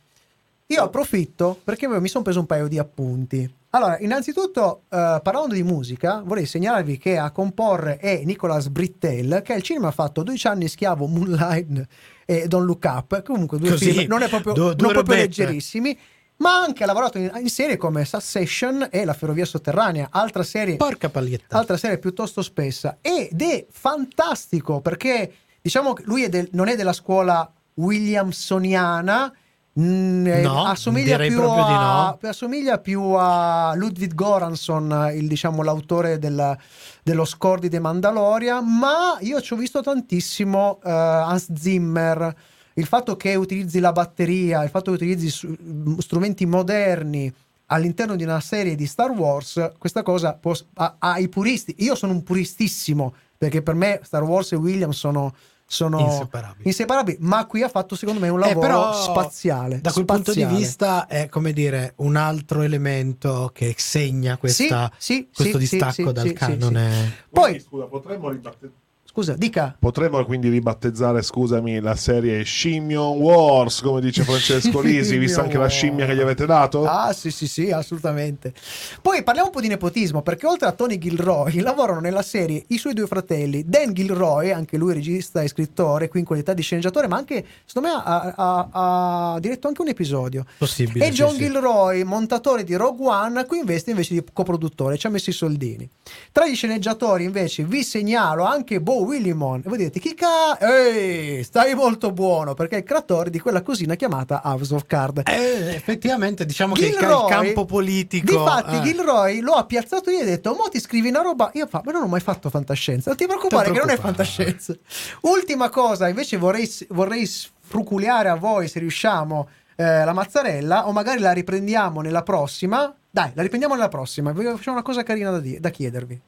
Io 0.68 0.84
approfitto 0.84 1.60
perché 1.64 1.88
mi 1.88 2.08
sono 2.08 2.24
preso 2.24 2.40
un 2.40 2.46
paio 2.46 2.68
di 2.68 2.78
appunti. 2.78 3.57
Allora, 3.78 4.00
innanzitutto, 4.00 4.86
eh, 4.90 5.20
parlando 5.22 5.54
di 5.54 5.62
musica, 5.62 6.24
vorrei 6.26 6.48
segnalarvi 6.48 6.98
che 6.98 7.18
a 7.20 7.30
comporre 7.30 7.98
è 7.98 8.24
Nicolas 8.24 8.70
Brittel, 8.70 9.42
che 9.44 9.54
al 9.54 9.62
cinema 9.62 9.90
ha 9.90 9.92
fatto 9.92 10.24
12 10.24 10.48
anni 10.48 10.68
schiavo, 10.68 11.06
Moonlight 11.06 11.86
e 12.26 12.48
Don't 12.48 12.66
Look 12.66 12.84
Up. 12.86 13.22
Comunque, 13.22 13.60
due 13.60 13.70
Così, 13.70 13.92
film 13.92 14.08
non 14.08 14.24
è 14.24 14.30
proprio, 14.30 14.54
due- 14.54 14.76
non 14.80 14.92
proprio 14.94 15.16
leggerissimi. 15.18 15.96
Ma 16.38 16.54
ha 16.60 16.64
anche 16.64 16.86
lavorato 16.88 17.20
in, 17.20 17.32
in 17.40 17.50
serie 17.50 17.78
come 17.78 18.04
Succession 18.04 18.88
e 18.92 19.06
La 19.06 19.14
Ferrovia 19.14 19.46
Sotterranea, 19.46 20.08
altra 20.10 20.42
serie 20.44 20.76
Porca 20.76 21.10
paglietta. 21.10 21.56
altra 21.56 21.78
serie 21.78 22.00
piuttosto 22.00 22.42
spessa 22.42 22.98
ed 23.02 23.40
è 23.42 23.66
fantastico 23.70 24.82
perché 24.82 25.32
diciamo 25.62 25.94
che 25.94 26.04
lui 26.06 26.24
è 26.24 26.30
del- 26.30 26.50
non 26.52 26.68
è 26.68 26.76
della 26.76 26.94
scuola 26.94 27.52
williamsoniana 27.76 29.34
mm, 29.80 30.28
eh, 30.28 30.42
No, 30.42 30.66
assomiglia, 30.66 31.18
più 31.18 31.42
a, 31.42 32.18
no. 32.22 32.28
assomiglia 32.30 32.78
più 32.80 33.02
a 33.18 33.74
Ludwig 33.76 34.14
Goransson 34.14 35.12
il, 35.14 35.28
diciamo, 35.28 35.64
l'autore 35.64 36.20
del- 36.20 36.58
dello 37.04 37.26
score 37.26 37.62
di 37.62 37.70
The 37.70 37.80
Mandalorian 37.80 38.66
ma 38.78 39.18
io 39.22 39.40
ci 39.42 39.54
ho 39.54 39.56
visto 39.56 39.82
tantissimo 39.82 40.80
eh, 40.84 40.90
Hans 40.92 41.54
Zimmer 41.54 42.36
il 42.74 42.86
fatto 42.86 43.16
che 43.16 43.36
utilizzi 43.36 43.80
la 43.80 43.92
batteria 43.92 44.64
il 44.64 44.70
fatto 44.70 44.92
che 44.92 44.98
utilizzi 44.98 45.30
su- 45.30 45.56
strumenti 46.00 46.46
moderni 46.46 47.34
all'interno 47.70 48.16
di 48.16 48.24
una 48.24 48.40
serie 48.40 48.76
di 48.76 48.86
Star 48.86 49.10
Wars, 49.12 49.72
questa 49.78 50.02
cosa 50.02 50.32
può, 50.36 50.54
ha, 50.76 50.96
ha 51.00 51.20
i 51.20 51.28
puristi. 51.28 51.76
Io 51.80 51.96
sono 51.96 52.14
un 52.14 52.24
puristissimo 52.24 53.14
perché 53.38 53.62
per 53.62 53.76
me 53.76 54.00
Star 54.04 54.24
Wars 54.24 54.54
e 54.54 54.56
Williams 54.56 54.96
sono, 54.98 55.36
sono 55.68 56.00
Inseparabili. 56.00 56.64
inseparabili, 56.68 57.18
ma 57.22 57.46
qui 57.46 57.62
ha 57.62 57.68
fatto 57.70 57.96
secondo 57.96 58.22
me 58.22 58.30
un 58.30 58.38
Eh, 58.42 58.48
lavoro 58.48 58.60
però, 58.68 58.94
spaziale. 58.94 59.82
Da 59.82 59.92
quel 59.92 60.06
punto 60.06 60.32
di 60.32 60.40
spaziale. 60.40 60.58
vista 60.64 61.06
è 61.08 61.28
come 61.30 61.52
dire 61.54 61.94
un 61.98 62.16
altro 62.16 62.62
elemento 62.62 63.52
che 63.54 63.76
segna 63.78 64.38
questa- 64.38 64.90
Sì, 64.98 65.14
sì, 65.16 65.30
questo 65.34 65.60
sì, 65.60 65.68
distacco 65.70 65.92
sì, 66.08 66.12
dal 66.14 66.24
sì, 66.24 66.30
sì, 66.30 66.34
canone. 66.36 67.16
Poi, 67.30 67.44
Quindi, 67.50 67.64
scusa, 67.64 67.86
potremmo 67.86 68.30
ribattezzare. 68.30 68.86
Scusa, 69.18 69.34
dica. 69.34 69.76
Potremmo 69.80 70.24
quindi 70.26 70.48
ribattezzare, 70.48 71.24
scusami, 71.24 71.80
la 71.80 71.96
serie 71.96 72.46
Shimmion 72.46 73.18
Wars, 73.18 73.82
come 73.82 74.00
dice 74.00 74.22
Francesco 74.24 74.80
Lisi, 74.80 75.18
vista 75.18 75.42
anche 75.42 75.58
la 75.58 75.68
scimmia 75.68 76.06
che 76.06 76.16
gli 76.16 76.22
avete 76.22 76.46
dato? 76.46 76.86
Ah, 76.86 77.12
sì, 77.14 77.32
sì, 77.32 77.48
sì, 77.48 77.72
assolutamente. 77.72 78.54
Poi 79.02 79.24
parliamo 79.24 79.48
un 79.48 79.54
po' 79.54 79.62
di 79.62 79.70
nepotismo, 79.70 80.22
perché 80.22 80.46
oltre 80.46 80.68
a 80.68 80.72
Tony 80.72 81.00
Gilroy 81.00 81.62
lavorano 81.62 82.00
nella 82.00 82.22
serie 82.22 82.64
i 82.68 82.78
suoi 82.78 82.94
due 82.94 83.08
fratelli, 83.08 83.64
Dan 83.66 83.92
Gilroy, 83.92 84.52
anche 84.52 84.78
lui 84.78 84.94
regista 84.94 85.42
e 85.42 85.48
scrittore, 85.48 86.10
qui 86.10 86.20
in 86.20 86.26
qualità 86.26 86.54
di 86.54 86.62
sceneggiatore, 86.62 87.08
ma 87.08 87.18
anche, 87.18 87.44
secondo 87.66 87.88
me, 87.88 87.96
ha, 87.96 88.34
ha- 88.36 89.34
ha 89.34 89.40
diretto 89.40 89.68
anche 89.68 89.82
un 89.82 89.88
episodio. 89.88 90.46
Possibile. 90.60 91.08
E 91.08 91.10
John 91.10 91.32
sì. 91.32 91.40
Gilroy, 91.40 92.04
montatore 92.04 92.64
di 92.64 92.76
Rogue 92.76 93.08
One, 93.08 93.46
qui 93.46 93.58
investe 93.58 93.90
invece 93.90 94.14
di 94.14 94.24
coproduttore, 94.32 94.96
ci 95.00 95.08
ha 95.08 95.10
messo 95.10 95.32
i 95.32 95.34
soldini. 95.34 95.90
Tra 96.32 96.48
gli 96.48 96.54
sceneggiatori 96.54 97.24
invece 97.24 97.64
vi 97.64 97.82
segnalo 97.82 98.44
anche 98.44 98.80
Bo 98.80 99.06
Willimon. 99.08 99.62
E 99.66 99.70
voi 99.70 99.78
direte, 99.78 100.00
chi 100.00 100.14
ca... 100.14 100.58
Ehi, 100.60 101.44
stai 101.44 101.74
molto 101.74 102.12
buono, 102.12 102.54
perché 102.54 102.76
è 102.76 102.78
il 102.80 102.84
creatore 102.84 103.30
di 103.30 103.40
quella 103.40 103.62
cosina 103.64 103.96
chiamata 103.96 104.42
House 104.44 104.74
of 104.74 104.86
Cards. 104.86 105.24
Eh, 105.26 105.74
effettivamente, 105.74 106.46
diciamo 106.46 106.74
che 106.74 106.86
il, 106.88 106.94
ca- 106.94 107.00
Gilroy- 107.00 107.24
il 107.24 107.30
campo 107.30 107.66
politico. 107.66 108.32
Difatti, 108.32 108.76
eh. 108.76 108.82
Gilroy 108.82 109.40
lo 109.40 109.54
ha 109.54 109.66
piazzato 109.66 110.10
io 110.12 110.20
e 110.20 110.22
ha 110.22 110.26
detto: 110.26 110.54
Mo 110.54 110.68
ti 110.70 110.80
scrivi 110.80 111.10
una 111.10 111.22
roba. 111.22 111.50
Io 111.54 111.66
fa, 111.68 111.82
ma 111.84 111.92
non 111.92 112.04
ho 112.04 112.08
mai 112.08 112.20
fatto 112.20 112.50
fantascienza. 112.50 113.10
Non 113.10 113.18
ti 113.18 113.26
preoccupare, 113.26 113.72
che 113.72 113.80
non 113.80 113.90
è 113.90 113.98
fantascienza. 113.98 114.76
Ultima 115.22 115.70
cosa, 115.70 116.08
invece, 116.08 116.38
vorrei, 116.38 116.70
vorrei 116.90 117.26
sfruculiare 117.26 118.30
a 118.30 118.36
voi 118.36 118.68
se 118.68 118.80
riusciamo. 118.80 119.48
eh, 119.76 120.04
la 120.06 120.14
mazzarella, 120.14 120.88
o 120.88 120.92
magari 120.92 121.20
la 121.20 121.32
riprendiamo 121.32 122.02
nella 122.02 122.24
prossima. 122.24 122.94
Dai, 123.10 123.32
la 123.36 123.42
riprendiamo 123.42 123.76
nella 123.76 123.88
prossima. 123.90 124.34
Facciamo 124.34 124.76
una 124.78 124.82
cosa 124.82 125.04
carina 125.04 125.32
da, 125.32 125.40
di- 125.40 125.60
da 125.60 125.70
chiedervi. 125.70 126.22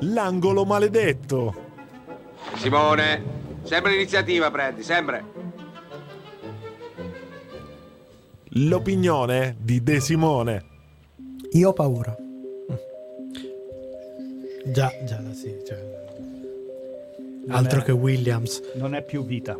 L'angolo 0.00 0.64
maledetto. 0.64 1.54
Simone, 2.56 3.22
sempre 3.62 3.92
l'iniziativa 3.92 4.50
prendi, 4.50 4.82
sempre. 4.82 5.24
L'opinione 8.56 9.56
di 9.60 9.82
De 9.82 10.00
Simone. 10.00 10.64
Io 11.52 11.68
ho 11.68 11.72
paura. 11.72 12.14
Già, 14.66 14.92
già, 15.04 15.20
sì. 15.32 15.54
cioè, 15.66 15.78
Non 17.46 17.56
altro 17.56 17.80
è- 17.80 17.84
che 17.84 17.92
Williams. 17.92 18.60
Non 18.74 18.94
è 18.94 19.02
più 19.04 19.24
vita. 19.24 19.56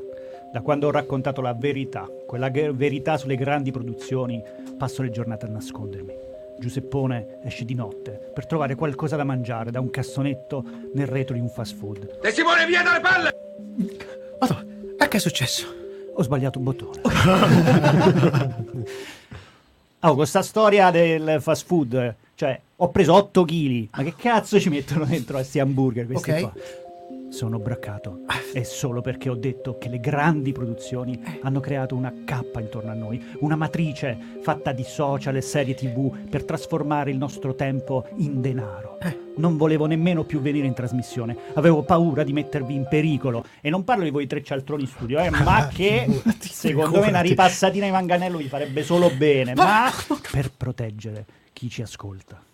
Da 0.52 0.60
quando 0.60 0.88
ho 0.88 0.90
raccontato 0.90 1.40
la 1.40 1.54
verità, 1.54 2.06
quella 2.26 2.50
verità 2.50 3.16
sulle 3.16 3.36
grandi 3.36 3.70
produzioni, 3.70 4.42
passo 4.76 5.02
le 5.02 5.10
giornate 5.10 5.46
a 5.46 5.48
nascondermi. 5.48 6.12
Giuseppone 6.58 7.38
esce 7.42 7.64
di 7.64 7.74
notte 7.74 8.30
per 8.34 8.44
trovare 8.46 8.74
qualcosa 8.74 9.16
da 9.16 9.24
mangiare 9.24 9.70
da 9.70 9.80
un 9.80 9.88
cassonetto 9.90 10.62
nel 10.92 11.06
retro 11.06 11.34
di 11.34 11.40
un 11.40 11.48
fast 11.48 11.74
food. 11.76 12.20
De 12.20 12.30
Simone, 12.30 12.66
via 12.66 12.82
dalle 12.82 13.00
palle! 13.00 13.34
Madonna, 14.38 14.66
e 14.98 15.08
che 15.08 15.16
è 15.16 15.20
successo? 15.20 15.66
Ho 16.14 16.22
sbagliato 16.22 16.58
un 16.58 16.64
bottone. 16.64 17.00
Oh, 20.04 20.16
questa 20.16 20.42
storia 20.42 20.90
del 20.90 21.36
fast 21.40 21.64
food, 21.64 22.14
cioè, 22.34 22.60
ho 22.74 22.88
preso 22.90 23.14
8 23.14 23.44
kg. 23.44 23.88
Ma 23.96 24.02
che 24.02 24.14
cazzo 24.16 24.58
ci 24.58 24.68
mettono 24.68 25.04
dentro 25.04 25.36
a 25.36 25.38
questi 25.38 25.60
hamburger? 25.60 26.06
Questi 26.06 26.30
Ok. 26.32 26.40
qua? 26.40 26.52
Sono 27.32 27.58
braccato. 27.58 28.24
È 28.52 28.62
solo 28.62 29.00
perché 29.00 29.30
ho 29.30 29.34
detto 29.34 29.78
che 29.78 29.88
le 29.88 29.98
grandi 29.98 30.52
produzioni 30.52 31.18
hanno 31.40 31.60
creato 31.60 31.96
una 31.96 32.12
cappa 32.26 32.60
intorno 32.60 32.90
a 32.90 32.94
noi, 32.94 33.24
una 33.40 33.56
matrice 33.56 34.18
fatta 34.42 34.72
di 34.72 34.84
social 34.84 35.36
e 35.36 35.40
serie 35.40 35.72
tv 35.72 36.28
per 36.28 36.44
trasformare 36.44 37.10
il 37.10 37.16
nostro 37.16 37.54
tempo 37.54 38.06
in 38.16 38.42
denaro. 38.42 38.98
Non 39.36 39.56
volevo 39.56 39.86
nemmeno 39.86 40.24
più 40.24 40.42
venire 40.42 40.66
in 40.66 40.74
trasmissione, 40.74 41.34
avevo 41.54 41.82
paura 41.84 42.22
di 42.22 42.34
mettervi 42.34 42.74
in 42.74 42.86
pericolo. 42.86 43.46
E 43.62 43.70
non 43.70 43.82
parlo 43.82 44.04
di 44.04 44.10
voi 44.10 44.26
tre 44.26 44.42
cialtroni 44.42 44.82
in 44.82 44.88
studio, 44.88 45.18
eh, 45.18 45.30
ma 45.30 45.68
che 45.72 46.06
secondo 46.38 47.00
me 47.00 47.08
una 47.08 47.22
ripassatina 47.22 47.86
di 47.86 47.92
manganello 47.92 48.36
vi 48.36 48.48
farebbe 48.48 48.82
solo 48.82 49.08
bene, 49.08 49.54
ma 49.54 49.90
per 50.30 50.52
proteggere 50.54 51.24
chi 51.54 51.70
ci 51.70 51.80
ascolta 51.80 52.51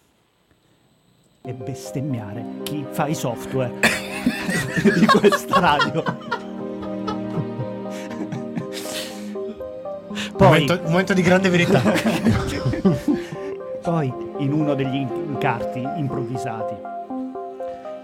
e 1.49 1.55
bestemmiare 1.55 2.45
chi 2.63 2.85
fa 2.91 3.07
i 3.07 3.15
software 3.15 3.73
di 5.01 5.07
questa 5.07 5.59
radio. 5.59 6.03
Poi, 10.37 10.47
Momento, 10.47 10.81
momento 10.85 11.15
di 11.15 11.23
grande 11.23 11.49
verità. 11.49 11.81
poi, 13.81 14.13
in 14.39 14.53
uno 14.53 14.75
degli 14.75 14.97
incarti 14.97 15.83
improvvisati, 15.97 16.75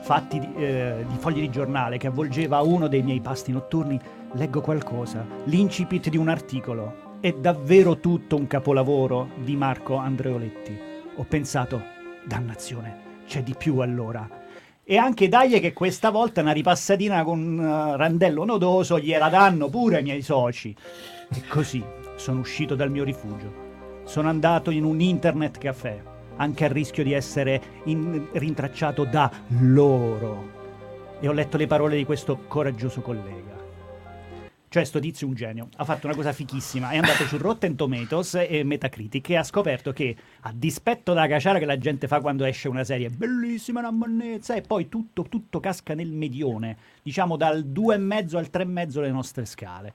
fatti 0.00 0.40
di, 0.40 0.54
eh, 0.56 1.04
di 1.06 1.16
fogli 1.18 1.40
di 1.40 1.50
giornale 1.50 1.98
che 1.98 2.06
avvolgeva 2.06 2.62
uno 2.62 2.88
dei 2.88 3.02
miei 3.02 3.20
pasti 3.20 3.52
notturni, 3.52 4.00
leggo 4.32 4.62
qualcosa, 4.62 5.22
l'incipit 5.44 6.08
di 6.08 6.16
un 6.16 6.28
articolo. 6.28 7.12
È 7.20 7.30
davvero 7.32 8.00
tutto 8.00 8.36
un 8.36 8.46
capolavoro 8.46 9.28
di 9.36 9.54
Marco 9.54 9.96
Andreoletti. 9.96 10.78
Ho 11.16 11.26
pensato, 11.28 11.82
dannazione, 12.26 13.12
c'è 13.26 13.42
di 13.42 13.54
più 13.56 13.78
allora. 13.78 14.28
E 14.86 14.96
anche 14.98 15.28
dai 15.28 15.60
che 15.60 15.72
questa 15.72 16.10
volta 16.10 16.42
una 16.42 16.52
ripassatina 16.52 17.24
con 17.24 17.38
un 17.38 17.58
eh, 17.60 17.96
randello 17.96 18.44
nodoso 18.44 18.98
gliela 18.98 19.30
danno 19.30 19.68
pure 19.70 19.96
ai 19.96 20.02
miei 20.02 20.20
soci. 20.20 20.76
E 21.34 21.42
così 21.48 21.82
sono 22.16 22.40
uscito 22.40 22.74
dal 22.74 22.90
mio 22.90 23.02
rifugio. 23.02 23.62
Sono 24.04 24.28
andato 24.28 24.70
in 24.70 24.84
un 24.84 25.00
internet 25.00 25.56
caffè, 25.56 26.02
anche 26.36 26.64
a 26.66 26.68
rischio 26.68 27.02
di 27.02 27.12
essere 27.12 27.62
in- 27.84 28.26
rintracciato 28.32 29.04
da 29.04 29.30
loro. 29.60 30.50
E 31.18 31.28
ho 31.28 31.32
letto 31.32 31.56
le 31.56 31.66
parole 31.66 31.96
di 31.96 32.04
questo 32.04 32.40
coraggioso 32.46 33.00
collega. 33.00 33.53
Cioè, 34.74 34.82
sto 34.82 34.98
tizio 34.98 35.28
è 35.28 35.30
un 35.30 35.36
genio, 35.36 35.68
ha 35.76 35.84
fatto 35.84 36.06
una 36.08 36.16
cosa 36.16 36.32
fichissima, 36.32 36.90
è 36.90 36.96
andato 36.96 37.26
su 37.26 37.36
Rotten 37.36 37.76
Tomatoes 37.76 38.44
e 38.48 38.64
Metacritic 38.64 39.30
e 39.30 39.36
ha 39.36 39.44
scoperto 39.44 39.92
che, 39.92 40.16
a 40.40 40.52
dispetto 40.52 41.12
della 41.12 41.28
caciara 41.28 41.60
che 41.60 41.64
la 41.64 41.78
gente 41.78 42.08
fa 42.08 42.20
quando 42.20 42.44
esce 42.44 42.66
una 42.66 42.82
serie, 42.82 43.08
bellissima 43.08 43.78
una 43.78 43.92
monnezza, 43.92 44.56
e 44.56 44.62
poi 44.62 44.88
tutto, 44.88 45.22
tutto 45.28 45.60
casca 45.60 45.94
nel 45.94 46.10
medione, 46.10 46.76
diciamo 47.04 47.36
dal 47.36 47.64
2,5 47.64 48.36
al 48.36 48.48
3,5 48.52 48.84
delle 48.86 49.10
nostre 49.12 49.44
scale. 49.44 49.94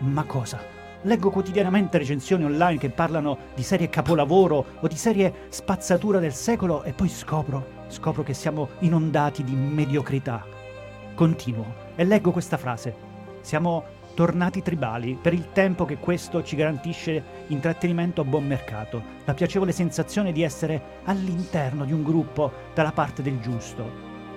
Ma 0.00 0.24
cosa? 0.24 0.60
Leggo 1.00 1.30
quotidianamente 1.30 1.96
recensioni 1.96 2.44
online 2.44 2.78
che 2.78 2.90
parlano 2.90 3.38
di 3.54 3.62
serie 3.62 3.88
capolavoro 3.88 4.62
o 4.78 4.86
di 4.88 4.96
serie 4.96 5.46
spazzatura 5.48 6.18
del 6.18 6.34
secolo 6.34 6.82
e 6.82 6.92
poi 6.92 7.08
scopro, 7.08 7.86
scopro 7.88 8.22
che 8.22 8.34
siamo 8.34 8.68
inondati 8.80 9.42
di 9.42 9.54
mediocrità. 9.54 10.44
Continuo 11.14 11.94
e 11.94 12.04
leggo 12.04 12.30
questa 12.30 12.58
frase. 12.58 13.05
Siamo 13.46 13.84
tornati 14.14 14.60
tribali 14.60 15.16
per 15.22 15.32
il 15.32 15.52
tempo 15.52 15.84
che 15.84 15.98
questo 15.98 16.42
ci 16.42 16.56
garantisce 16.56 17.44
intrattenimento 17.46 18.22
a 18.22 18.24
buon 18.24 18.44
mercato, 18.44 19.00
la 19.24 19.34
piacevole 19.34 19.70
sensazione 19.70 20.32
di 20.32 20.42
essere 20.42 21.02
all'interno 21.04 21.84
di 21.84 21.92
un 21.92 22.02
gruppo 22.02 22.50
dalla 22.74 22.90
parte 22.90 23.22
del 23.22 23.38
giusto. 23.38 23.88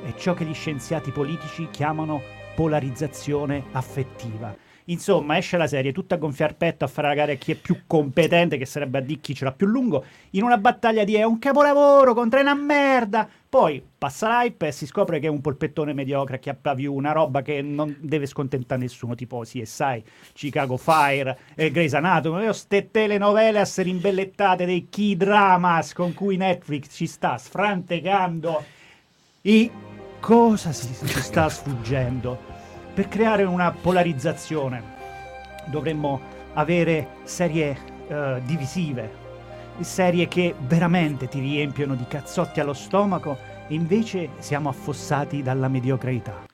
È 0.03 0.13
ciò 0.13 0.35
che 0.35 0.45
gli 0.45 0.53
scienziati 0.53 1.09
politici 1.09 1.69
chiamano 1.71 2.21
polarizzazione 2.53 3.63
affettiva. 3.71 4.55
Insomma, 4.85 5.37
esce 5.37 5.57
la 5.57 5.65
serie 5.65 5.91
tutta 5.91 6.13
a 6.13 6.19
gonfiar 6.19 6.55
petto 6.55 6.85
a 6.85 6.87
fare 6.87 7.07
la 7.07 7.15
gara 7.15 7.31
a 7.31 7.35
chi 7.35 7.53
è 7.53 7.55
più 7.55 7.79
competente, 7.87 8.57
che 8.57 8.67
sarebbe 8.67 8.99
a 8.99 9.01
di 9.01 9.19
chi 9.19 9.33
ce 9.33 9.43
l'ha 9.43 9.53
più 9.53 9.65
lungo, 9.65 10.05
in 10.31 10.43
una 10.43 10.59
battaglia 10.59 11.03
di 11.03 11.15
è 11.15 11.23
un 11.23 11.39
capolavoro 11.39 12.13
contro 12.13 12.39
una 12.39 12.53
merda. 12.53 13.27
Poi 13.49 13.83
passa 13.99 14.41
l'hype 14.41 14.67
e 14.67 14.71
si 14.71 14.87
scopre 14.87 15.19
che 15.19 15.27
è 15.27 15.29
un 15.29 15.41
polpettone 15.41 15.93
mediocre 15.93 16.39
che 16.39 16.55
più 16.55 16.93
una 16.93 17.11
roba 17.11 17.41
che 17.41 17.61
non 17.61 17.95
deve 17.99 18.25
scontentare 18.25 18.79
nessuno, 18.79 19.13
tipo 19.13 19.41
CSI, 19.41 20.03
Chicago 20.33 20.77
Fire, 20.77 21.37
e 21.53 21.69
Grey's 21.69 21.93
Anatomy, 21.93 22.45
io 22.45 22.53
ste 22.53 22.89
telenovele 22.89 23.59
a 23.59 23.61
essere 23.61 23.89
imbellettate 23.89 24.65
dei 24.65 24.87
key 24.89 25.17
dramas 25.17 25.93
con 25.93 26.13
cui 26.13 26.37
Netflix 26.37 26.95
ci 26.95 27.07
sta 27.07 27.37
sfrantecando. 27.37 28.63
I 29.41 29.69
cosa 30.21 30.71
si, 30.71 30.93
si 30.93 31.21
sta 31.21 31.49
sfuggendo? 31.49 32.39
Per 32.93 33.09
creare 33.09 33.43
una 33.43 33.71
polarizzazione 33.71 34.81
dovremmo 35.65 36.21
avere 36.53 37.17
serie 37.23 37.77
eh, 38.07 38.41
divisive, 38.45 39.27
serie 39.81 40.27
che 40.27 40.55
veramente 40.57 41.27
ti 41.27 41.39
riempiono 41.39 41.95
di 41.95 42.05
cazzotti 42.07 42.59
allo 42.59 42.73
stomaco 42.73 43.57
e 43.57 43.58
invece 43.69 44.29
siamo 44.39 44.69
affossati 44.69 45.41
dalla 45.41 45.67
mediocrità. 45.67 46.45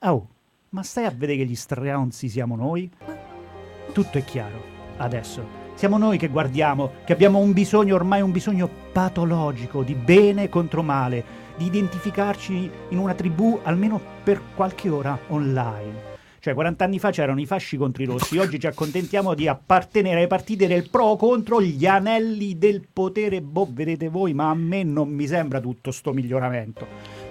Oh, 0.00 0.28
ma 0.70 0.82
stai 0.82 1.04
a 1.04 1.10
vedere 1.10 1.38
che 1.38 1.46
gli 1.46 1.54
stronzi 1.54 2.28
siamo 2.28 2.56
noi? 2.56 2.90
Tutto 3.92 4.18
è 4.18 4.24
chiaro, 4.24 4.62
adesso. 4.96 5.62
Siamo 5.74 5.98
noi 5.98 6.18
che 6.18 6.28
guardiamo, 6.28 6.92
che 7.04 7.12
abbiamo 7.12 7.38
un 7.38 7.52
bisogno, 7.52 7.94
ormai 7.94 8.20
un 8.20 8.32
bisogno 8.32 8.68
patologico 8.92 9.82
di 9.82 9.94
bene 9.94 10.48
contro 10.48 10.82
male, 10.82 11.42
di 11.56 11.66
identificarci 11.66 12.70
in 12.88 12.98
una 12.98 13.14
tribù 13.14 13.58
almeno 13.62 14.00
per 14.22 14.40
qualche 14.54 14.88
ora 14.88 15.18
online. 15.28 16.13
Cioè, 16.44 16.52
40 16.52 16.84
anni 16.84 16.98
fa 16.98 17.10
c'erano 17.10 17.40
i 17.40 17.46
fasci 17.46 17.78
contro 17.78 18.02
i 18.02 18.06
rossi, 18.06 18.36
oggi 18.36 18.60
ci 18.60 18.66
accontentiamo 18.66 19.32
di 19.32 19.48
appartenere 19.48 20.18
alle 20.18 20.26
partite 20.26 20.66
del 20.66 20.90
pro 20.90 21.16
contro 21.16 21.58
gli 21.62 21.86
anelli 21.86 22.58
del 22.58 22.86
potere. 22.92 23.40
Boh, 23.40 23.66
vedete 23.70 24.10
voi, 24.10 24.34
ma 24.34 24.50
a 24.50 24.54
me 24.54 24.82
non 24.82 25.08
mi 25.08 25.26
sembra 25.26 25.58
tutto 25.58 25.90
sto 25.90 26.12
miglioramento. 26.12 26.86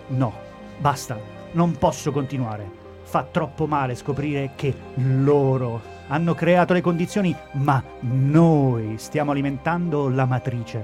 No, 0.08 0.34
basta, 0.80 1.20
non 1.52 1.78
posso 1.78 2.12
continuare. 2.12 2.68
Fa 3.04 3.22
troppo 3.30 3.68
male 3.68 3.94
scoprire 3.94 4.54
che 4.56 4.74
loro 4.96 5.80
hanno 6.08 6.34
creato 6.34 6.74
le 6.74 6.82
condizioni, 6.82 7.36
ma 7.52 7.84
noi 8.00 8.96
stiamo 8.98 9.30
alimentando 9.30 10.10
la 10.10 10.26
matrice. 10.26 10.84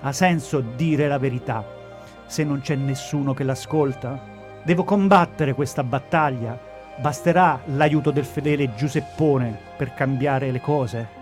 Ha 0.00 0.10
senso 0.10 0.60
dire 0.74 1.06
la 1.06 1.18
verità 1.18 1.64
se 2.26 2.42
non 2.42 2.62
c'è 2.62 2.74
nessuno 2.74 3.32
che 3.32 3.44
l'ascolta? 3.44 4.20
Devo 4.64 4.82
combattere 4.82 5.54
questa 5.54 5.84
battaglia 5.84 6.69
Basterà 6.98 7.62
l'aiuto 7.66 8.10
del 8.10 8.24
fedele 8.24 8.74
Giuseppone 8.74 9.58
per 9.76 9.94
cambiare 9.94 10.50
le 10.50 10.60
cose? 10.60 11.18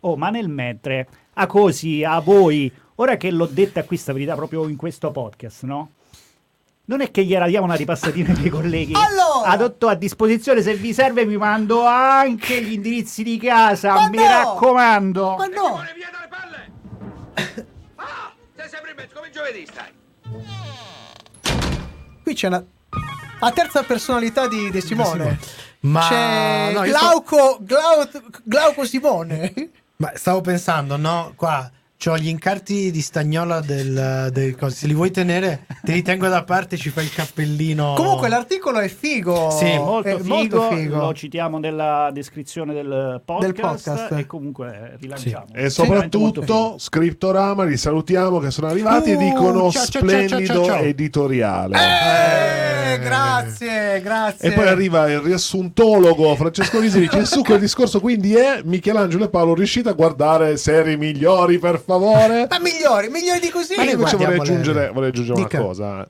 Oh, 0.00 0.16
ma 0.16 0.28
nel 0.30 0.48
mentre, 0.48 1.06
a 1.34 1.46
così, 1.46 2.04
a 2.04 2.18
voi, 2.20 2.70
ora 2.96 3.16
che 3.16 3.30
l'ho 3.30 3.46
detta 3.46 3.84
qui 3.84 3.96
sta 3.96 4.12
verità 4.12 4.34
proprio 4.34 4.68
in 4.68 4.76
questo 4.76 5.10
podcast, 5.10 5.62
no? 5.62 5.90
Non 6.84 7.00
è 7.00 7.10
che 7.10 7.24
gliela 7.24 7.46
diamo 7.46 7.64
una 7.64 7.76
ripassatina 7.76 8.32
ai 8.32 8.36
miei 8.38 8.50
colleghi. 8.50 8.92
Allora! 8.94 9.48
Adotto 9.48 9.88
a 9.88 9.94
disposizione, 9.94 10.60
se 10.60 10.74
vi 10.74 10.92
serve 10.92 11.24
vi 11.24 11.36
mando 11.36 11.86
anche 11.86 12.60
gli 12.60 12.72
indirizzi 12.72 13.22
di 13.22 13.38
casa, 13.38 13.94
Ma 13.94 14.08
mi 14.10 14.16
no! 14.18 14.24
raccomando. 14.24 15.36
Ma 15.36 15.46
no! 15.46 15.64
Simone, 15.64 15.92
via 15.94 16.10
dalle 16.12 16.28
palle! 16.28 17.70
Ah, 17.94 18.32
sei 18.56 18.68
sempre 18.68 18.90
in 18.90 18.96
mezzo, 18.96 19.14
come 19.14 19.30
giovedì 19.30 19.64
stai? 19.64 19.90
Qui 22.22 22.34
c'è 22.34 22.48
una. 22.48 22.62
La 23.42 23.50
terza 23.50 23.82
personalità 23.82 24.46
di 24.46 24.70
De 24.70 24.80
Simone. 24.80 25.36
Ma 25.80 26.06
c'è 26.08 26.72
no, 26.72 26.82
Glauco, 26.82 27.58
Glau- 27.60 28.08
Glauco 28.44 28.84
Simone. 28.84 29.52
Ma 29.96 30.12
stavo 30.14 30.40
pensando, 30.40 30.96
no? 30.96 31.32
Qua 31.34 31.68
ho 32.10 32.18
gli 32.18 32.28
incarti 32.28 32.90
di 32.90 33.00
stagnola 33.00 33.60
del, 33.60 34.28
del 34.32 34.56
coso. 34.56 34.74
Se 34.74 34.86
li 34.86 34.94
vuoi 34.94 35.10
tenere, 35.10 35.66
te 35.82 35.92
li 35.92 36.02
tengo 36.02 36.28
da 36.28 36.42
parte 36.44 36.74
e 36.74 36.78
ci 36.78 36.90
fai 36.90 37.04
il 37.04 37.12
cappellino. 37.12 37.94
Comunque 37.96 38.28
l'articolo 38.28 38.78
è 38.80 38.88
figo. 38.88 39.50
Sì, 39.50 39.76
Molto, 39.76 40.08
È 40.08 40.16
figo, 40.20 40.34
molto 40.34 40.70
figo. 40.70 40.96
lo 40.96 41.14
citiamo 41.14 41.58
nella 41.58 42.10
descrizione 42.12 42.72
del 42.74 43.20
podcast, 43.24 43.60
podcast. 43.90 44.12
e 44.18 44.26
comunque 44.26 44.96
rilanciamo. 45.00 45.46
E 45.52 45.68
Veramente 45.68 46.16
molto 46.18 46.42
soprattutto 46.42 46.78
Scriptorama, 46.78 47.64
li 47.64 47.76
salutiamo 47.76 48.38
che 48.38 48.50
sono 48.50 48.66
arrivati 48.68 49.10
e 49.10 49.14
Uh, 49.14 49.18
dicono 49.18 49.70
ciao, 49.70 49.70
ciao, 49.70 49.82
ciao, 49.84 50.00
ciao, 50.00 50.00
splendido 50.00 50.64
ciao. 50.64 50.78
editoriale. 50.82 51.76
Eh, 51.76 52.98
grazie, 52.98 54.00
grazie. 54.02 54.48
E 54.48 54.52
poi 54.52 54.66
arriva 54.68 55.10
il 55.10 55.20
riassuntologo 55.20 56.34
Francesco 56.36 56.80
Risi 56.80 57.00
dice 57.00 57.24
succo 57.24 57.52
del 57.52 57.60
discorso 57.60 58.00
quindi 58.00 58.34
è 58.34 58.60
Michelangelo 58.64 59.24
e 59.24 59.28
Paolo 59.28 59.54
riuscite 59.54 59.88
a 59.88 59.92
guardare 59.92 60.56
serie 60.56 60.96
migliori 60.96 61.58
per 61.58 61.80
favore? 61.92 62.46
Ma 62.48 62.58
migliori, 62.58 63.08
migliori 63.08 63.40
di 63.40 63.50
così. 63.50 63.74
Ma 63.76 63.84
Io 63.84 63.92
invece 63.92 64.16
vorrei 64.16 64.38
aggiungere, 64.38 64.90
vorrei 64.90 65.08
aggiungere 65.10 65.38
una 65.38 65.48
cosa. 65.48 66.08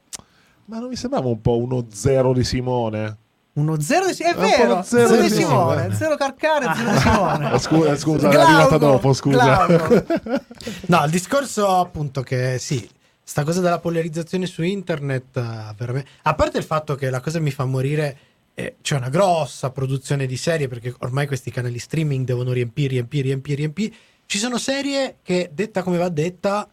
Ma 0.67 0.79
non 0.79 0.89
mi 0.89 0.97
sembrava 0.97 1.29
un 1.29 1.41
po' 1.41 1.59
uno 1.59 1.87
zero 1.93 2.33
di 2.33 2.45
Simone? 2.45 3.17
Uno 3.55 3.79
zero 3.81 4.07
di 4.07 4.15
Simone. 4.15 4.33
È 4.33 4.35
po' 4.35 4.63
vero, 4.63 4.83
zero 4.83 5.09
zero 5.09 5.23
di 5.23 5.29
Simone. 5.29 5.77
Simone. 5.81 5.95
Zero 5.95 6.17
Carcare, 6.17 6.75
zero 6.75 6.91
di 6.91 6.99
Simone. 6.99 7.53
Eh, 7.53 7.59
Scusa, 7.59 7.97
scusa, 7.97 8.29
è 8.29 8.31
Glauco, 8.31 8.51
arrivata 8.51 8.79
dopo, 8.79 9.13
scusa. 9.13 9.67
Glauco. 9.67 10.05
No, 10.87 11.05
il 11.05 11.11
discorso 11.11 11.69
appunto 11.69 12.23
che 12.23 12.59
sì, 12.59 12.89
sta 13.23 13.45
cosa 13.45 13.61
della 13.61 13.79
polarizzazione 13.79 14.47
su 14.47 14.63
internet, 14.63 15.37
eh, 15.37 15.75
veramente... 15.77 16.09
a 16.23 16.35
parte 16.35 16.59
il 16.59 16.65
fatto 16.65 16.95
che 16.95 17.11
la 17.11 17.21
cosa 17.21 17.41
mi 17.41 17.51
fa 17.51 17.65
morire, 17.67 18.17
eh, 18.55 18.77
c'è 18.81 18.97
una 18.97 19.09
grossa 19.09 19.71
produzione 19.71 20.27
di 20.27 20.37
serie 20.37 20.69
perché 20.69 20.95
ormai 21.01 21.27
questi 21.27 21.51
canali 21.51 21.79
streaming 21.79 22.25
devono 22.25 22.53
riempire, 22.53 22.89
riempire, 22.89 23.25
riempire, 23.25 23.57
riempire. 23.57 23.95
Ci 24.33 24.39
sono 24.39 24.57
serie 24.57 25.17
che, 25.23 25.51
detta 25.53 25.83
come 25.83 25.99
va 25.99 26.09
detta, 26.09 26.67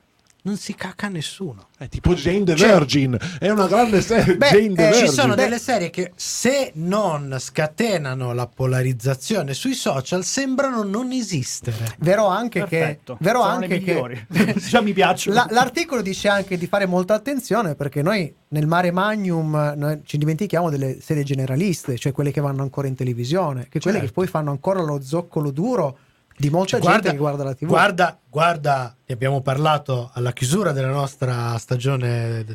non 0.43 0.55
si 0.55 0.73
caca 0.75 1.09
nessuno. 1.09 1.67
È 1.77 1.89
tipo 1.89 2.13
Jane 2.13 2.45
the 2.45 2.55
Cioè- 2.55 2.69
Virgin, 2.71 3.17
è 3.37 3.49
una 3.49 3.67
grande 3.67 3.99
serie. 3.99 4.37
Beh, 4.37 4.47
Jane 4.51 4.73
the 4.75 4.81
eh, 4.87 4.91
Virgin. 4.91 5.07
Ci 5.07 5.11
sono 5.13 5.35
Beh- 5.35 5.43
delle 5.43 5.59
serie 5.59 5.89
che 5.89 6.13
se 6.15 6.71
non 6.75 7.35
scatenano 7.37 8.31
la 8.33 8.47
polarizzazione 8.47 9.53
sui 9.53 9.73
social 9.73 10.23
sembrano 10.23 10.83
non 10.83 11.11
esistere. 11.11 11.95
Vero 11.99 12.27
anche 12.27 12.59
Perfetto. 12.59 13.17
che. 13.17 13.23
Vero 13.25 13.41
Sono 13.41 13.51
anche 13.51 13.79
che. 13.79 14.25
Già 14.55 14.79
mi 14.79 14.93
piacciono. 14.93 15.35
La- 15.35 15.47
l'articolo 15.49 16.01
dice 16.01 16.29
anche 16.29 16.57
di 16.57 16.65
fare 16.65 16.85
molta 16.85 17.13
attenzione 17.13 17.75
perché 17.75 18.01
noi 18.01 18.33
nel 18.47 18.67
mare 18.67 18.91
magnum 18.91 19.73
noi 19.75 19.99
ci 20.05 20.17
dimentichiamo 20.17 20.69
delle 20.69 21.01
serie 21.01 21.23
generaliste, 21.23 21.97
cioè 21.97 22.13
quelle 22.13 22.31
che 22.31 22.39
vanno 22.39 22.61
ancora 22.61 22.87
in 22.87 22.95
televisione, 22.95 23.67
che 23.67 23.81
quelle 23.81 23.97
Certo. 23.97 24.13
che 24.13 24.13
poi 24.13 24.27
fanno 24.27 24.51
ancora 24.51 24.81
lo 24.81 25.01
zoccolo 25.01 25.51
duro 25.51 25.97
di 26.39 26.49
molta 26.49 26.79
gente 26.79 27.11
che 27.11 27.17
guarda 27.17 27.43
la 27.43 27.53
TV. 27.53 27.67
Guarda, 27.67 28.17
guarda, 28.29 28.95
ne 29.05 29.13
abbiamo 29.13 29.41
parlato 29.41 30.09
alla 30.13 30.31
chiusura 30.31 30.71
della 30.71 30.89
nostra 30.89 31.57
stagione 31.57 32.45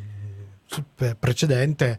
precedente. 1.18 1.98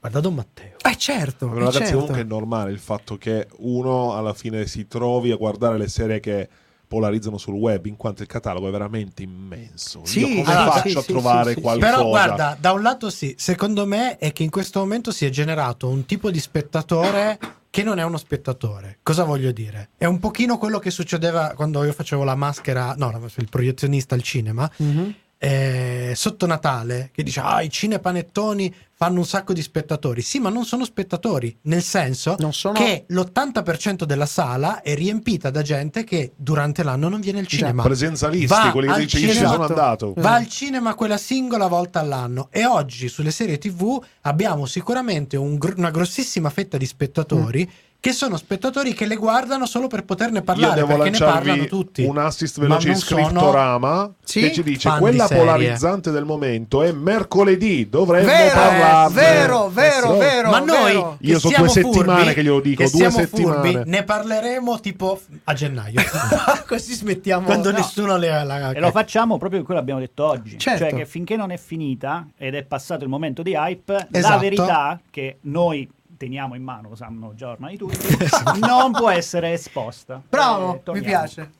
Guarda 0.00 0.20
Don 0.20 0.34
Matteo. 0.34 0.76
Eh 0.88 0.96
certo, 0.96 1.48
Però, 1.48 1.58
ragazzi, 1.58 1.78
certo. 1.78 1.92
comunque 1.92 2.20
è 2.20 2.24
normale 2.24 2.70
il 2.70 2.78
fatto 2.78 3.18
che 3.18 3.46
uno 3.58 4.16
alla 4.16 4.32
fine 4.32 4.66
si 4.66 4.86
trovi 4.88 5.30
a 5.30 5.36
guardare 5.36 5.76
le 5.76 5.88
serie 5.88 6.18
che 6.18 6.48
polarizzano 6.88 7.36
sul 7.36 7.54
web, 7.54 7.84
in 7.84 7.96
quanto 7.96 8.22
il 8.22 8.28
catalogo 8.28 8.66
è 8.68 8.70
veramente 8.70 9.22
immenso. 9.22 10.00
Sì, 10.04 10.20
Io 10.20 10.42
come 10.42 10.56
allora, 10.56 10.70
faccio 10.70 10.88
sì, 10.88 10.96
a 10.96 11.00
sì, 11.02 11.12
trovare 11.12 11.48
sì, 11.50 11.54
sì. 11.56 11.60
qualcosa? 11.60 11.90
Però 11.92 12.08
guarda, 12.08 12.56
da 12.58 12.72
un 12.72 12.80
lato 12.80 13.10
sì, 13.10 13.34
secondo 13.36 13.84
me 13.84 14.16
è 14.16 14.32
che 14.32 14.44
in 14.44 14.50
questo 14.50 14.78
momento 14.78 15.10
si 15.10 15.26
è 15.26 15.28
generato 15.28 15.88
un 15.88 16.06
tipo 16.06 16.30
di 16.30 16.40
spettatore 16.40 17.38
che 17.70 17.82
non 17.82 17.98
è 17.98 18.02
uno 18.04 18.16
spettatore. 18.16 18.98
Cosa 19.02 19.24
voglio 19.24 19.52
dire? 19.52 19.90
È 19.96 20.04
un 20.06 20.18
pochino 20.18 20.58
quello 20.58 20.78
che 20.78 20.90
succedeva 20.90 21.52
quando 21.54 21.84
io 21.84 21.92
facevo 21.92 22.24
la 22.24 22.34
maschera, 22.34 22.94
no, 22.96 23.28
il 23.36 23.48
proiezionista 23.48 24.14
al 24.14 24.22
cinema, 24.22 24.70
Mhm. 24.78 25.14
eh, 25.38 26.12
sotto 26.16 26.46
Natale, 26.46 27.10
che 27.12 27.22
dice, 27.22 27.40
ah, 27.40 27.62
i 27.62 27.70
cinepanettoni 27.70 28.74
fanno 29.00 29.20
un 29.20 29.26
sacco 29.26 29.52
di 29.52 29.62
spettatori. 29.62 30.22
Sì, 30.22 30.40
ma 30.40 30.48
non 30.48 30.64
sono 30.64 30.84
spettatori, 30.84 31.56
nel 31.62 31.84
senso 31.84 32.34
Non 32.40 32.52
sono- 32.52 32.74
che 32.76 33.04
l'80% 33.06 34.02
della 34.04 34.26
sala 34.26 34.82
è 34.82 34.92
riempita 34.96 35.50
da 35.50 35.62
gente 35.62 36.02
che 36.02 36.32
durante 36.34 36.82
l'anno 36.82 37.08
non 37.08 37.20
viene 37.20 37.38
al 37.38 37.46
cinema. 37.46 37.84
Presenzialisti, 37.84 38.46
Va 38.48 38.72
quelli 38.72 38.92
che 38.92 38.98
dice 39.02 39.18
io 39.20 39.28
ci 39.28 39.32
cinema. 39.34 39.52
sono 39.52 39.64
andato. 39.66 40.14
Va 40.16 40.34
al 40.34 40.48
cinema 40.48 40.94
quella 40.96 41.16
singola 41.16 41.68
volta 41.68 42.00
all'anno 42.00 42.48
e 42.50 42.66
oggi 42.66 43.08
sulle 43.08 43.30
serie 43.30 43.56
TV 43.58 44.02
abbiamo 44.22 44.66
sicuramente 44.66 45.36
un 45.36 45.54
gr- 45.58 45.78
una 45.78 45.90
grossissima 45.92 46.50
fetta 46.50 46.76
di 46.76 46.84
spettatori 46.86 47.70
che 48.00 48.12
sono 48.12 48.36
spettatori 48.36 48.94
che 48.94 49.06
le 49.06 49.16
guardano 49.16 49.66
solo 49.66 49.88
per 49.88 50.04
poterne 50.04 50.38
Io 50.38 50.44
parlare, 50.44 50.74
devo 50.76 50.94
perché 50.96 51.10
ne 51.10 51.18
parlano 51.18 51.64
tutti. 51.66 52.04
un 52.04 52.16
assist 52.18 52.60
veloce 52.60 52.86
in 52.86 52.92
non 52.92 53.02
sono 53.02 53.22
scrittorama 53.28 54.12
Sì? 54.22 54.40
che 54.40 54.52
ci 54.52 54.62
dice 54.62 54.88
fan 54.88 55.00
quella 55.00 55.22
di 55.24 55.28
serie." 55.28 55.44
polarizzante 55.44 56.10
del 56.12 56.24
momento 56.24 56.82
è 56.82 56.92
mercoledì, 56.92 57.88
dovremmo 57.88 58.26
Vero, 58.28 58.54
parlarne. 58.54 59.14
vero, 59.14 59.68
vero, 59.68 60.14
Eh, 60.14 60.18
vero. 60.18 60.50
Ma 60.50 60.58
noi, 60.60 60.92
vero. 60.92 61.16
Io 61.22 61.38
so 61.40 61.48
siamo 61.48 61.64
due 61.64 61.72
settimane 61.72 62.18
furbi, 62.20 62.34
che 62.34 62.42
glielo 62.44 62.60
dico, 62.60 62.84
che 62.84 62.90
due 62.90 63.10
settimane. 63.10 63.72
furbi, 63.72 63.90
ne 63.90 64.02
parleremo 64.04 64.80
tipo 64.80 65.20
a 65.44 65.52
gennaio, 65.54 66.00
Così 66.68 66.92
smettiamo. 66.94 67.44
quando 67.46 67.70
no. 67.72 67.78
nessuno 67.78 68.16
le 68.16 68.28
la 68.44 68.70
E 68.70 68.80
lo 68.80 68.90
facciamo 68.92 69.38
proprio 69.38 69.60
quello 69.64 69.80
che 69.80 69.82
abbiamo 69.82 70.00
detto 70.00 70.24
oggi. 70.24 70.56
Certo. 70.56 70.84
Cioè 70.84 70.94
che 70.94 71.04
finché 71.04 71.34
non 71.36 71.50
è 71.50 71.56
finita 71.56 72.26
ed 72.36 72.54
è 72.54 72.62
passato 72.62 73.02
il 73.02 73.10
momento 73.10 73.42
di 73.42 73.54
hype, 73.54 73.92
la 73.92 74.18
Esatto. 74.18 74.38
verità 74.38 75.00
che 75.10 75.38
noi 75.42 75.88
teniamo 76.18 76.54
in 76.54 76.62
mano, 76.62 76.90
lo 76.90 76.94
sanno 76.94 77.32
già 77.34 77.48
ormai 77.48 77.78
tutti, 77.78 77.96
non 78.60 78.92
può 78.92 79.08
essere 79.08 79.52
esposta. 79.54 80.20
Bravo, 80.28 80.82
Eh, 80.84 80.92
mi 80.92 81.00
piace. 81.00 81.50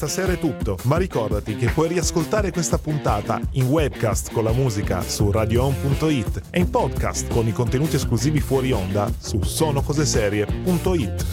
Stasera 0.00 0.32
è 0.32 0.38
tutto, 0.38 0.78
ma 0.84 0.96
ricordati 0.96 1.56
che 1.56 1.68
puoi 1.68 1.88
riascoltare 1.88 2.50
questa 2.50 2.78
puntata 2.78 3.38
in 3.52 3.66
webcast 3.66 4.32
con 4.32 4.44
la 4.44 4.52
musica 4.52 5.02
su 5.02 5.30
radioon.it 5.30 6.40
e 6.48 6.60
in 6.60 6.70
podcast 6.70 7.28
con 7.28 7.46
i 7.46 7.52
contenuti 7.52 7.96
esclusivi 7.96 8.40
fuori 8.40 8.72
onda 8.72 9.12
su 9.18 9.42
sonocoseserie.it. 9.42 11.26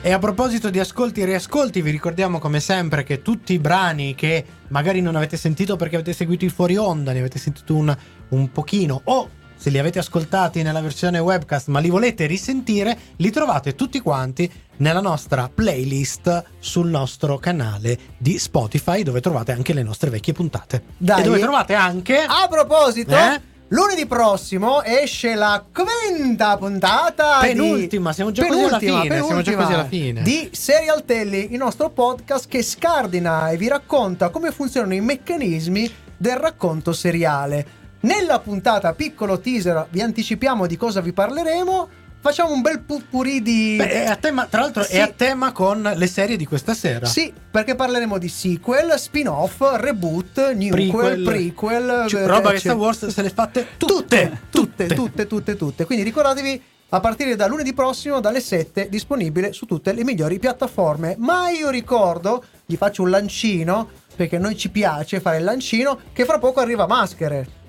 E 0.00 0.12
a 0.12 0.18
proposito 0.20 0.70
di 0.70 0.78
ascolti 0.78 1.22
e 1.22 1.24
riascolti, 1.24 1.82
vi 1.82 1.90
ricordiamo 1.90 2.38
come 2.38 2.60
sempre 2.60 3.02
che 3.02 3.20
tutti 3.20 3.54
i 3.54 3.58
brani 3.58 4.14
che 4.14 4.44
magari 4.68 5.00
non 5.00 5.16
avete 5.16 5.36
sentito 5.36 5.74
perché 5.74 5.96
avete 5.96 6.12
seguito 6.12 6.44
il 6.44 6.52
fuori 6.52 6.76
onda, 6.76 7.10
ne 7.10 7.18
avete 7.18 7.40
sentito 7.40 7.74
un, 7.74 7.96
un 8.28 8.52
pochino, 8.52 9.00
o 9.02 9.42
se 9.56 9.70
li 9.70 9.78
avete 9.78 9.98
ascoltati 9.98 10.62
nella 10.62 10.80
versione 10.80 11.18
webcast 11.18 11.68
ma 11.68 11.78
li 11.80 11.88
volete 11.90 12.26
risentire, 12.26 12.96
li 13.16 13.30
trovate 13.30 13.74
tutti 13.74 14.00
quanti 14.00 14.50
nella 14.76 15.00
nostra 15.00 15.50
playlist 15.52 16.44
sul 16.58 16.88
nostro 16.88 17.38
canale 17.38 17.98
di 18.18 18.38
Spotify, 18.38 19.02
dove 19.02 19.20
trovate 19.20 19.52
anche 19.52 19.72
le 19.72 19.82
nostre 19.82 20.10
vecchie 20.10 20.32
puntate. 20.32 20.82
Dai. 20.96 21.20
E 21.20 21.22
dove 21.24 21.38
trovate 21.38 21.74
anche... 21.74 22.18
A 22.18 22.46
proposito, 22.48 23.14
Eh? 23.14 23.40
lunedì 23.68 24.04
prossimo 24.06 24.82
esce 24.82 25.34
la 25.34 25.64
quinta 25.72 26.56
puntata. 26.58 27.40
di- 27.40 27.48
Penultima, 27.48 28.12
siamo 28.12 28.30
già 28.32 28.44
quasi 28.44 28.62
alla 28.62 28.78
penultima, 28.78 29.00
fine, 29.02 29.14
siamo 29.14 29.42
già 29.42 29.52
penultima 29.52 29.56
quasi 29.56 29.72
alla 29.72 29.86
fine. 29.86 30.22
Di 30.22 30.50
Serial 30.52 31.04
Telly, 31.04 31.48
il 31.52 31.58
nostro 31.58 31.90
podcast 31.90 32.48
che 32.48 32.62
scardina 32.62 33.50
e 33.50 33.56
vi 33.56 33.68
racconta 33.68 34.28
come 34.30 34.50
funzionano 34.50 34.94
i 34.94 35.00
meccanismi 35.00 35.90
del 36.16 36.36
racconto 36.36 36.92
seriale. 36.92 37.82
Nella 38.04 38.38
puntata, 38.38 38.92
piccolo 38.92 39.40
teaser, 39.40 39.86
vi 39.88 40.02
anticipiamo 40.02 40.66
di 40.66 40.76
cosa 40.76 41.00
vi 41.00 41.14
parleremo. 41.14 41.88
Facciamo 42.20 42.52
un 42.52 42.60
bel 42.60 42.80
pupurri 42.80 43.40
di. 43.40 43.76
Beh, 43.78 43.88
è 43.88 44.04
a 44.04 44.16
tema, 44.16 44.44
tra 44.44 44.60
l'altro 44.60 44.82
Sì. 44.82 44.96
è 44.96 45.00
a 45.00 45.08
tema 45.08 45.52
con 45.52 45.90
le 45.94 46.06
serie 46.06 46.36
di 46.36 46.44
questa 46.44 46.74
sera. 46.74 47.06
Sì, 47.06 47.32
perché 47.50 47.74
parleremo 47.74 48.18
di 48.18 48.28
sequel, 48.28 48.98
spin-off, 48.98 49.58
reboot, 49.76 50.52
newquel, 50.52 51.22
prequel, 51.22 52.06
eh, 52.10 52.26
roba 52.26 52.52
che 52.52 52.58
Star 52.58 52.76
Wars 52.76 53.06
se 53.06 53.22
le 53.22 53.30
fatte 53.30 53.68
tutte, 53.78 54.40
tutte, 54.50 54.86
tutte, 54.86 55.26
tutte, 55.26 55.56
tutte. 55.56 55.84
Quindi 55.86 56.04
ricordatevi 56.04 56.62
a 56.90 57.00
partire 57.00 57.36
da 57.36 57.46
lunedì 57.46 57.72
prossimo 57.72 58.20
dalle 58.20 58.40
7 58.40 58.90
disponibile 58.90 59.54
su 59.54 59.64
tutte 59.64 59.94
le 59.94 60.04
migliori 60.04 60.38
piattaforme. 60.38 61.16
Ma 61.18 61.48
io 61.48 61.70
ricordo, 61.70 62.44
gli 62.66 62.76
faccio 62.76 63.00
un 63.00 63.08
lancino 63.08 63.88
perché 64.14 64.36
a 64.36 64.40
noi 64.40 64.58
ci 64.58 64.68
piace 64.68 65.20
fare 65.20 65.38
il 65.38 65.44
lancino 65.44 65.98
che 66.12 66.26
fra 66.26 66.38
poco 66.38 66.60
arriva 66.60 66.86
Maschere. 66.86 67.62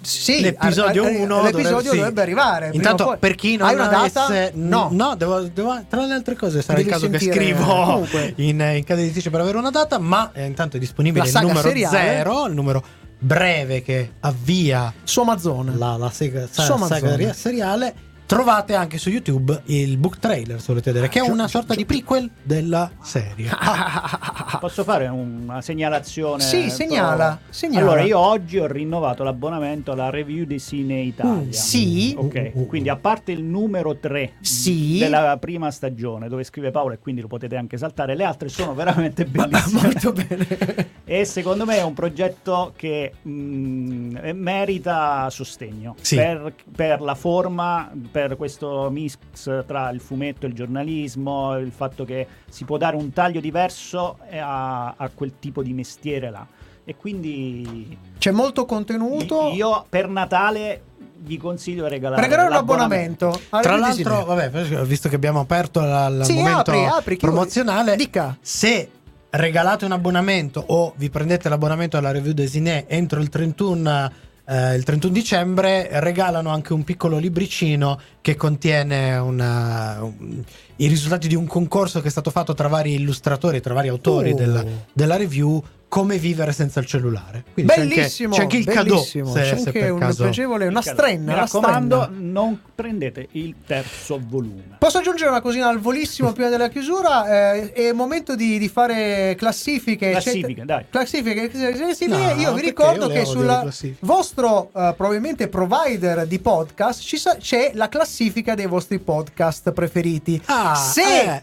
Sì, 0.00 0.40
L'episodio 0.40 1.04
ar- 1.04 1.10
ar- 1.10 1.20
1 1.20 1.42
l'episodio 1.42 1.92
dovrebbe, 1.94 2.22
arrivare. 2.22 2.70
Intanto, 2.72 3.04
poi. 3.04 3.16
per 3.18 3.34
chi 3.34 3.56
non 3.56 3.68
Hai 3.68 3.74
una 3.74 3.88
data? 3.88 4.24
avesse- 4.26 4.52
No. 4.54 4.88
no 4.92 5.14
devo, 5.16 5.40
devo- 5.42 5.84
tra 5.88 6.06
le 6.06 6.14
altre 6.14 6.34
cose, 6.36 6.62
sarà 6.62 6.78
Devi 6.78 6.88
il 6.88 6.94
caso 6.94 7.10
che 7.10 7.18
sentire- 7.18 7.34
scrivo 7.44 7.64
comunque. 7.64 8.32
in, 8.36 8.60
in 8.76 8.84
casa 8.84 9.00
editrice 9.02 9.28
per 9.30 9.40
avere 9.40 9.58
una 9.58 9.70
data. 9.70 9.98
Ma 9.98 10.30
eh, 10.32 10.46
intanto 10.46 10.76
è 10.76 10.80
disponibile 10.80 11.26
il 11.26 11.38
numero 11.40 11.60
seriale. 11.60 11.98
0, 11.98 12.46
il 12.46 12.54
numero 12.54 12.82
breve 13.18 13.82
che 13.82 14.12
avvia 14.20 14.92
Su 15.02 15.20
Amazon. 15.20 15.74
la, 15.76 15.96
la 15.96 16.10
sega- 16.10 16.46
sa- 16.50 16.78
saga 16.86 17.14
ria- 17.16 17.32
seriale. 17.34 17.94
Trovate 18.26 18.74
anche 18.74 18.98
su 18.98 19.08
YouTube 19.08 19.62
il 19.66 19.96
book 19.98 20.18
trailer, 20.18 20.58
se 20.58 20.66
volete 20.68 20.90
vedere, 20.90 21.08
che 21.08 21.20
è 21.20 21.22
una 21.30 21.46
sorta 21.46 21.76
di 21.76 21.84
prequel 21.84 22.28
della 22.42 22.90
serie. 23.00 23.48
Posso 24.58 24.82
fare 24.82 25.06
una 25.06 25.62
segnalazione? 25.62 26.42
Sì, 26.42 26.68
segnala, 26.68 27.38
segnala. 27.48 27.86
Allora, 27.86 28.02
io 28.02 28.18
oggi 28.18 28.58
ho 28.58 28.66
rinnovato 28.66 29.22
l'abbonamento 29.22 29.92
alla 29.92 30.10
review 30.10 30.44
di 30.44 30.58
Cine 30.58 31.02
Italia. 31.02 31.46
Uh, 31.48 31.52
sì. 31.52 32.14
Ok, 32.18 32.34
Uh, 32.54 32.58
uh, 32.58 32.62
uh. 32.62 32.66
quindi 32.66 32.88
a 32.88 32.96
parte 32.96 33.30
il 33.30 33.44
numero 33.44 33.96
3 33.96 34.32
Sì. 34.40 34.98
della 34.98 35.36
prima 35.38 35.70
stagione 35.70 36.28
dove 36.28 36.42
scrive 36.42 36.72
Paolo 36.72 36.94
e 36.94 36.98
quindi 36.98 37.20
lo 37.20 37.28
potete 37.28 37.54
anche 37.56 37.78
saltare, 37.78 38.16
le 38.16 38.24
altre 38.24 38.48
sono 38.48 38.74
veramente 38.74 39.24
bellissime. 39.26 39.80
Molto 39.82 40.12
bene. 40.12 40.94
E 41.08 41.24
secondo 41.24 41.64
me 41.64 41.76
è 41.76 41.82
un 41.84 41.94
progetto 41.94 42.72
che 42.76 43.12
mh, 43.22 44.18
eh, 44.22 44.32
merita 44.32 45.30
sostegno 45.30 45.94
Sì. 46.00 46.16
per, 46.16 46.52
per 46.74 47.00
la 47.00 47.14
forma, 47.14 47.88
per 48.16 48.36
questo 48.38 48.88
mix 48.90 49.18
tra 49.66 49.90
il 49.90 50.00
fumetto 50.00 50.46
e 50.46 50.48
il 50.48 50.54
giornalismo, 50.54 51.54
il 51.58 51.70
fatto 51.70 52.06
che 52.06 52.26
si 52.48 52.64
può 52.64 52.78
dare 52.78 52.96
un 52.96 53.12
taglio 53.12 53.40
diverso 53.40 54.16
a, 54.32 54.94
a 54.96 55.10
quel 55.12 55.34
tipo 55.38 55.62
di 55.62 55.74
mestiere 55.74 56.30
là. 56.30 56.46
E 56.86 56.96
quindi 56.96 57.94
C'è 58.16 58.30
molto 58.30 58.64
contenuto. 58.64 59.50
io 59.52 59.84
per 59.86 60.08
Natale 60.08 60.80
vi 61.18 61.36
consiglio 61.36 61.82
di 61.82 61.90
regalare, 61.90 62.22
Regalare 62.22 62.48
un 62.48 62.54
l'abbonamento. 62.54 63.26
abbonamento. 63.26 63.60
Tra 63.68 63.76
l'altro, 63.76 64.24
vabbè, 64.24 64.84
visto 64.86 65.10
che 65.10 65.16
abbiamo 65.16 65.40
aperto 65.40 65.80
la- 65.80 66.06
il 66.06 66.24
Sì, 66.24 66.36
momento 66.36 66.70
apri, 66.70 66.84
apri, 66.86 67.16
promozionale, 67.16 67.96
Dica. 67.96 68.34
se 68.40 68.90
regalate 69.28 69.84
un 69.84 69.92
abbonamento 69.92 70.64
o 70.68 70.94
vi 70.96 71.10
prendete 71.10 71.50
l'abbonamento 71.50 71.98
alla 71.98 72.12
review 72.12 72.32
Desiné 72.32 72.86
entro 72.86 73.20
il 73.20 73.28
31, 73.28 74.10
eh, 74.48 74.74
il 74.74 74.84
31 74.84 75.12
dicembre, 75.12 75.88
regalano 76.00 76.50
anche 76.50 76.72
un 76.72 76.84
piccolo 76.84 77.18
libricino 77.18 77.98
che 78.20 78.36
contiene 78.36 79.16
una- 79.16 79.98
un- 80.02 80.42
i 80.76 80.86
risultati 80.86 81.26
di 81.28 81.34
un 81.34 81.46
concorso 81.46 82.00
che 82.00 82.08
è 82.08 82.10
stato 82.10 82.30
fatto 82.30 82.54
tra 82.54 82.68
vari 82.68 82.94
illustratori, 82.94 83.60
tra 83.60 83.74
vari 83.74 83.88
autori 83.88 84.32
Oh. 84.32 84.34
della, 84.36 84.64
della 84.92 85.16
review. 85.16 85.62
Come 85.88 86.18
vivere 86.18 86.52
senza 86.52 86.80
il 86.80 86.86
cellulare. 86.86 87.44
Quindi 87.54 87.72
c'è 87.72 87.80
anche- 87.80 87.94
Bellissimo. 87.94 88.34
C'è 88.34 88.42
anche, 88.42 88.56
il 88.56 88.64
cadeau. 88.66 88.96
bellissimo. 88.96 89.32
Se, 89.32 89.40
C'è 89.40 89.56
anche 89.56 89.88
un 89.88 89.98
caso- 90.00 90.22
piacevole, 90.24 90.66
una 90.66 90.80
Mi 90.84 90.90
strenna. 90.92 91.32
una 91.32 91.40
raccomando, 91.42 92.02
strenna. 92.02 92.20
non 92.40 92.60
prendete 92.74 93.28
il 93.32 93.54
terzo 93.64 94.20
volume. 94.22 94.76
Posso 94.78 94.98
aggiungere 94.98 95.30
una 95.30 95.40
cosina 95.40 95.68
al 95.68 95.78
volissimo 95.78 96.32
prima 96.32 96.48
della 96.48 96.68
chiusura? 96.68 97.52
Eh, 97.54 97.72
è 97.72 97.92
momento 97.92 98.34
di, 98.34 98.58
di 98.58 98.68
fare 98.68 99.34
classifiche. 99.38 100.10
Classifiche, 100.10 100.64
dai. 100.64 100.84
Classifiche, 100.90 101.48
classifiche. 101.48 102.06
No, 102.08 102.30
Io 102.40 102.52
vi 102.52 102.60
ricordo 102.62 103.06
io 103.06 103.12
che 103.12 103.24
sul 103.24 103.94
vostro 104.00 104.70
eh, 104.74 104.92
probabilmente 104.96 105.48
provider 105.48 106.26
di 106.26 106.38
podcast 106.40 107.00
ci 107.00 107.16
sa- 107.16 107.36
c'è 107.36 107.70
la 107.74 107.88
classifica 107.88 108.54
dei 108.54 108.66
vostri 108.66 108.98
podcast 108.98 109.72
preferiti. 109.72 110.42
Ah, 110.46 110.74
Se 110.74 111.02
eh, 111.02 111.42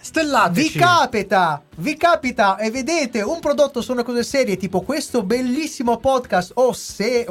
vi 0.51 0.69
capita, 0.71 1.61
vi 1.77 1.95
capita 1.95 2.57
e 2.57 2.69
vedete 2.69 3.21
un 3.21 3.39
prodotto 3.39 3.81
sono 3.81 4.03
cose 4.03 4.23
serie 4.23 4.57
tipo 4.57 4.81
questo 4.81 5.23
bellissimo 5.23 5.97
podcast 5.97 6.51
o 6.55 6.71
se 6.73 7.25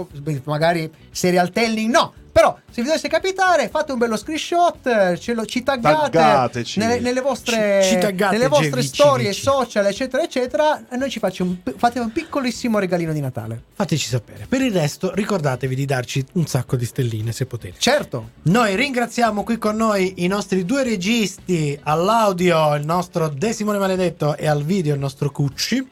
magari 0.45 0.91
serial 1.11 1.51
telling, 1.51 1.91
no. 1.91 2.13
Però 2.33 2.57
se 2.71 2.81
vi 2.81 2.87
dovesse 2.87 3.09
capitare 3.09 3.69
fate 3.69 3.93
un 3.93 3.99
bello 3.99 4.17
screenshot, 4.17 4.87
eh, 4.87 5.19
ce 5.19 5.35
lo, 5.35 5.45
ci 5.45 5.63
taggate 5.63 6.65
nelle, 6.77 6.99
nelle 6.99 7.21
vostre, 7.21 7.83
Ci- 7.83 7.91
ci 7.91 7.99
taggate, 7.99 8.33
nelle 8.35 8.49
vostre 8.49 8.71
Gevici, 8.71 8.95
storie 8.95 9.29
Vici. 9.29 9.43
social 9.43 9.85
eccetera 9.87 10.23
eccetera 10.23 10.89
e 10.89 10.97
noi 10.97 11.11
ci 11.11 11.19
facciamo 11.19 11.51
un, 11.51 11.73
fate 11.77 12.01
un 12.01 12.11
piccolissimo 12.11 12.79
regalino 12.79 13.13
di 13.13 13.21
Natale. 13.21 13.63
Fateci 13.75 14.09
sapere. 14.09 14.47
Per 14.49 14.63
il 14.63 14.73
resto, 14.73 15.13
ricordatevi 15.15 15.75
di 15.75 15.85
darci 15.85 16.25
un 16.33 16.47
sacco 16.47 16.77
di 16.77 16.87
stelline 16.87 17.33
se 17.33 17.45
potete. 17.45 17.79
Certo. 17.79 18.31
Noi 18.45 18.77
ringraziamo 18.77 19.45
qui 19.45 19.59
con 19.59 19.77
noi 19.77 20.25
i 20.25 20.27
nostri 20.27 20.65
due 20.65 20.85
registi, 20.85 21.79
all'audio 21.83 22.75
il 22.77 22.87
nostro 22.87 23.29
De 23.29 23.53
Simone 23.53 23.77
Maledetto 23.77 24.37
e 24.37 24.49
al 24.49 24.65
video 24.65 24.95
il 24.95 25.01
nostro 25.01 25.31
Cucci. 25.31 25.87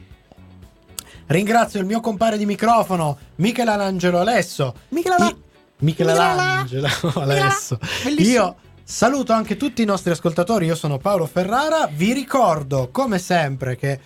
Ringrazio 1.26 1.78
il 1.80 1.86
mio 1.86 2.00
compare 2.00 2.38
di 2.38 2.46
microfono, 2.46 3.18
Michelangelo 3.36 4.18
Alesso. 4.20 4.74
Michelala- 4.88 5.36
Michelangelo 5.80 6.88
Alesso. 7.16 7.78
Bellissimo. 8.04 8.32
Io 8.32 8.56
saluto 8.82 9.32
anche 9.32 9.56
tutti 9.56 9.82
i 9.82 9.84
nostri 9.84 10.10
ascoltatori, 10.10 10.66
io 10.66 10.74
sono 10.74 10.98
Paolo 10.98 11.26
Ferrara. 11.26 11.88
Vi 11.92 12.12
ricordo, 12.12 12.88
come 12.90 13.18
sempre, 13.18 13.76
che 13.76 14.00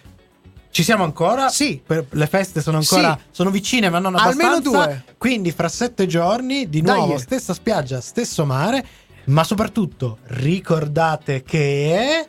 Ci 0.70 0.82
siamo 0.82 1.04
ancora? 1.04 1.48
Sì. 1.50 1.80
Per- 1.86 2.06
le 2.10 2.26
feste 2.26 2.60
sono 2.60 2.78
ancora. 2.78 3.16
Sì. 3.16 3.26
Sono 3.30 3.50
vicine, 3.50 3.90
ma 3.90 4.00
non 4.00 4.14
abbastanza. 4.16 4.46
Almeno 4.46 4.60
due. 4.60 5.04
Quindi, 5.18 5.52
fra 5.52 5.68
sette 5.68 6.06
giorni, 6.06 6.68
di 6.68 6.80
Dai. 6.82 6.96
nuovo, 6.96 7.16
stessa 7.18 7.54
spiaggia, 7.54 8.00
stesso 8.00 8.44
mare. 8.44 8.84
Ma 9.26 9.44
soprattutto, 9.44 10.18
ricordate 10.26 11.42
che. 11.44 12.28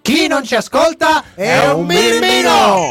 Chi 0.00 0.26
non 0.26 0.44
ci 0.44 0.54
ascolta 0.56 1.34
è 1.34 1.68
un 1.70 1.86
birimbino! 1.86 2.86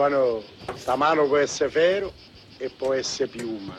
A 0.00 0.08
giovano, 0.08 0.42
sta 0.76 0.96
mano 0.96 1.26
può 1.26 1.36
essere 1.36 1.68
ferro 1.68 2.10
e 2.56 2.70
può 2.70 2.94
essere 2.94 3.28
piuma. 3.28 3.74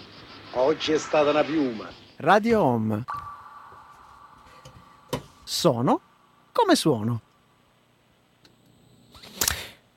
Oggi 0.54 0.92
è 0.92 1.00
stata 1.00 1.32
una 1.32 1.44
piuma. 1.44 1.88
Radio 2.18 2.62
Home. 2.62 3.04
Sono 5.44 6.00
come 6.52 6.76
suono. 6.76 7.22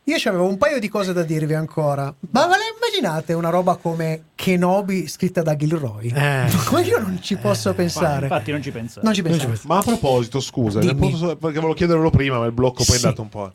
Io 0.04 0.16
avevo 0.24 0.46
un 0.46 0.56
paio 0.56 0.78
di 0.80 0.88
cose 0.88 1.12
da 1.12 1.22
dirvi 1.24 1.52
ancora. 1.52 2.04
Ma 2.04 2.42
ve 2.46 2.54
la 2.56 2.64
immaginate 2.74 3.34
una 3.34 3.50
roba 3.50 3.76
come 3.76 4.28
Kenobi 4.34 5.06
scritta 5.06 5.42
da 5.42 5.54
Gilroy? 5.56 6.08
Eh. 6.08 6.46
Ma 6.72 6.80
io 6.80 7.00
non 7.00 7.20
ci 7.20 7.36
posso 7.36 7.74
pensare. 7.74 8.22
Infatti 8.22 8.50
non 8.50 8.62
ci 8.62 8.70
pensa. 8.70 9.00
Non 9.02 9.12
ci 9.12 9.20
pensavo. 9.20 9.52
Ma 9.64 9.78
a 9.78 9.82
proposito, 9.82 10.40
scusa, 10.40 10.80
posso- 10.94 11.36
perché 11.36 11.56
volevo 11.56 11.74
chiederlo 11.74 12.08
prima, 12.08 12.38
ma 12.38 12.46
il 12.46 12.52
blocco 12.52 12.82
poi 12.82 12.96
è 12.96 12.98
Sì. 12.98 13.04
andato 13.04 13.20
un 13.22 13.28
po'. 13.28 13.52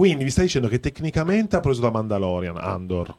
Quindi 0.00 0.24
mi 0.24 0.30
stai 0.30 0.44
dicendo 0.44 0.66
che 0.68 0.80
tecnicamente 0.80 1.56
ha 1.56 1.60
preso 1.60 1.82
da 1.82 1.90
Mandalorian 1.90 2.56
Andor. 2.56 3.14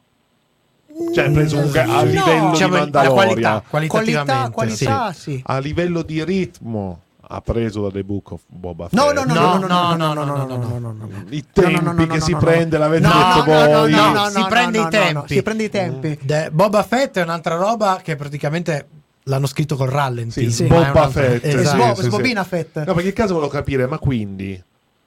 Cioè, 1.14 1.26
ha 1.26 1.30
preso 1.30 1.54
comunque 1.54 1.78
a 1.80 1.84
No. 1.84 2.02
livello 2.02 2.50
Diciamo, 2.50 2.74
di 2.74 2.80
Mandalorian. 2.80 3.62
qualità, 3.68 3.88
Qualità, 3.88 4.50
qualità, 4.50 5.12
sì. 5.12 5.20
sì. 5.20 5.42
A 5.46 5.58
livello 5.60 6.02
di 6.02 6.24
ritmo 6.24 7.00
ha 7.20 7.40
preso 7.40 7.82
da 7.82 7.90
The 7.92 8.02
Book 8.02 8.32
of 8.32 8.40
Boba 8.48 8.88
Fett. 8.88 9.00
No, 9.00 9.12
no, 9.12 9.22
no, 9.22 9.32
no, 9.32 9.58
no, 9.58 9.66
No, 9.68 9.94
no, 9.96 10.12
no, 10.12 10.12
no, 10.12 10.24
no, 10.24 10.24
no, 10.24 10.44
no, 10.44 10.56
no, 10.56 10.78
no, 10.80 10.92
no, 10.92 10.92
no. 11.06 11.24
I 11.30 11.44
tempi 11.52 11.72
No, 11.72 11.80
no, 11.80 11.92
no, 11.92 12.06
che 12.08 12.18
no, 12.18 12.24
si 12.24 12.32
no, 12.32 12.38
prende, 12.38 12.76
no. 12.78 12.82
l'avete 12.82 13.06
No, 13.06 13.12
detto 13.12 13.50
no, 13.52 13.60
no, 13.60 13.78
voi. 13.78 13.90
no, 13.92 13.96
No, 14.06 14.12
no, 14.12 14.28
si 14.28 14.38
no, 14.40 14.46
prende 14.48 14.78
no, 14.78 14.88
i 14.88 14.90
no, 14.90 14.98
no, 14.98 15.04
tempi. 15.04 15.34
Si 15.34 15.42
prende 15.44 15.62
i 15.62 15.70
tempi. 15.70 16.18
Boba 16.50 16.82
Fett 16.82 17.16
è 17.18 17.22
un'altra 17.22 17.54
roba 17.54 18.00
che 18.02 18.16
praticamente 18.16 18.88
l'hanno 19.22 19.46
scritto 19.46 19.76
con 19.76 19.88
rallenti. 19.88 20.50
Sì, 20.50 20.64
Boba 20.64 21.08
Fett. 21.10 21.44
E 21.44 21.60
Esatto. 21.60 22.02
Sbobina 22.02 22.42
Fett. 22.42 22.78
No, 22.84 22.92
perché 22.92 23.10
in 23.10 23.14
caso 23.14 23.34
volevo 23.34 23.52
capire, 23.52 23.86
ma 23.86 23.98
quindi 23.98 24.60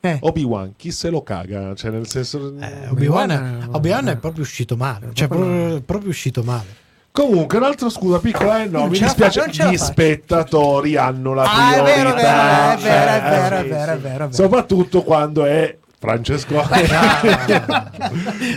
Eh. 0.05 0.17
Obi-Wan 0.21 0.73
chi 0.75 0.91
se 0.91 1.09
lo 1.09 1.23
caga? 1.23 1.73
Cioè, 1.75 1.89
nel 1.91 2.07
senso. 2.07 2.53
Eh, 2.59 2.87
Obi-Wan, 2.89 3.29
è, 3.31 3.67
Obi-Wan 3.75 4.07
è- 4.09 4.17
proprio 4.17 4.43
uscito 4.43 4.75
male. 4.75 5.09
Cioè, 5.13 5.27
proprio, 5.27 5.81
proprio 5.81 6.09
uscito 6.09 6.43
male. 6.43 6.83
Comunque, 7.11 7.57
un'altra 7.57 7.89
scusa 7.89 8.19
piccola, 8.19 8.61
eh, 8.63 8.67
no, 8.67 8.87
mi 8.87 8.99
dispiace. 8.99 9.39
fa- 9.41 9.47
Gli 9.47 9.53
faccio. 9.77 9.79
spettatori 9.85 10.97
hanno 10.97 11.33
la 11.33 11.43
Ah, 11.43 11.75
è 11.75 11.81
priorità. 11.81 11.95
vero, 11.95 12.09
è 12.09 12.13
vero, 12.13 12.73
è 12.73 12.75
vero, 12.75 12.75
è 12.75 12.81
vero, 12.81 12.85
è 12.85 12.89
vero, 12.89 13.15
è 13.15 13.29
vero, 13.29 13.55
è 13.55 13.61
sì. 13.63 13.67
vero, 13.69 13.91
è 13.93 13.97
vero. 13.97 14.27
Soprattutto 14.31 15.01
quando 15.03 15.45
è 15.45 15.77
Francesco. 15.97 16.55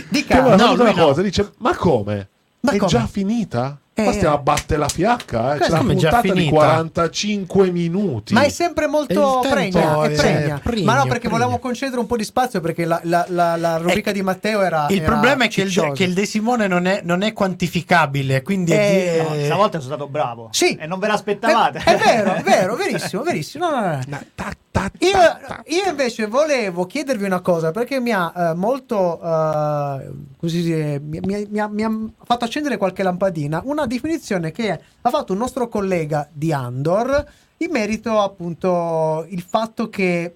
Dica. 0.09 0.35
Che 0.35 0.41
vuole 0.41 0.55
No, 0.55 0.63
fare 0.63 0.75
lui 0.75 0.81
una 0.81 0.91
no. 0.91 1.05
cosa, 1.05 1.21
dice: 1.21 1.51
Ma 1.57 1.75
come? 1.75 2.27
Ma 2.61 2.71
è 2.71 2.77
come? 2.77 2.89
già 2.91 3.07
finita? 3.07 3.79
Eh. 3.99 4.03
Qua 4.03 4.13
stiamo 4.13 4.35
a 4.35 4.37
battere 4.39 4.79
la 4.79 4.87
fiacca, 4.87 5.55
eh. 5.55 5.59
C'è 5.59 5.69
una 5.69 5.79
è 5.79 5.83
puntata 5.83 6.21
di 6.21 6.29
finita? 6.29 6.49
45 6.55 7.71
minuti. 7.71 8.33
Ma 8.33 8.41
è 8.43 8.49
sempre 8.49 8.87
molto 8.87 9.39
pregna, 9.49 10.03
è 10.03 10.09
è 10.09 10.15
pregna. 10.15 10.59
pregno, 10.63 10.85
Ma 10.85 10.95
no, 10.95 11.03
perché 11.03 11.19
pregno. 11.19 11.33
volevamo 11.33 11.59
concedere 11.59 11.99
un 11.99 12.05
po' 12.07 12.17
di 12.17 12.23
spazio 12.23 12.59
perché 12.61 12.85
la, 12.85 12.99
la- 13.03 13.25
la- 13.29 13.55
la 13.55 13.77
rubrica 13.77 14.09
Eh, 14.09 14.13
di 14.13 14.21
Matteo 14.21 14.61
era. 14.61 14.87
Il 14.89 14.97
era 15.01 15.05
problema 15.05 15.45
è 15.45 15.47
che 15.47 15.61
il, 15.61 15.91
che 15.93 16.03
il 16.03 16.13
De 16.13 16.25
Simone 16.25 16.67
non 16.67 16.85
è, 16.85 17.01
non 17.03 17.21
è 17.21 17.33
quantificabile. 17.33 18.41
Quindi 18.41 18.71
Eh, 18.73 19.25
No, 19.27 19.35
stavolta 19.45 19.79
sono 19.79 19.95
stato 19.95 20.07
bravo. 20.07 20.49
Sì. 20.51 20.75
E 20.75 20.85
non 20.87 20.99
ve 20.99 21.07
l'aspettavate. 21.07 21.79
È, 21.79 21.95
è 21.95 21.97
vero, 21.97 22.33
è 22.33 22.41
vero, 22.41 22.75
verissimo, 22.75 23.23
verissimo. 23.23 23.69
No, 23.69 23.79
no, 23.79 23.87
no. 23.87 23.99
Na- 24.07 24.23
ta- 24.35 24.53
ta- 24.71 24.91
Io, 24.99 25.11
ta- 25.11 25.39
ta. 25.47 25.63
io 25.67 25.89
invece 25.89 26.27
volevo 26.27 26.85
chiedervi 26.85 27.25
una 27.25 27.39
cosa 27.41 27.71
perché 27.71 27.99
mi 27.99 28.11
ha 28.11 28.31
eh, 28.35 28.53
molto 28.53 29.19
eh, 29.21 30.09
così 30.37 30.61
dice, 30.61 30.99
mi, 31.03 31.19
mi- 31.23 31.47
mi 31.49 31.59
ha, 31.59 31.67
mi 31.67 31.83
ha 31.83 31.91
fatto 32.23 32.45
accendere 32.45 32.77
qualche 32.77 33.03
lampadina 33.03 33.61
una 33.65 33.85
definizione 33.85 34.51
che 34.51 34.71
ha 35.01 35.09
fatto 35.09 35.33
un 35.33 35.39
nostro 35.39 35.67
collega 35.67 36.27
di 36.31 36.53
Andor 36.53 37.25
in 37.57 37.71
merito 37.71 38.19
appunto 38.19 39.25
il 39.29 39.41
fatto 39.41 39.89
che 39.89 40.35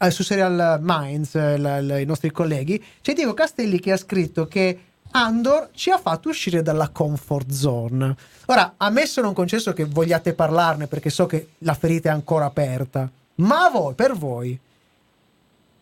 eh, 0.00 0.10
su 0.10 0.22
Serial 0.22 0.78
Minds 0.80 1.34
eh, 1.34 1.56
la- 1.58 1.80
la- 1.80 1.98
i 1.98 2.04
nostri 2.04 2.30
colleghi 2.30 2.82
c'è 3.02 3.12
Diego 3.12 3.34
Castelli 3.34 3.78
che 3.80 3.92
ha 3.92 3.96
scritto 3.96 4.46
che 4.46 4.80
Andor 5.10 5.70
ci 5.72 5.90
ha 5.90 5.98
fatto 5.98 6.28
uscire 6.28 6.62
dalla 6.62 6.88
comfort 6.88 7.50
zone 7.50 8.16
ora 8.46 8.74
ammesso 8.76 9.20
non 9.20 9.34
concesso 9.34 9.72
che 9.72 9.84
vogliate 9.84 10.34
parlarne 10.34 10.86
perché 10.86 11.10
so 11.10 11.26
che 11.26 11.50
la 11.58 11.74
ferita 11.74 12.10
è 12.10 12.12
ancora 12.12 12.44
aperta 12.44 13.10
ma 13.38 13.66
a 13.66 13.70
voi, 13.70 13.94
per 13.94 14.16
voi, 14.16 14.58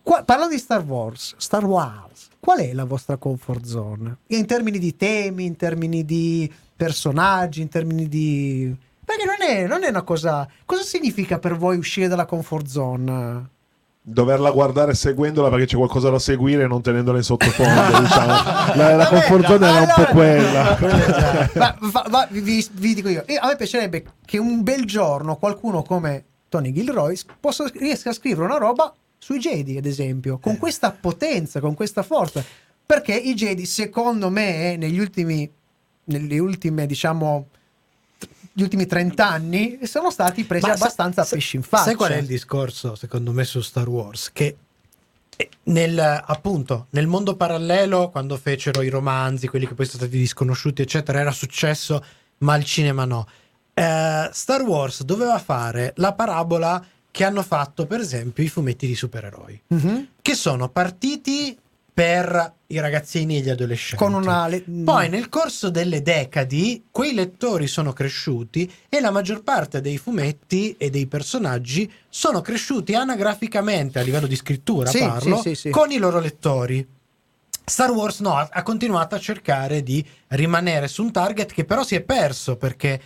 qua- 0.03 0.22
parlando 0.24 0.55
di 0.55 0.61
Star 0.61 0.85
Wars, 0.85 1.35
Star 1.39 1.64
Wars, 1.64 2.29
qual 2.39 2.59
è 2.59 2.72
la 2.72 2.85
vostra 2.85 3.16
comfort 3.16 3.64
zone? 3.64 4.18
In 4.29 4.47
termini 4.47 4.79
di 4.79 4.95
temi, 4.97 5.47
in 5.47 5.57
termini 5.57 6.05
di 6.05 6.53
personaggi, 6.77 7.62
in 7.62 7.68
termini 7.68 8.09
di... 8.09 8.74
Perché 9.05 9.24
non 9.24 9.41
è, 9.41 9.66
non 9.66 9.85
è 9.85 9.89
una 9.89 10.03
cosa... 10.03 10.47
Cosa 10.66 10.83
significa 10.83 11.39
per 11.39 11.57
voi 11.57 11.79
uscire 11.79 12.09
dalla 12.09 12.27
comfort 12.27 12.66
zone? 12.66 13.49
Doverla 14.09 14.52
guardare 14.52 14.94
seguendola 14.94 15.48
perché 15.48 15.66
c'è 15.66 15.76
qualcosa 15.76 16.11
da 16.11 16.20
seguire 16.20 16.62
e 16.62 16.66
non 16.68 16.80
tenendola 16.80 17.18
in 17.18 17.24
sottofondo. 17.24 17.98
diciamo. 17.98 18.26
La, 18.76 18.94
la 18.94 19.07
comfort 19.09 19.46
zone 19.46 19.66
era 19.66 19.80
un 19.80 19.92
po' 19.96 20.04
quella. 20.12 20.78
Ma, 21.54 21.76
va- 21.80 22.07
va- 22.09 22.28
vi, 22.30 22.64
vi 22.74 22.94
dico 22.94 23.09
io, 23.09 23.24
a 23.40 23.48
me 23.48 23.57
piacerebbe 23.57 24.04
che 24.24 24.38
un 24.38 24.62
bel 24.62 24.84
giorno 24.84 25.34
qualcuno 25.34 25.82
come 25.82 26.24
Tony 26.48 26.72
Gilroy 26.72 27.18
possa, 27.40 27.68
riesca 27.74 28.11
a 28.11 28.12
scrivere 28.12 28.44
una 28.44 28.59
roba 28.59 28.94
sui 29.18 29.40
Jedi, 29.40 29.76
ad 29.76 29.86
esempio, 29.86 30.38
con 30.38 30.57
questa 30.57 30.92
potenza, 30.92 31.59
con 31.59 31.74
questa 31.74 32.04
forza. 32.04 32.44
Perché 32.86 33.12
i 33.12 33.34
Jedi, 33.34 33.66
secondo 33.66 34.30
me, 34.30 34.72
eh, 34.72 34.76
negli 34.76 35.00
ultimi, 35.00 35.50
nelle 36.04 36.38
ultime, 36.38 36.86
diciamo, 36.86 37.48
gli 38.59 38.62
ultimi 38.62 38.86
30 38.86 39.28
anni 39.28 39.78
sono 39.82 40.11
stati 40.11 40.44
presi 40.44 40.66
Ma 40.66 40.74
sa- 40.76 40.84
abbastanza 40.84 41.20
a 41.20 41.24
sa- 41.24 41.34
pesci 41.34 41.57
in 41.57 41.62
faccia. 41.62 41.84
Sai 41.84 41.94
qual 41.94 42.12
è 42.12 42.16
il 42.16 42.24
discorso, 42.26 42.94
secondo 42.94 43.30
me, 43.32 43.44
su 43.44 43.61
Star 43.61 43.86
Wars? 43.86 44.30
Che 44.32 44.57
eh, 45.36 45.48
nel, 45.64 45.98
appunto, 45.98 46.86
nel 46.90 47.07
mondo 47.07 47.36
parallelo, 47.36 48.09
quando 48.09 48.38
fecero 48.38 48.80
i 48.80 48.88
romanzi, 48.88 49.46
quelli 49.46 49.66
che 49.66 49.74
poi 49.74 49.84
sono 49.84 49.98
stati 50.04 50.16
disconosciuti, 50.16 50.80
eccetera, 50.80 51.20
era 51.20 51.32
successo, 51.32 52.02
ma 52.38 52.54
al 52.54 52.64
cinema 52.64 53.04
no. 53.04 53.28
Eh, 53.74 54.30
Star 54.32 54.62
Wars 54.62 55.02
doveva 55.02 55.38
fare 55.38 55.92
la 55.96 56.14
parabola 56.14 56.82
che 57.11 57.24
hanno 57.24 57.42
fatto, 57.42 57.84
per 57.86 58.00
esempio, 58.00 58.42
i 58.42 58.48
fumetti 58.48 58.86
di 58.86 58.94
supereroi, 58.94 59.61
Mhm. 59.68 60.09
che 60.22 60.34
sono 60.34 60.70
partiti 60.70 61.54
per 61.97 62.53
i 62.66 62.78
ragazzini 62.78 63.38
e 63.38 63.40
gli 63.40 63.49
adolescenti. 63.49 64.05
Le- 64.51 64.82
Poi 64.84 65.09
nel 65.09 65.30
corso 65.30 65.70
delle 65.70 66.03
decadi 66.03 66.84
quei 66.90 67.14
lettori 67.14 67.66
sono 67.66 67.94
cresciuti 67.94 68.70
e 68.90 69.01
la 69.01 69.11
maggior 69.11 69.42
parte 69.42 69.80
dei 69.80 69.97
fumetti 69.97 70.74
e 70.76 70.90
dei 70.90 71.07
personaggi 71.07 71.90
sono 72.11 72.42
cresciuti 72.42 72.92
anagraficamente 72.94 73.99
a 73.99 74.03
livello 74.03 74.26
di 74.26 74.36
scrittura, 74.36 74.90
Sì, 74.90 74.99
parlo, 74.99 75.36
sì, 75.36 75.49
sì, 75.49 75.55
sì. 75.55 75.70
con 75.70 75.90
i 75.90 75.97
loro 75.97 76.20
lettori. 76.20 76.86
Star 77.64 77.90
Wars 77.92 78.20
no, 78.20 78.34
ha 78.36 78.47
ha 78.53 78.62
continuato 78.62 79.14
a 79.14 79.18
cercare 79.18 79.82
di 79.82 80.05
rimanere 80.28 80.88
su 80.88 81.03
un 81.03 81.11
target 81.12 81.51
che 81.51 81.64
però 81.64 81.82
si 81.82 81.94
è 81.94 82.03
perso 82.03 82.57
perché 82.57 83.01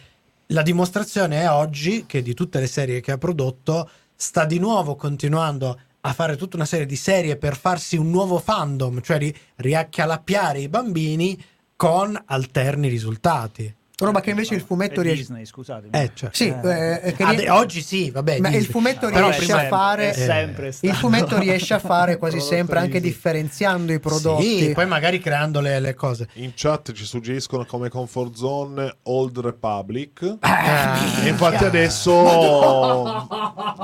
la 0.46 0.62
dimostrazione 0.62 1.42
è 1.42 1.48
oggi 1.48 2.06
che 2.06 2.22
di 2.22 2.34
tutte 2.34 2.58
le 2.58 2.66
serie 2.66 3.00
che 3.00 3.12
ha 3.12 3.18
prodotto 3.18 3.88
sta 4.16 4.44
di 4.44 4.58
nuovo 4.58 4.96
continuando 4.96 5.68
a 5.68 5.76
fare 6.12 6.36
tutta 6.36 6.56
una 6.56 6.64
serie 6.64 6.86
di 6.86 6.96
serie 6.96 7.36
per 7.36 7.56
farsi 7.56 7.96
un 7.96 8.10
nuovo 8.10 8.38
fandom, 8.38 9.00
cioè 9.00 9.18
ri- 9.18 9.36
riaccalappiare 9.56 10.60
i 10.60 10.68
bambini 10.68 11.42
con 11.76 12.20
alterni 12.26 12.88
risultati. 12.88 13.74
Roba 14.04 14.20
che 14.20 14.30
invece 14.30 14.54
il 14.54 14.60
fumetto 14.62 15.00
riesce. 15.00 15.20
Disney, 15.20 15.44
scusatemi. 15.44 15.90
Eh, 15.92 16.10
cioè. 16.14 16.30
Sì, 16.32 16.48
eh, 16.48 17.14
che 17.16 17.22
Ah, 17.22 17.30
rie- 17.30 17.50
oggi 17.50 17.82
sì, 17.82 18.10
vabbè. 18.10 18.38
Ma 18.40 18.48
il 18.50 18.64
fumetto 18.66 19.08
Però 19.08 19.28
riesce 19.30 19.52
a 19.52 19.66
fare 19.68 20.12
sempre 20.14 20.68
il 20.68 20.72
stato 20.74 20.94
fumetto 20.94 21.38
riesce 21.38 21.74
a 21.74 21.78
fare 21.78 22.16
quasi 22.16 22.40
sempre 22.40 22.78
anche 22.78 22.92
Disney. 22.92 23.10
differenziando 23.10 23.92
i 23.92 24.00
prodotti. 24.00 24.58
Sì, 24.66 24.72
poi 24.72 24.86
magari 24.86 25.18
creando 25.20 25.60
le, 25.60 25.80
le 25.80 25.94
cose. 25.94 26.28
In 26.34 26.52
chat 26.54 26.92
ci 26.92 27.04
suggeriscono 27.04 27.64
come 27.64 27.88
comfort 27.88 28.34
zone 28.34 28.96
Old 29.04 29.38
Republic. 29.38 30.22
Eh, 30.22 31.24
e 31.24 31.28
infatti 31.28 31.64
adesso 31.64 33.28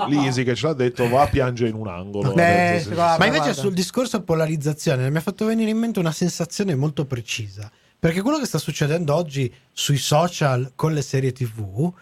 Lisi 0.08 0.44
che 0.44 0.54
ce 0.54 0.66
l'ha 0.66 0.72
detto 0.72 1.08
va 1.08 1.22
a 1.22 1.26
piangere 1.28 1.70
in 1.70 1.76
un 1.76 1.88
angolo. 1.88 2.32
Beh, 2.32 2.42
detto, 2.44 2.78
sì, 2.78 2.88
sì, 2.88 2.94
guarda, 2.94 3.12
sì. 3.14 3.18
Ma 3.18 3.24
invece 3.26 3.44
guarda. 3.44 3.60
sul 3.60 3.72
discorso 3.74 4.22
polarizzazione 4.22 5.10
mi 5.10 5.16
ha 5.16 5.20
fatto 5.20 5.44
venire 5.46 5.70
in 5.70 5.78
mente 5.78 5.98
una 5.98 6.12
sensazione 6.12 6.74
molto 6.74 7.04
precisa. 7.06 7.70
Perché 8.07 8.22
quello 8.22 8.38
che 8.38 8.46
sta 8.46 8.59
succedendo 8.59 9.12
oggi 9.16 9.52
sui 9.72 9.96
social 9.96 10.70
con 10.76 10.92
le 10.92 11.02
serie 11.02 11.32
TV, 11.32 11.92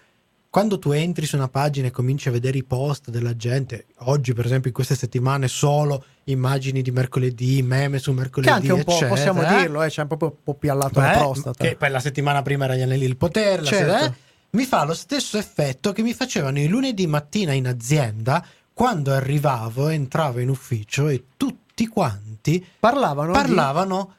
quando 0.50 0.78
tu 0.78 0.90
entri 0.90 1.24
su 1.24 1.34
una 1.34 1.48
pagina 1.48 1.86
e 1.86 1.90
cominci 1.90 2.28
a 2.28 2.30
vedere 2.30 2.58
i 2.58 2.62
post 2.62 3.08
della 3.08 3.34
gente, 3.36 3.86
oggi 4.00 4.34
per 4.34 4.44
esempio 4.44 4.68
in 4.68 4.74
queste 4.74 4.96
settimane 4.96 5.48
solo 5.48 6.04
immagini 6.24 6.82
di 6.82 6.90
mercoledì, 6.90 7.62
meme 7.62 7.98
su 7.98 8.12
mercoledì, 8.12 8.52
Che 8.52 8.54
anche 8.54 8.72
un 8.72 8.84
po' 8.84 8.90
eccetera, 8.90 9.14
possiamo 9.14 9.44
dirlo, 9.44 9.82
eh, 9.82 9.88
c'è 9.88 10.02
un 10.02 10.08
po', 10.08 10.18
un 10.20 10.32
po' 10.44 10.52
piallato 10.52 11.00
la 11.00 11.10
prostata. 11.12 11.64
Che 11.64 11.74
poi 11.74 11.88
la 11.88 12.00
settimana 12.00 12.42
prima 12.42 12.66
era 12.66 12.74
gli 12.74 12.82
anelli 12.82 13.06
del 13.06 13.16
potere, 13.16 13.64
Certo. 13.64 14.04
eh, 14.04 14.12
mi 14.50 14.66
fa 14.66 14.84
lo 14.84 14.92
stesso 14.92 15.38
effetto 15.38 15.92
che 15.92 16.02
mi 16.02 16.12
facevano 16.12 16.58
i 16.58 16.68
lunedì 16.68 17.06
mattina 17.06 17.52
in 17.54 17.66
azienda 17.66 18.44
quando 18.74 19.10
arrivavo, 19.10 19.88
entravo 19.88 20.38
in 20.40 20.50
ufficio 20.50 21.08
e 21.08 21.24
tutti 21.38 21.86
quanti 21.86 22.62
Parlavano, 22.78 23.32
di- 23.32 23.38
parlavano 23.38 24.14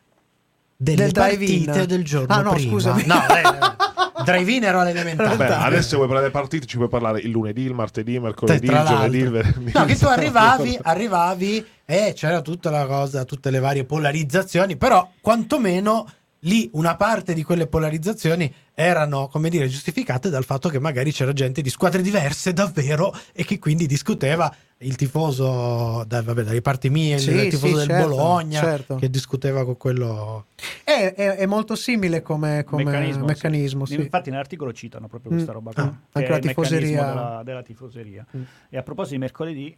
delle 0.75 1.03
Del 1.03 1.11
partite 1.13 1.85
del 1.85 2.03
giorno 2.03 2.33
Ah, 2.33 2.41
no, 2.41 2.51
prima. 2.53 2.71
scusami. 2.71 3.03
No, 3.05 3.15
eh, 3.15 4.23
drive-in 4.23 4.63
ero 4.63 4.79
all'elementare. 4.79 5.35
Vabbè, 5.35 5.51
adesso 5.53 5.89
se 5.89 5.95
vuoi 5.95 6.07
parlare 6.07 6.27
delle 6.29 6.39
partite 6.41 6.65
ci 6.65 6.77
puoi 6.77 6.89
parlare 6.89 7.19
il 7.19 7.29
lunedì, 7.29 7.61
il 7.63 7.73
martedì, 7.73 8.13
il 8.13 8.21
mercoledì, 8.21 8.65
il 8.65 8.83
giovedì, 8.87 9.17
il 9.19 9.29
venerdì. 9.31 9.71
No, 9.73 9.85
che 9.85 9.95
tu 9.97 10.05
arrivavi, 10.05 10.79
arrivavi 10.83 11.65
e 11.85 12.13
c'era 12.15 12.41
tutta 12.41 12.69
la 12.69 12.85
cosa, 12.85 13.23
tutte 13.25 13.49
le 13.51 13.59
varie 13.59 13.83
polarizzazioni, 13.85 14.75
però 14.75 15.07
quantomeno 15.21 16.07
lì 16.45 16.69
una 16.73 16.95
parte 16.95 17.33
di 17.33 17.43
quelle 17.43 17.67
polarizzazioni 17.67 18.51
erano, 18.73 19.27
come 19.27 19.49
dire, 19.49 19.67
giustificate 19.67 20.29
dal 20.29 20.43
fatto 20.43 20.69
che 20.69 20.79
magari 20.79 21.11
c'era 21.11 21.31
gente 21.33 21.61
di 21.61 21.69
squadre 21.69 22.01
diverse 22.01 22.53
davvero 22.53 23.13
e 23.33 23.43
che 23.45 23.59
quindi 23.59 23.85
discuteva 23.87 24.53
il 24.79 24.95
tifoso, 24.97 26.03
da, 26.05 26.21
vabbè, 26.21 26.43
dalle 26.43 26.61
parti 26.61 26.89
mie, 26.89 27.17
Sì, 27.17 27.31
il 27.31 27.49
tifoso 27.49 27.79
sì, 27.79 27.87
del 27.87 27.95
certo, 27.95 28.07
Bologna, 28.09 28.59
certo. 28.59 28.95
che 28.95 29.09
discuteva 29.09 29.63
con 29.63 29.77
quello... 29.77 30.47
È, 30.83 31.13
è- 31.15 31.35
è 31.37 31.45
molto 31.45 31.75
simile 31.75 32.21
come, 32.21 32.63
come 32.65 32.83
meccanismo, 32.83 33.25
meccanismo, 33.25 33.85
sì. 33.85 33.93
sì. 33.95 34.01
Infatti 34.01 34.29
nell'articolo 34.29 34.73
citano 34.73 35.07
proprio 35.07 35.31
Mm. 35.31 35.33
questa 35.35 35.53
roba 35.53 35.71
qua, 35.73 35.83
Ah, 35.83 35.87
che 35.87 35.95
anche 36.19 36.27
è 36.27 36.31
la 36.31 36.37
il 36.37 36.45
meccanismo 36.45 36.77
tifoseria. 36.77 37.05
della, 37.07 37.41
della 37.43 37.63
tifoseria. 37.63 38.25
Mm. 38.35 38.41
E 38.69 38.77
a 38.77 38.83
proposito 38.83 39.15
di 39.15 39.21
mercoledì, 39.21 39.77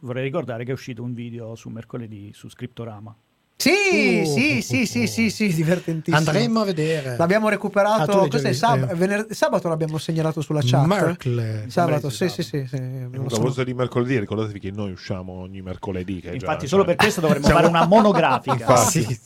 vorrei 0.00 0.24
ricordare 0.24 0.64
che 0.64 0.70
è 0.70 0.74
uscito 0.74 1.02
un 1.02 1.12
video 1.14 1.54
su 1.54 1.68
mercoledì 1.68 2.30
su 2.32 2.48
Scriptorama. 2.48 3.14
Sì, 3.56 3.70
Oh, 3.70 4.24
sì, 4.24 4.62
sì, 4.62 4.80
oh, 4.82 4.84
sì, 4.86 5.06
sì, 5.06 5.30
sì, 5.30 5.46
divertentissimo. 5.54 6.16
Andremo 6.16 6.60
a 6.60 6.64
vedere. 6.64 7.16
L'abbiamo 7.16 7.46
Ah, 7.46 7.50
recuperato. 7.50 8.22
già 8.22 8.28
Cos'è? 8.28 8.48
visto, 8.50 8.66
Sab- 8.66 8.90
eh. 8.90 8.94
vener- 8.94 9.32
sabato 9.32 9.68
l'abbiamo 9.68 9.96
segnalato 9.98 10.40
sulla 10.40 10.60
chat. 10.62 10.84
Mercle. 10.86 11.66
Sabato, 11.68 12.10
sì, 12.10 12.24
di 12.24 12.30
sì, 12.30 12.42
sì. 12.42 12.66
sì, 12.68 12.76
a 12.76 13.08
proposito 13.26 13.62
di 13.64 13.72
mercoledì, 13.74 14.18
ricordatevi 14.18 14.58
che 14.58 14.70
noi 14.72 14.90
usciamo 14.92 15.32
ogni 15.34 15.62
mercoledì. 15.62 16.20
Che 16.20 16.28
è 16.28 16.36
già- 16.36 16.46
Infatti, 16.46 16.66
solo 16.66 16.82
cioè- 16.84 16.94
per 16.94 17.04
questo 17.04 17.20
dovremmo 17.20 17.46
fare 17.46 17.66
una 17.68 17.86
monografica. 17.86 18.54
Infatti. 18.66 19.18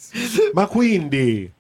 Ma 0.53 0.67
quindi, 0.67 1.53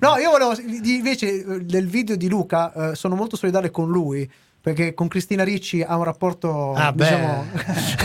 No, 0.00 0.16
io 0.16 0.30
volevo 0.32 0.52
invece 0.82 1.28
eh, 1.44 1.60
del 1.60 1.86
video 1.86 2.16
di 2.16 2.28
Luca 2.28 2.90
eh, 2.90 2.94
sono 2.96 3.14
molto 3.14 3.36
solidale 3.36 3.70
con 3.70 3.88
lui 3.88 4.28
perché 4.66 4.94
con 4.94 5.06
Cristina 5.06 5.44
Ricci 5.44 5.80
ha 5.80 5.96
un 5.96 6.02
rapporto 6.02 6.72
Ah, 6.72 6.90
beh. 6.90 7.04
diciamo 7.04 7.46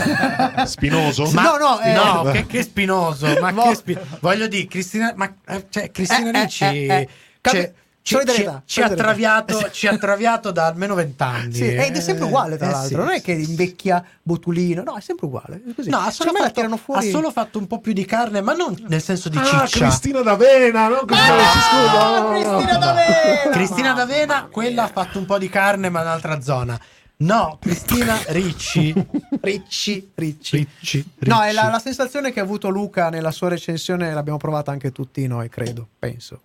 spinoso? 0.64 1.28
Ma- 1.32 1.42
no, 1.42 1.56
no, 1.56 1.80
eh, 1.80 1.92
no, 1.92 2.22
che, 2.30 2.46
che 2.46 2.62
spinoso, 2.62 3.26
ma 3.40 3.52
che 3.52 3.74
spi- 3.74 3.98
voglio 4.20 4.46
dire, 4.46 4.68
Cristina, 4.68 5.12
ma, 5.16 5.28
eh, 5.48 5.66
cioè, 5.70 5.90
Cristina 5.90 6.30
Eh, 6.30 6.38
eh, 6.38 6.42
Ricci 6.42 6.64
eh, 6.64 6.86
eh. 6.86 7.08
cioè, 7.40 7.72
ci, 8.02 8.16
ci- 8.16 8.24
ci 8.24 8.46
ha 8.46 8.62
solidarietà. 8.88 8.94
traviato, 8.94 9.70
ci 9.70 9.86
ha 9.86 9.96
traviato 9.96 10.50
da 10.50 10.66
almeno 10.66 10.94
vent'anni. 10.94 11.54
Sì, 11.54 11.68
ed 11.68 11.96
è 11.96 12.00
sempre 12.00 12.24
uguale 12.24 12.56
tra 12.56 12.66
Eh, 12.66 12.70
l'altro, 12.70 12.88
sì, 12.88 12.94
non 12.96 13.08
è 13.10 13.22
che 13.22 13.32
invecchia 13.32 14.04
botulino, 14.22 14.82
no, 14.82 14.96
è 14.96 15.00
sempre 15.00 15.26
uguale. 15.26 15.62
è 15.68 15.74
così. 15.74 15.88
No, 15.88 15.98
ha 15.98 16.10
solo, 16.10 16.32
la 16.32 16.50
fatto, 16.50 16.76
fuori. 16.76 17.06
ha 17.06 17.10
solo 17.10 17.30
fatto 17.30 17.58
un 17.58 17.66
po' 17.68 17.78
più 17.80 17.92
di 17.92 18.04
carne, 18.04 18.40
ma 18.40 18.54
non 18.54 18.76
nel 18.88 19.00
senso 19.02 19.28
di 19.28 19.38
Ah, 19.38 19.44
ciccia. 19.66 19.86
Cristina 19.86 20.20
d'Avena, 20.20 20.88
non 20.88 21.04
Cristina 21.06 21.92
no, 21.92 22.28
no. 22.28 22.38
Cristina 22.58 22.78
D'Avena! 22.78 23.50
Cristina 23.52 23.92
D'Avena, 23.92 24.48
quella 24.50 24.82
ha 24.84 24.88
fatto 24.88 25.18
un 25.18 25.24
po' 25.24 25.38
di 25.38 25.48
carne, 25.48 25.88
ma 25.88 26.00
in 26.00 26.06
un'altra 26.06 26.40
zona. 26.40 26.78
No, 27.18 27.58
Cristina 27.60 28.18
Ricci. 28.28 28.92
Ricci, 29.40 30.10
Ricci. 30.12 30.56
Ricci. 30.56 31.10
No, 31.20 31.40
è 31.42 31.52
la, 31.52 31.68
la 31.70 31.78
sensazione 31.78 32.32
che 32.32 32.40
ha 32.40 32.42
avuto 32.42 32.68
Luca 32.68 33.10
nella 33.10 33.30
sua 33.30 33.48
recensione, 33.48 34.12
l'abbiamo 34.12 34.38
provata 34.38 34.72
anche 34.72 34.90
tutti 34.90 35.24
noi, 35.28 35.48
credo, 35.48 35.86
penso. 36.00 36.40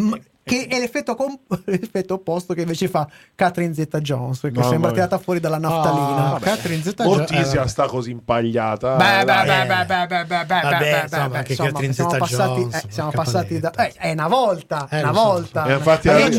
Mm, 0.00 0.12
Che 0.44 0.66
è 0.66 0.78
l'effetto, 0.80 1.14
com- 1.14 1.38
l'effetto 1.66 2.14
opposto 2.14 2.52
che 2.52 2.62
invece 2.62 2.88
fa 2.88 3.06
Catherine 3.36 3.72
Zeta 3.74 4.00
Jones, 4.00 4.40
che 4.40 4.50
Mamma 4.50 4.68
sembra 4.68 4.90
mia. 4.90 4.96
tirata 5.04 5.18
fuori 5.22 5.38
dalla 5.38 5.58
naftalina. 5.58 6.34
Ah, 6.34 6.38
Catherine 6.40 6.82
Zeta 6.82 7.06
Ortisia 7.08 7.62
eh, 7.62 7.68
sta 7.68 7.86
così 7.86 8.10
impagliata. 8.10 8.96
Beh, 8.96 9.24
beh, 9.24 9.44
beh, 9.44 9.66
beh, 9.66 9.84
beh, 9.86 10.06
beh, 10.06 10.06
beh, 10.24 10.24
beh, 10.26 10.60
Vabbè, 10.62 10.78
beh, 10.78 11.00
insomma, 11.02 11.28
beh, 11.28 11.36
anche 11.38 11.52
insomma, 11.52 11.68
Catherine 11.70 11.92
siamo 11.92 12.16
passati, 12.18 12.60
eh, 12.72 12.82
siamo 12.88 13.10
porca 13.10 13.22
passati 13.24 13.60
da 13.60 13.70
eh, 13.70 13.92
è 13.96 14.12
una 14.12 14.28
volta, 14.28 14.88
Eh, 14.90 15.02
una 15.02 15.12
so, 15.14 15.22
volta. 15.22 15.64
E 15.66 15.72
infatti 15.74 16.08
arri- 16.08 16.36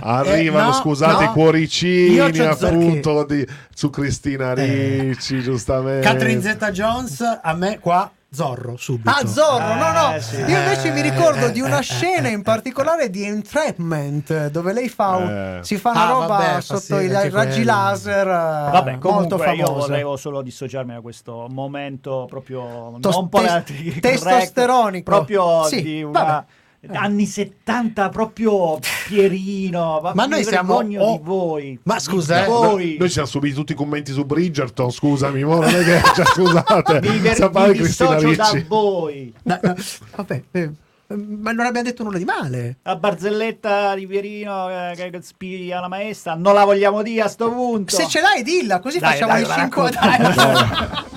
Arrivano, 0.00 0.64
Eh, 0.64 0.66
no, 0.68 0.72
scusate, 0.72 1.22
i 1.24 1.26
no. 1.26 1.32
cuoricini 1.32 2.38
appunto 2.38 3.24
di- 3.24 3.46
su 3.74 3.90
Cristina 3.90 4.54
Ricci, 4.54 5.40
giustamente. 5.42 6.06
Catherine 6.06 6.40
Zeta 6.40 6.70
Jones, 6.70 7.20
a 7.42 7.52
me 7.54 7.78
qua 7.80 8.10
Zorro 8.34 8.76
subito. 8.76 9.08
Ah, 9.10 9.24
Zorro, 9.26 9.74
no, 9.74 9.92
no. 9.92 10.14
Eh, 10.16 10.20
sì. 10.20 10.36
Io 10.40 10.58
invece 10.58 10.90
mi 10.90 11.00
ricordo 11.00 11.46
Eh, 11.46 11.52
di 11.52 11.60
una 11.60 11.78
eh, 11.78 11.82
scena 11.82 12.26
eh, 12.28 12.32
in 12.32 12.40
eh, 12.40 12.42
particolare 12.42 13.08
di 13.10 13.22
Entrapment, 13.24 14.48
dove 14.48 14.72
lei 14.72 14.88
fa 14.88 15.16
un- 15.16 15.58
Eh. 15.60 15.64
si 15.64 15.76
fa 15.78 15.90
una 15.90 16.04
Ah, 16.04 16.08
roba 16.10 16.26
vabbè, 16.26 16.60
sotto 16.60 16.80
sì, 16.98 17.04
i 17.04 17.08
raggi 17.12 17.30
quello. 17.30 17.64
laser. 17.64 18.26
eh, 18.26 18.70
Vabbè, 18.72 18.90
molto 19.00 19.08
comunque 19.08 19.54
io 19.54 19.66
famosa. 19.66 19.86
volevo 19.86 20.16
solo 20.16 20.42
dissociarmi 20.42 20.92
da 20.94 21.00
questo 21.00 21.46
momento 21.48 22.26
proprio 22.28 22.96
Tos- 23.00 23.14
non 23.14 23.28
tes- 23.30 23.62
testosteronico. 24.00 25.04
proprio 25.10 25.64
Sì, 25.64 25.82
di 25.82 26.02
una 26.02 26.22
vabbè. 26.22 26.44
Anni 26.92 27.26
70 27.26 28.08
proprio 28.08 28.78
Pierino, 29.06 30.00
ma, 30.02 30.12
Ma 30.14 30.26
noi 30.26 30.44
siamo- 30.44 30.74
oh, 30.76 30.82
di 30.82 30.98
voi. 31.22 31.78
ma 31.84 31.98
scusa, 31.98 32.44
eh, 32.44 32.46
voi. 32.46 32.96
Noi 32.98 33.08
ci 33.08 33.14
siamo 33.14 33.28
subiti 33.28 33.54
tutti 33.54 33.72
i 33.72 33.74
commenti 33.74 34.12
su 34.12 34.24
Bridgerton, 34.24 34.90
scusami, 34.90 35.44
mo 35.44 35.60
non 35.60 35.74
è 35.74 35.84
che 35.84 36.00
cioè, 36.14 36.24
scusate, 36.24 37.00
mi, 37.00 37.18
ver- 37.18 37.50
mi 37.52 37.72
dissocio 37.72 38.34
da 38.34 38.64
voi. 38.68 39.32
No, 39.42 39.58
no, 39.62 39.74
vabbè, 40.16 40.42
eh, 40.52 40.70
ma 41.06 41.52
non 41.52 41.66
abbiamo 41.66 41.86
detto 41.86 42.02
nulla 42.02 42.18
di 42.18 42.24
male. 42.24 42.78
La 42.82 42.96
barzelletta 42.96 43.94
di 43.94 44.06
Pierino 44.06 44.68
eh, 44.70 44.94
che 44.94 45.18
spiri 45.22 45.72
alla 45.72 45.88
maestra, 45.88 46.34
non 46.34 46.54
la 46.54 46.64
vogliamo 46.64 47.02
dire 47.02 47.22
a 47.22 47.28
sto 47.28 47.50
punto. 47.50 47.94
Se 47.94 48.06
ce 48.08 48.20
l'hai, 48.20 48.42
dilla, 48.42 48.80
così 48.80 48.98
Dai, 48.98 49.12
facciamo 49.12 49.32
dai, 49.32 49.42
il 49.42 49.48
la 49.48 49.54
5 49.54 49.90
racconto. 49.90 51.12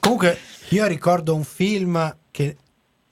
Comunque, 0.00 0.38
io 0.70 0.86
ricordo 0.86 1.34
un 1.34 1.44
film 1.44 2.16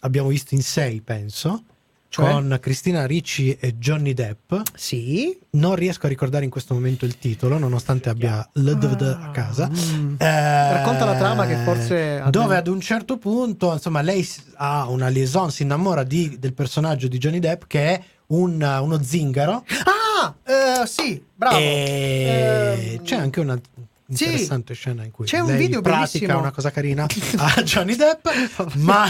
abbiamo 0.00 0.28
visto 0.28 0.54
in 0.54 0.62
sei, 0.62 1.00
penso, 1.00 1.62
Cioè? 2.08 2.30
con 2.30 2.58
Cristina 2.60 3.04
Ricci 3.06 3.56
e 3.60 3.76
Johnny 3.78 4.14
Depp. 4.14 4.52
Sì. 4.74 5.38
Non 5.50 5.74
riesco 5.74 6.06
a 6.06 6.08
ricordare 6.08 6.44
in 6.44 6.50
questo 6.50 6.74
momento 6.74 7.04
il 7.04 7.18
titolo, 7.18 7.58
nonostante 7.58 8.08
abbia 8.08 8.46
l'DVD 8.54 9.02
a 9.20 9.30
casa. 9.32 9.68
Mm. 9.68 10.14
Eh, 10.18 10.72
Racconta 10.72 11.04
la 11.04 11.16
trama 11.16 11.46
che 11.46 11.56
forse 11.64 12.20
ha- 12.20 12.30
Dove 12.30 12.56
ad 12.56 12.68
un 12.68 12.80
certo 12.80 13.18
punto, 13.18 13.72
insomma, 13.72 14.00
lei 14.02 14.26
ha 14.56 14.88
una 14.88 15.08
liaison, 15.08 15.50
si 15.50 15.62
innamora 15.62 16.04
di- 16.04 16.36
del 16.38 16.52
personaggio 16.54 17.08
di 17.08 17.18
Johnny 17.18 17.38
Depp 17.40 17.62
che 17.66 17.80
è 17.94 18.02
un- 18.28 18.62
uno 18.80 19.02
zingaro. 19.02 19.64
Ah, 19.84 20.34
eh, 20.44 20.86
sì, 20.86 21.22
bravo. 21.34 21.56
E 21.58 22.94
Ehm, 22.98 23.02
c'è 23.02 23.16
anche 23.16 23.40
una 23.40 23.54
sì. 24.08 24.24
interessante 24.24 24.74
scena 24.74 25.04
in 25.04 25.10
cui 25.10 25.26
C'è 25.26 25.38
un 25.40 25.56
video 25.56 25.80
pratica 25.80 26.18
bellissimo. 26.18 26.38
una 26.38 26.50
cosa 26.50 26.70
carina 26.70 27.06
a 27.38 27.62
Johnny 27.62 27.96
Depp, 27.96 28.26
ma 28.76 29.06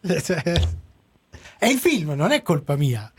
è 1.58 1.66
il 1.66 1.78
film, 1.78 2.12
non 2.12 2.30
è 2.32 2.42
colpa 2.42 2.76
mia. 2.76 3.10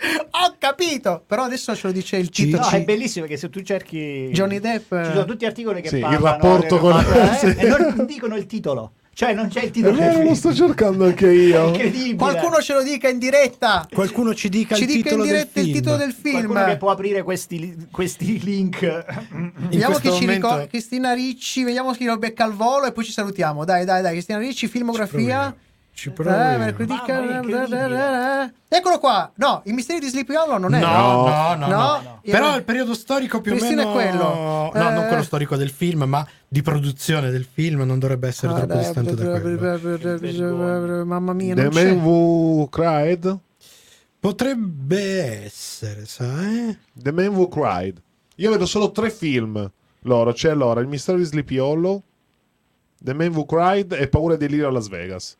Ho 0.44 0.56
capito, 0.58 1.24
però 1.28 1.44
adesso 1.44 1.76
ce 1.76 1.88
lo 1.88 1.94
dice 1.94 2.18
il 2.18 2.30
Ci- 2.30 2.46
titolo. 2.46 2.64
No, 2.64 2.70
è 2.70 2.84
bellissimo 2.84 3.26
perché 3.26 3.40
se 3.40 3.50
tu 3.50 3.62
cerchi 3.62 4.30
Johnny 4.32 4.60
Depp, 4.60 4.92
eh. 4.94 5.06
ci 5.06 5.12
sono 5.12 5.26
tutti 5.26 5.46
articoli 5.46 5.82
che 5.82 5.90
Sì, 5.90 5.96
il 5.96 6.02
parlano 6.02 6.26
rapporto 6.26 6.78
del- 6.78 6.80
con- 6.80 7.24
eh, 7.24 7.38
sì. 7.38 7.46
e 7.58 7.68
non 7.68 8.06
dicono 8.06 8.36
il 8.36 8.46
titolo. 8.48 8.94
Cioè 9.14 9.34
non 9.34 9.50
c'è 9.50 9.64
il 9.64 9.72
titolo 9.72 9.98
del 9.98 10.08
vero, 10.14 10.24
lo 10.30 10.34
sto 10.34 10.54
cercando 10.54 11.04
anche 11.06 11.30
io. 11.30 11.68
incredibile. 11.68 12.16
Qualcuno 12.16 12.62
ce 12.62 12.74
lo 12.74 12.82
dica 12.82 13.10
in 13.10 13.20
diretta. 13.20 13.86
Qualcuno 13.94 14.34
ci 14.34 14.48
dica 14.50 14.74
Ci 14.74 14.84
il 14.84 14.88
dica 14.88 14.98
in 14.98 15.04
titolo 15.04 15.24
del 15.24 15.32
diretta 15.34 15.60
il 15.60 15.66
film. 15.66 15.78
titolo 15.78 15.98
del 15.98 16.12
film. 16.14 16.34
Qualcuno 16.46 16.66
che 16.66 16.78
può 16.78 16.90
aprire 16.92 17.22
questi, 17.22 17.88
questi 17.92 18.40
link. 18.42 18.82
In 19.34 19.52
Vediamo 19.70 19.98
chi 19.98 20.12
ci 20.14 20.26
ricorda. 20.26 20.66
Cristina 20.66 21.14
Ricci, 21.14 21.64
vediamo 21.64 21.92
chi 21.92 22.06
lo 22.06 22.18
becca 22.18 22.46
al 22.46 22.54
volo 22.54 22.86
e 22.86 22.94
poi 22.94 23.04
ci 23.04 23.12
salutiamo. 23.12 23.66
Dai, 23.66 23.84
dai, 23.86 24.02
dai. 24.02 24.14
Cristina 24.14 24.40
Ricci, 24.40 24.68
filmografia. 24.68 25.56
Ci 25.94 26.10
Eh, 26.10 26.68
incredibile. 26.70 28.54
Eccolo 28.68 28.98
qua. 29.00 29.32
No, 29.36 29.62
i 29.66 29.72
misteri 29.74 30.00
di 30.00 30.08
Sleepy 30.08 30.34
Hollow 30.36 30.58
non 30.58 30.74
è. 30.74 30.80
No, 30.80 30.88
No. 30.88 31.28
no, 31.28 31.56
no, 31.56 31.68
no. 31.68 32.02
No. 32.02 32.22
Però 32.24 32.56
il 32.56 32.64
periodo 32.64 32.94
storico 32.96 33.40
più 33.42 33.52
Cristina 33.52 33.86
o 33.88 34.00
è 34.00 34.06
meno 34.06 34.18
quello. 34.20 34.24
No, 34.74 34.90
non 34.90 35.04
Eh. 35.04 35.08
quello 35.08 35.24
storico 35.24 35.56
del 35.58 35.70
film, 35.70 36.04
ma 36.04 36.26
di 36.48 36.62
produzione 36.62 37.30
del 37.30 37.46
film 37.46 37.82
non 37.82 38.00
dovrebbe 38.00 38.30
essere 38.30 38.52
Ah, 38.54 38.56
troppo 38.56 38.74
dai, 38.74 38.84
distante 38.84 39.16
da 39.16 39.40
quello. 39.40 41.06
Mamma 41.06 41.34
mia, 41.34 41.54
The 41.56 41.64
non. 41.64 41.74
Man 41.74 42.00
Who 42.04 42.68
Cried? 42.70 43.38
Potrebbe 44.20 45.44
essere, 45.46 46.06
sai? 46.06 46.78
The 46.94 47.12
Man 47.12 47.28
Who 47.36 47.48
Cried. 47.48 48.02
Io 48.36 48.50
vedo 48.52 48.66
solo 48.66 48.92
tre 48.92 49.10
film. 49.10 49.70
Loro, 50.06 50.32
c'è 50.34 50.50
allora 50.50 50.80
Il 50.82 50.88
mistero 50.88 51.18
di 51.18 51.24
Sleepy 51.26 51.58
Hollow, 51.58 52.02
The 53.00 53.14
Man 53.14 53.34
Who 53.34 53.46
Cried 53.46 53.92
e 53.94 54.08
Paura 54.08 54.34
e 54.36 54.38
delirio 54.38 54.68
a 54.68 54.72
Las 54.72 54.88
Vegas. 54.90 55.38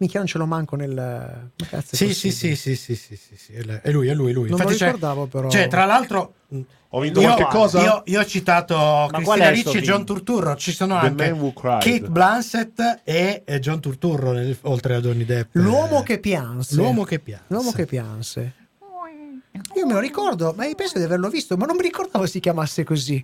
Minchia, 0.00 0.18
non 0.20 0.28
ce 0.28 0.38
lo 0.38 0.46
manco 0.46 0.76
nel. 0.76 0.94
Ma 0.94 1.82
Sì, 1.84 2.14
sì, 2.14 2.30
sì, 2.32 2.56
sì, 2.56 2.74
sì, 2.74 2.96
sì, 2.96 3.16
sì, 3.16 3.36
sì, 3.36 3.52
È 3.52 3.90
lui, 3.90 4.08
è 4.08 4.14
lui, 4.14 4.30
è 4.30 4.34
lui. 4.34 4.48
Non 4.48 4.58
me 4.58 4.64
lo 4.64 4.70
Infatti 4.70 4.76
c'è- 4.76 4.84
ricordavo, 4.86 5.26
però. 5.26 5.50
Cioè, 5.50 5.68
tra 5.68 5.84
l'altro, 5.84 6.34
Ho 6.88 7.00
vinto 7.00 7.20
io, 7.20 7.26
qualche 7.34 7.44
cosa? 7.54 7.82
io, 7.82 8.02
io 8.06 8.20
ho 8.20 8.24
citato 8.24 9.08
è 9.08 9.10
Cristina 9.12 9.50
Ricci 9.50 9.76
e? 9.76 9.80
John 9.82 10.06
Turturro. 10.06 10.56
Ci 10.56 10.72
sono 10.72 10.98
The 11.00 11.06
anche. 11.06 11.52
Kate 11.54 12.00
Blanchett 12.08 13.00
e 13.04 13.42
e 13.44 13.58
John 13.60 13.80
Turturro, 13.80 14.32
nel- 14.32 14.56
oltre 14.62 14.94
a 14.94 15.00
Johnny 15.00 15.26
Depp. 15.26 15.50
L'uomo 15.56 16.02
che 16.02 16.18
pianse. 16.18 16.76
L'uomo 16.76 17.04
che 17.04 17.18
pianse. 17.18 17.44
L'uomo 17.48 17.70
che 17.72 17.84
pianse. 17.84 18.54
Io 19.76 19.86
me 19.86 19.92
lo 19.92 19.98
ricordo, 20.00 20.54
ma 20.56 20.64
io 20.64 20.74
penso 20.76 20.96
di 20.96 21.04
averlo 21.04 21.28
visto, 21.28 21.56
ma 21.58 21.66
non 21.66 21.76
mi 21.76 21.82
ricordavo 21.82 22.24
si 22.24 22.40
chiamasse 22.40 22.84
così. 22.84 23.22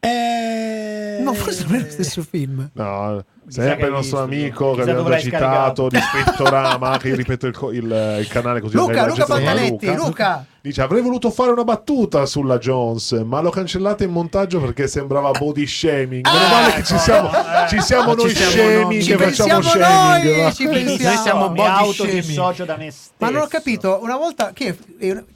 Eh... 0.00 1.18
No, 1.20 1.34
forse 1.34 1.64
non 1.64 1.74
è 1.74 1.80
lo 1.80 1.90
stesso 1.90 2.22
film. 2.22 2.70
No, 2.74 3.24
sempre 3.48 3.86
il 3.86 3.92
nostro 3.92 4.24
visto, 4.26 4.42
amico 4.42 4.72
che 4.74 4.80
abbiamo 4.82 5.08
già 5.08 5.18
citato 5.18 5.88
di 5.88 5.98
Spettorama, 5.98 6.96
che 7.00 7.08
io 7.08 7.16
ripeto 7.16 7.46
il, 7.46 7.54
il- 7.72 8.16
il 8.20 8.28
canale 8.28 8.60
così 8.60 8.76
Luca, 8.76 9.06
Luca 9.06 9.24
Pantanetti, 9.26 9.76
chiama 9.86 9.96
Luca. 10.06 10.44
Dice 10.60 10.82
avrei 10.82 11.00
voluto 11.00 11.30
fare 11.30 11.50
una 11.52 11.62
battuta 11.62 12.26
sulla 12.26 12.58
Jones, 12.58 13.12
ma 13.24 13.40
l'ho 13.40 13.48
cancellata 13.48 14.02
in 14.04 14.10
montaggio 14.10 14.60
perché 14.60 14.88
sembrava 14.88 15.30
body 15.30 15.64
shaming. 15.66 16.26
Meno 16.26 16.44
Ah, 16.44 16.48
male 16.50 16.72
che 16.74 16.82
ci 16.84 16.98
siamo, 16.98 17.30
ci 17.68 17.80
siamo 17.80 18.14
Ma 18.14 18.16
ci 18.16 18.24
noi 18.26 18.34
siamo 18.34 18.50
shaming 18.50 18.82
noi. 18.82 18.96
che 18.96 19.02
Ci 19.02 19.16
facciamo 19.16 19.62
shaming. 19.62 20.36
noi, 20.42 20.52
ci 20.52 20.64
Noi 20.66 20.84
pensiamo. 20.84 21.22
siamo 21.22 21.48
mi 21.50 21.54
body 21.56 21.68
autodissocio 21.68 22.64
da 22.64 22.76
me 22.76 22.90
stesso. 22.90 23.10
Ma 23.18 23.30
non 23.30 23.42
ho 23.42 23.46
capito, 23.46 24.00
una 24.02 24.16
volta, 24.16 24.50
che, 24.52 24.76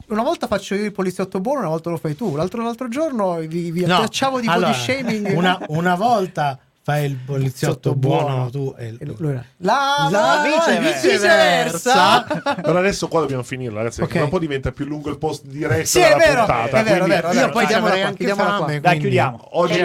una 0.08 0.22
volta 0.22 0.46
faccio 0.48 0.74
io 0.74 0.84
il 0.84 0.92
poliziotto 0.92 1.40
buono, 1.40 1.60
una 1.60 1.68
volta 1.68 1.88
lo 1.90 1.96
fai 1.98 2.16
tu. 2.16 2.34
L'altro, 2.34 2.62
l'altro 2.62 2.88
giorno 2.88 3.36
vi, 3.38 3.70
vi 3.70 3.86
No, 3.86 3.98
attacciavo 3.98 4.40
di 4.40 4.48
allora, 4.48 4.70
body 4.72 4.78
shaming. 4.80 5.36
Una, 5.36 5.58
una 5.68 5.94
volta 5.94 6.58
fai 6.84 7.04
il 7.04 7.16
poliziotto 7.16 7.94
buono, 7.94 8.26
buono. 8.26 8.50
tu 8.50 8.74
e 8.76 8.96
lui- 9.00 9.14
lui 9.18 9.40
La, 9.58 10.08
La 10.10 10.42
viceversa. 10.80 12.26
Allora 12.62 12.80
adesso 12.80 13.06
qua 13.08 13.20
dobbiamo 13.20 13.42
finire, 13.44 13.72
ragazzi. 13.72 13.98
perché 14.00 14.14
Ok. 14.14 14.18
tra 14.18 14.24
un 14.24 14.30
po' 14.30 14.38
diventa 14.38 14.72
più 14.72 14.84
lungo 14.86 15.08
il 15.10 15.18
post 15.18 15.44
diretto 15.44 15.86
Sì, 15.86 16.00
è 16.00 16.08
della 16.08 16.16
vero, 16.18 16.36
puntata. 16.44 16.78
è 16.80 16.82
vero, 16.82 16.82
è 16.82 16.98
quindi 16.98 17.08
vero, 17.10 17.28
è 17.28 17.32
vero. 17.34 17.46
Io 17.46 17.52
poi 17.52 17.66
qua, 17.98 18.06
anche 18.06 18.16
chiudiamola 18.16 18.56
qua. 18.56 18.66
fame. 18.66 18.80
Dai, 18.80 18.98
chiudiamo. 18.98 19.48
Oggi 19.52 19.78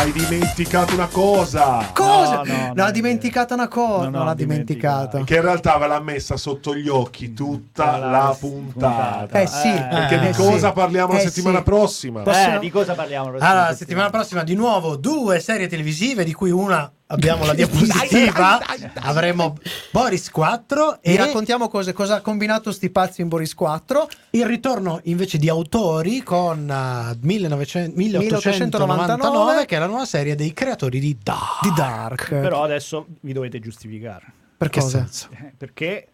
hai 0.00 0.12
dimenticato 0.12 0.94
una 0.94 1.08
cosa. 1.08 1.90
Cosa? 1.92 2.36
No, 2.36 2.44
no, 2.44 2.56
non 2.58 2.72
no, 2.74 2.84
ha 2.84 2.88
è 2.88 2.92
dimenticato 2.92 3.52
una 3.52 3.68
cosa. 3.68 4.04
Non 4.04 4.12
Non, 4.12 4.26
ho 4.26 4.30
ha 4.30 4.34
dimenticato. 4.34 5.22
Che 5.24 5.34
in 5.36 5.42
realtà 5.42 5.76
ve 5.76 5.86
l'ha 5.88 6.00
messa 6.00 6.38
sotto 6.38 6.74
gli 6.74 6.88
occhi 6.88 7.34
tutta 7.34 7.98
La 7.98 8.06
la 8.10 8.36
puntata. 8.38 9.26
puntata. 9.26 9.40
Eh 9.40 9.46
sì, 9.46 9.70
Perché 9.70 10.14
Eh, 10.14 10.26
di 10.28 10.32
sì. 10.32 10.40
cosa 10.42 10.72
parliamo 10.72 11.12
la 11.12 11.18
Eh 11.18 11.22
settimana 11.28 11.58
sì. 11.58 11.64
prossima? 11.64 12.22
Eh, 12.22 12.58
di 12.60 12.70
cosa 12.70 12.94
parliamo? 12.94 13.26
la 13.26 13.32
Allora, 13.32 13.48
la 13.48 13.54
prossima 13.66 13.76
settimana 13.76 14.10
prossima 14.10 14.42
di 14.42 14.54
nuovo 14.54 14.96
due 14.96 15.38
serie 15.38 15.68
televisive 15.68 16.24
di 16.24 16.32
cui 16.32 16.50
una 16.50 16.90
abbiamo 17.10 17.44
la 17.44 17.54
diapositiva. 17.54 18.58
Dai, 18.64 18.78
dai, 18.78 18.78
dai, 18.78 18.90
dai. 18.94 19.02
Avremo 19.04 19.56
Boris 19.90 20.30
4 20.30 20.98
Vi 21.02 21.12
e 21.12 21.16
raccontiamo 21.16 21.68
cose, 21.68 21.92
cosa 21.92 22.16
ha 22.16 22.20
combinato 22.20 22.72
sti 22.72 22.90
pazzi 22.90 23.20
in 23.20 23.28
Boris 23.28 23.54
4. 23.54 24.08
il 24.30 24.46
ritorno 24.46 25.00
invece 25.04 25.38
di 25.38 25.48
autori 25.48 26.22
con 26.22 26.68
eh, 26.70 27.16
1900 27.20 27.96
1899, 27.96 28.18
1899 28.18 29.66
che 29.66 29.76
è 29.76 29.78
la 29.78 29.86
nuova 29.86 30.04
serie 30.04 30.34
dei 30.34 30.52
creatori 30.52 30.98
di 30.98 31.16
Dark. 31.22 31.62
Di 31.62 31.72
Dark. 31.74 32.28
Però 32.28 32.62
adesso 32.62 33.06
vi 33.20 33.32
dovete 33.32 33.58
giustificare. 33.60 34.32
per 34.56 34.68
Che 34.68 34.80
cosa? 34.80 34.98
senso? 34.98 35.28
Eh, 35.32 35.52
Perché? 35.56 36.08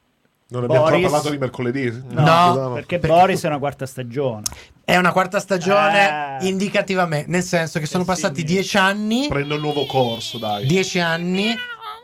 Non 0.48 0.62
abbiamo 0.62 0.84
ancora 0.84 0.96
Boris- 0.96 1.10
parlato 1.10 1.30
di 1.30 1.38
mercoledì? 1.38 2.02
No, 2.10 2.22
No, 2.54 2.72
perché, 2.74 2.98
perché- 2.98 3.16
Boris 3.16 3.42
è 3.42 3.46
una 3.48 3.58
quarta 3.58 3.84
stagione. 3.86 4.42
È 4.84 4.96
una 4.96 5.10
quarta 5.10 5.40
stagione 5.40 6.38
Eh. 6.40 6.46
indicativamente, 6.46 7.28
nel 7.30 7.42
senso 7.42 7.80
che 7.80 7.86
sono 7.86 8.04
Eh 8.04 8.06
sì, 8.06 8.12
passati 8.12 8.40
mi- 8.42 8.46
dieci 8.46 8.76
anni. 8.78 9.26
Prendo 9.28 9.56
un 9.56 9.60
nuovo 9.60 9.86
corso, 9.86 10.38
dai. 10.38 10.64
Dieci 10.66 11.00
anni 11.00 11.52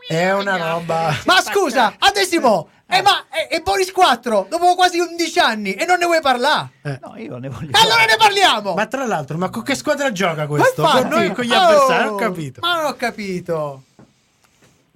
è 0.09 0.33
una 0.33 0.57
roba. 0.57 1.15
Ma 1.25 1.41
scusa, 1.41 1.95
Adesimo! 1.99 2.69
Eh, 2.89 3.01
ma 3.01 3.25
è, 3.31 3.47
è 3.49 3.61
Boris 3.63 3.91
4 3.91 4.47
dopo 4.51 4.75
quasi 4.75 4.99
11 4.99 5.39
anni 5.39 5.73
e 5.75 5.87
non 5.87 5.99
ne 5.99 6.05
vuoi 6.05 6.21
parlare? 6.21 6.73
No, 7.01 7.15
io 7.17 7.39
ne 7.39 7.49
voglio. 7.49 7.71
E 7.71 7.81
allora 7.81 8.05
ne 8.05 8.17
parliamo! 8.19 8.75
Ma 8.77 8.87
tra 8.87 9.07
l'altro, 9.07 9.39
ma 9.39 9.49
con 9.49 9.63
che 9.63 9.75
squadra 9.77 10.13
gioca 10.13 10.47
questo? 10.47 10.83
Con 10.83 11.07
noi 11.09 11.33
con 11.33 11.45
gli 11.45 11.53
Oh, 11.53 11.59
avversari? 11.59 12.09
Ho 12.09 12.15
capito. 12.17 12.61
Ma 12.61 12.75
non 12.77 12.85
ho 12.87 12.95
capito. 12.95 13.83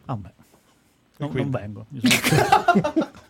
Vabbè. 0.05 0.29
Non, 1.19 1.31
quindi? 1.31 1.51
non 1.51 1.61
vengo. 1.61 1.87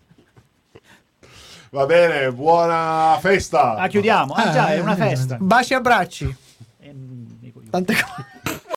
Va 1.76 1.84
bene, 1.84 2.32
buona 2.32 3.18
festa. 3.20 3.74
Ah, 3.74 3.86
chiudiamo. 3.86 4.32
Ah, 4.32 4.50
già, 4.50 4.68
è 4.72 4.78
una 4.80 4.94
Eh, 4.94 4.96
festa. 4.96 5.36
Baci 5.38 5.74
e 5.74 5.76
abbracci. 5.76 6.24
Io. 6.80 7.52
Tante 7.68 7.92
cose. 7.92 8.24